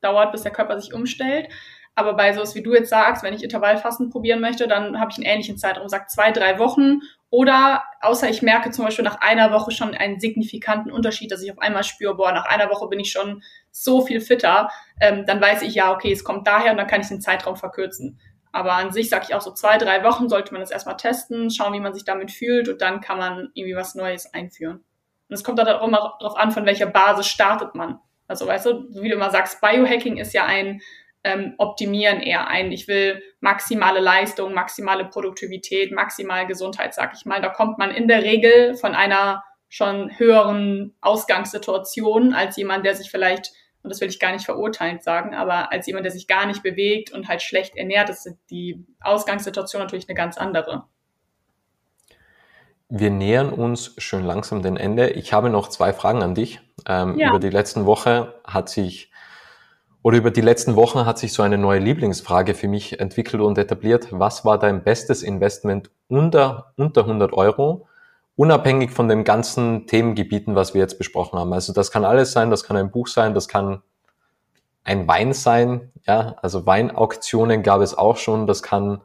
dauert, 0.00 0.32
bis 0.32 0.44
der 0.44 0.52
Körper 0.52 0.80
sich 0.80 0.94
umstellt. 0.94 1.50
Aber 1.98 2.12
bei 2.12 2.34
sowas, 2.34 2.54
wie 2.54 2.62
du 2.62 2.74
jetzt 2.74 2.90
sagst, 2.90 3.22
wenn 3.22 3.32
ich 3.32 3.42
Intervallfasten 3.42 4.10
probieren 4.10 4.42
möchte, 4.42 4.68
dann 4.68 5.00
habe 5.00 5.10
ich 5.10 5.16
einen 5.16 5.24
ähnlichen 5.24 5.56
Zeitraum, 5.56 5.88
sag 5.88 6.10
zwei, 6.10 6.30
drei 6.30 6.58
Wochen. 6.58 7.00
Oder 7.30 7.84
außer 8.02 8.28
ich 8.28 8.42
merke 8.42 8.70
zum 8.70 8.84
Beispiel 8.84 9.04
nach 9.04 9.22
einer 9.22 9.50
Woche 9.50 9.70
schon 9.70 9.94
einen 9.94 10.20
signifikanten 10.20 10.92
Unterschied, 10.92 11.32
dass 11.32 11.42
ich 11.42 11.50
auf 11.50 11.58
einmal 11.58 11.84
spüre, 11.84 12.14
boah, 12.14 12.32
nach 12.32 12.44
einer 12.44 12.70
Woche 12.70 12.86
bin 12.88 13.00
ich 13.00 13.10
schon 13.10 13.42
so 13.70 14.04
viel 14.04 14.20
fitter, 14.20 14.70
ähm, 15.00 15.24
dann 15.26 15.40
weiß 15.40 15.62
ich 15.62 15.74
ja, 15.74 15.90
okay, 15.90 16.12
es 16.12 16.22
kommt 16.22 16.46
daher 16.46 16.72
und 16.72 16.76
dann 16.76 16.86
kann 16.86 17.00
ich 17.00 17.08
den 17.08 17.22
Zeitraum 17.22 17.56
verkürzen. 17.56 18.20
Aber 18.52 18.74
an 18.74 18.92
sich 18.92 19.08
sage 19.08 19.24
ich 19.28 19.34
auch 19.34 19.40
so 19.40 19.52
zwei, 19.52 19.78
drei 19.78 20.04
Wochen 20.04 20.28
sollte 20.28 20.52
man 20.52 20.60
das 20.60 20.70
erstmal 20.70 20.98
testen, 20.98 21.50
schauen, 21.50 21.72
wie 21.72 21.80
man 21.80 21.94
sich 21.94 22.04
damit 22.04 22.30
fühlt 22.30 22.68
und 22.68 22.82
dann 22.82 23.00
kann 23.00 23.16
man 23.16 23.50
irgendwie 23.54 23.76
was 23.76 23.94
Neues 23.94 24.32
einführen. 24.34 24.84
Und 25.28 25.34
es 25.34 25.44
kommt 25.44 25.58
auch 25.60 25.82
immer 25.82 26.16
darauf 26.20 26.36
an, 26.36 26.52
von 26.52 26.66
welcher 26.66 26.86
Basis 26.86 27.26
startet 27.26 27.74
man. 27.74 28.00
Also 28.28 28.46
weißt 28.46 28.66
du, 28.66 28.86
wie 28.90 29.08
du 29.08 29.14
immer 29.14 29.30
sagst, 29.30 29.60
Biohacking 29.62 30.18
ist 30.18 30.34
ja 30.34 30.44
ein 30.44 30.80
ähm, 31.26 31.54
Optimieren 31.58 32.20
eher 32.20 32.46
ein. 32.46 32.70
Ich 32.70 32.86
will 32.86 33.20
maximale 33.40 33.98
Leistung, 34.00 34.54
maximale 34.54 35.04
Produktivität, 35.04 35.90
maximale 35.90 36.46
Gesundheit, 36.46 36.94
sag 36.94 37.14
ich 37.14 37.26
mal. 37.26 37.42
Da 37.42 37.48
kommt 37.48 37.78
man 37.78 37.90
in 37.90 38.06
der 38.06 38.22
Regel 38.22 38.76
von 38.76 38.94
einer 38.94 39.42
schon 39.68 40.16
höheren 40.18 40.94
Ausgangssituation 41.00 42.32
als 42.32 42.56
jemand, 42.56 42.86
der 42.86 42.94
sich 42.94 43.10
vielleicht, 43.10 43.50
und 43.82 43.90
das 43.90 44.00
will 44.00 44.08
ich 44.08 44.20
gar 44.20 44.32
nicht 44.32 44.44
verurteilend 44.44 45.02
sagen, 45.02 45.34
aber 45.34 45.72
als 45.72 45.88
jemand, 45.88 46.04
der 46.04 46.12
sich 46.12 46.28
gar 46.28 46.46
nicht 46.46 46.62
bewegt 46.62 47.12
und 47.12 47.26
halt 47.26 47.42
schlecht 47.42 47.76
ernährt, 47.76 48.08
ist 48.08 48.32
die 48.50 48.86
Ausgangssituation 49.00 49.82
natürlich 49.82 50.08
eine 50.08 50.16
ganz 50.16 50.38
andere. 50.38 50.84
Wir 52.88 53.10
nähern 53.10 53.52
uns 53.52 53.94
schön 53.98 54.24
langsam 54.24 54.62
dem 54.62 54.76
Ende. 54.76 55.10
Ich 55.10 55.32
habe 55.32 55.50
noch 55.50 55.68
zwei 55.68 55.92
Fragen 55.92 56.22
an 56.22 56.36
dich. 56.36 56.60
Ähm, 56.86 57.18
ja. 57.18 57.30
Über 57.30 57.40
die 57.40 57.50
letzten 57.50 57.84
Woche 57.84 58.40
hat 58.44 58.68
sich 58.68 59.10
oder 60.06 60.18
über 60.18 60.30
die 60.30 60.40
letzten 60.40 60.76
Wochen 60.76 61.04
hat 61.04 61.18
sich 61.18 61.32
so 61.32 61.42
eine 61.42 61.58
neue 61.58 61.80
Lieblingsfrage 61.80 62.54
für 62.54 62.68
mich 62.68 63.00
entwickelt 63.00 63.42
und 63.42 63.58
etabliert. 63.58 64.06
Was 64.12 64.44
war 64.44 64.56
dein 64.56 64.84
bestes 64.84 65.24
Investment 65.24 65.90
unter, 66.06 66.72
unter 66.76 67.00
100 67.00 67.32
Euro? 67.32 67.88
Unabhängig 68.36 68.92
von 68.92 69.08
den 69.08 69.24
ganzen 69.24 69.88
Themengebieten, 69.88 70.54
was 70.54 70.74
wir 70.74 70.80
jetzt 70.80 70.98
besprochen 70.98 71.40
haben. 71.40 71.52
Also 71.52 71.72
das 71.72 71.90
kann 71.90 72.04
alles 72.04 72.30
sein, 72.30 72.52
das 72.52 72.62
kann 72.62 72.76
ein 72.76 72.92
Buch 72.92 73.08
sein, 73.08 73.34
das 73.34 73.48
kann 73.48 73.82
ein 74.84 75.08
Wein 75.08 75.32
sein. 75.32 75.90
Ja, 76.06 76.36
also 76.40 76.66
Weinauktionen 76.66 77.64
gab 77.64 77.80
es 77.80 77.98
auch 77.98 78.16
schon. 78.16 78.46
Das 78.46 78.62
kann 78.62 79.00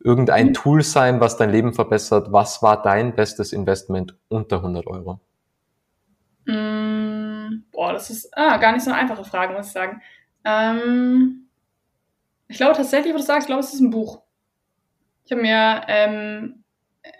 irgendein 0.00 0.48
mhm. 0.48 0.54
Tool 0.54 0.82
sein, 0.82 1.20
was 1.20 1.36
dein 1.36 1.50
Leben 1.50 1.72
verbessert. 1.72 2.32
Was 2.32 2.64
war 2.64 2.82
dein 2.82 3.14
bestes 3.14 3.52
Investment 3.52 4.16
unter 4.28 4.56
100 4.56 4.88
Euro? 4.88 5.20
Mm, 6.46 7.09
boah, 7.72 7.92
das 7.92 8.10
ist 8.10 8.36
ah, 8.36 8.56
gar 8.58 8.72
nicht 8.72 8.84
so 8.84 8.90
eine 8.90 9.00
einfache 9.00 9.24
Frage, 9.24 9.54
muss 9.54 9.68
ich 9.68 9.72
sagen. 9.72 10.02
Ähm, 10.44 11.48
ich 12.48 12.56
glaube 12.56 12.76
tatsächlich, 12.76 13.14
was 13.14 13.22
du 13.22 13.26
sagst, 13.26 13.42
ich 13.42 13.46
glaube, 13.46 13.60
es 13.60 13.72
ist 13.72 13.80
ein 13.80 13.90
Buch. 13.90 14.22
Ich 15.24 15.32
habe 15.32 15.42
mir, 15.42 15.82
ähm, 15.86 16.64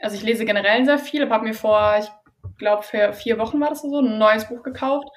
also 0.02 0.16
ich 0.16 0.22
lese 0.22 0.44
generell 0.44 0.84
sehr 0.84 0.98
viel, 0.98 1.22
aber 1.22 1.34
habe 1.34 1.44
mir 1.44 1.54
vor, 1.54 1.96
ich 2.00 2.10
glaube, 2.58 2.82
für 2.82 3.12
vier 3.12 3.38
Wochen 3.38 3.60
war 3.60 3.68
das 3.68 3.82
so, 3.82 4.00
ein 4.00 4.18
neues 4.18 4.48
Buch 4.48 4.62
gekauft 4.62 5.08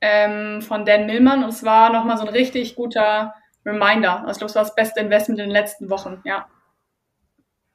ähm, 0.00 0.62
von 0.62 0.84
Dan 0.84 1.06
Millman 1.06 1.42
und 1.42 1.50
es 1.50 1.64
war 1.64 1.92
nochmal 1.92 2.16
so 2.16 2.24
ein 2.24 2.32
richtig 2.32 2.76
guter 2.76 3.34
Reminder. 3.64 4.20
Also 4.20 4.32
ich 4.32 4.38
glaube, 4.38 4.50
es 4.50 4.54
war 4.54 4.62
das 4.62 4.74
beste 4.74 5.00
Investment 5.00 5.40
in 5.40 5.46
den 5.46 5.52
letzten 5.52 5.90
Wochen, 5.90 6.20
ja. 6.24 6.46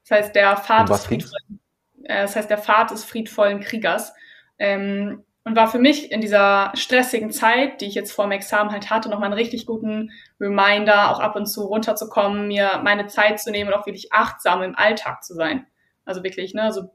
Das 0.04 0.18
heißt, 0.18 0.36
der 0.36 0.58
Pfad 0.58 0.90
des 0.90 1.06
friedvollen, 1.06 1.60
äh, 2.04 2.22
das 2.22 2.36
heißt, 2.36 2.50
der 2.50 2.58
Pfad 2.58 2.92
des 2.92 3.04
friedvollen 3.04 3.60
Kriegers. 3.60 4.14
Ähm, 4.58 5.24
und 5.44 5.56
war 5.56 5.68
für 5.68 5.80
mich 5.80 6.12
in 6.12 6.22
dieser 6.22 6.72
stressigen 6.76 7.32
Zeit, 7.32 7.82
die 7.82 7.86
ich 7.86 7.96
jetzt 7.96 8.12
vor 8.12 8.26
dem 8.26 8.32
Examen 8.32 8.72
halt 8.72 8.90
hatte, 8.90 9.10
nochmal 9.10 9.28
einen 9.28 9.40
richtig 9.40 9.66
guten 9.66 10.12
Reminder, 10.40 11.12
auch 11.12 11.20
ab 11.20 11.36
und 11.36 11.48
zu 11.48 11.64
runterzukommen, 11.64 12.48
mir 12.48 12.82
meine 12.84 13.08
Zeit 13.08 13.40
zu 13.40 13.50
nehmen 13.50 13.72
und 13.72 13.80
auch 13.80 13.88
wirklich 13.88 14.14
achtsam 14.14 14.62
im 14.62 14.76
Alltag 14.76 15.24
zu 15.24 15.34
sein. 15.34 15.66
Also 16.06 16.24
wirklich, 16.24 16.54
ne, 16.54 16.72
so 16.72 16.90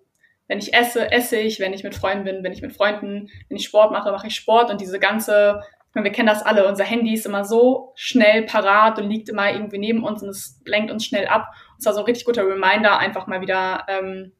wenn 0.48 0.58
ich 0.58 0.74
esse, 0.74 1.10
esse 1.10 1.36
ich, 1.38 1.58
wenn 1.58 1.72
ich 1.72 1.82
mit 1.82 1.94
Freunden 1.94 2.24
bin, 2.24 2.42
bin 2.42 2.52
ich 2.52 2.62
mit 2.62 2.72
Freunden, 2.72 3.30
wenn 3.48 3.56
ich 3.56 3.64
Sport 3.64 3.90
mache, 3.90 4.12
mache 4.12 4.28
ich 4.28 4.36
Sport 4.36 4.70
und 4.70 4.80
diese 4.80 5.00
ganze, 5.00 5.60
wir 5.92 6.12
kennen 6.12 6.28
das 6.28 6.42
alle, 6.42 6.68
unser 6.68 6.84
Handy 6.84 7.14
ist 7.14 7.26
immer 7.26 7.44
so 7.44 7.92
schnell 7.96 8.44
parat 8.44 8.98
und 8.98 9.08
liegt 9.08 9.28
immer 9.28 9.50
irgendwie 9.50 9.78
neben 9.78 10.04
uns 10.04 10.22
und 10.22 10.28
es 10.28 10.60
lenkt 10.64 10.92
uns 10.92 11.04
schnell 11.04 11.26
ab. 11.26 11.48
Und 11.72 11.80
es 11.80 11.86
war 11.86 11.94
so 11.94 12.00
ein 12.00 12.04
richtig 12.04 12.26
guter 12.26 12.46
Reminder, 12.46 12.98
einfach 12.98 13.26
mal 13.26 13.40
wieder, 13.40 13.86
ähm, 13.88 14.32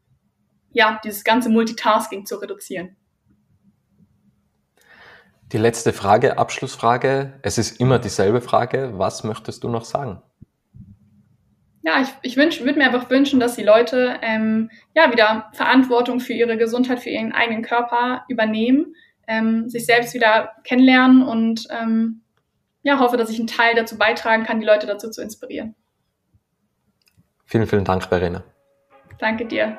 ja, 0.71 1.01
dieses 1.03 1.25
ganze 1.25 1.49
Multitasking 1.49 2.25
zu 2.27 2.37
reduzieren. 2.37 2.97
Die 5.57 5.63
letzte 5.63 5.95
Frage, 5.95 6.37
Abschlussfrage. 6.37 7.33
Es 7.41 7.57
ist 7.57 7.81
immer 7.81 7.99
dieselbe 7.99 8.43
Frage. 8.43 8.91
Was 8.99 9.25
möchtest 9.25 9.65
du 9.65 9.71
noch 9.71 9.87
sagen? 9.87 10.21
ja, 11.87 12.03
ich, 12.03 12.37
ich 12.37 12.37
würde 12.37 12.79
mir 12.79 12.85
einfach 12.85 13.09
wünschen, 13.09 13.41
dass 13.41 13.55
die 13.55 13.63
Leute 13.63 14.19
ähm, 14.21 14.71
ja 14.95 15.11
wieder 15.11 15.51
Verantwortung 15.55 16.21
für 16.21 16.35
ihre 16.35 16.59
Gesundheit, 16.59 17.01
für 17.01 17.09
ihren 17.11 17.33
eigenen 17.33 17.63
Körper 17.63 18.25
übernehmen, 18.29 18.95
ähm, 19.29 19.71
sich 19.71 19.87
selbst 19.87 20.13
wieder 20.13 20.51
kennenlernen 20.65 21.23
und 21.23 21.69
ähm, 21.71 22.23
ja, 22.83 22.99
hoffe, 22.99 23.17
dass 23.17 23.31
ich 23.31 23.39
einen 23.39 23.47
Teil 23.47 23.75
dazu 23.77 23.97
beitragen 23.97 24.43
kann, 24.43 24.61
die 24.61 24.67
Leute 24.67 24.87
dazu 24.87 25.11
zu 25.11 25.23
inspirieren. 25.23 25.75
Vielen, 27.47 27.67
vielen 27.67 27.85
Dank, 27.85 28.03
Verena. 28.03 28.45
Danke 29.19 29.47
dir. 29.47 29.79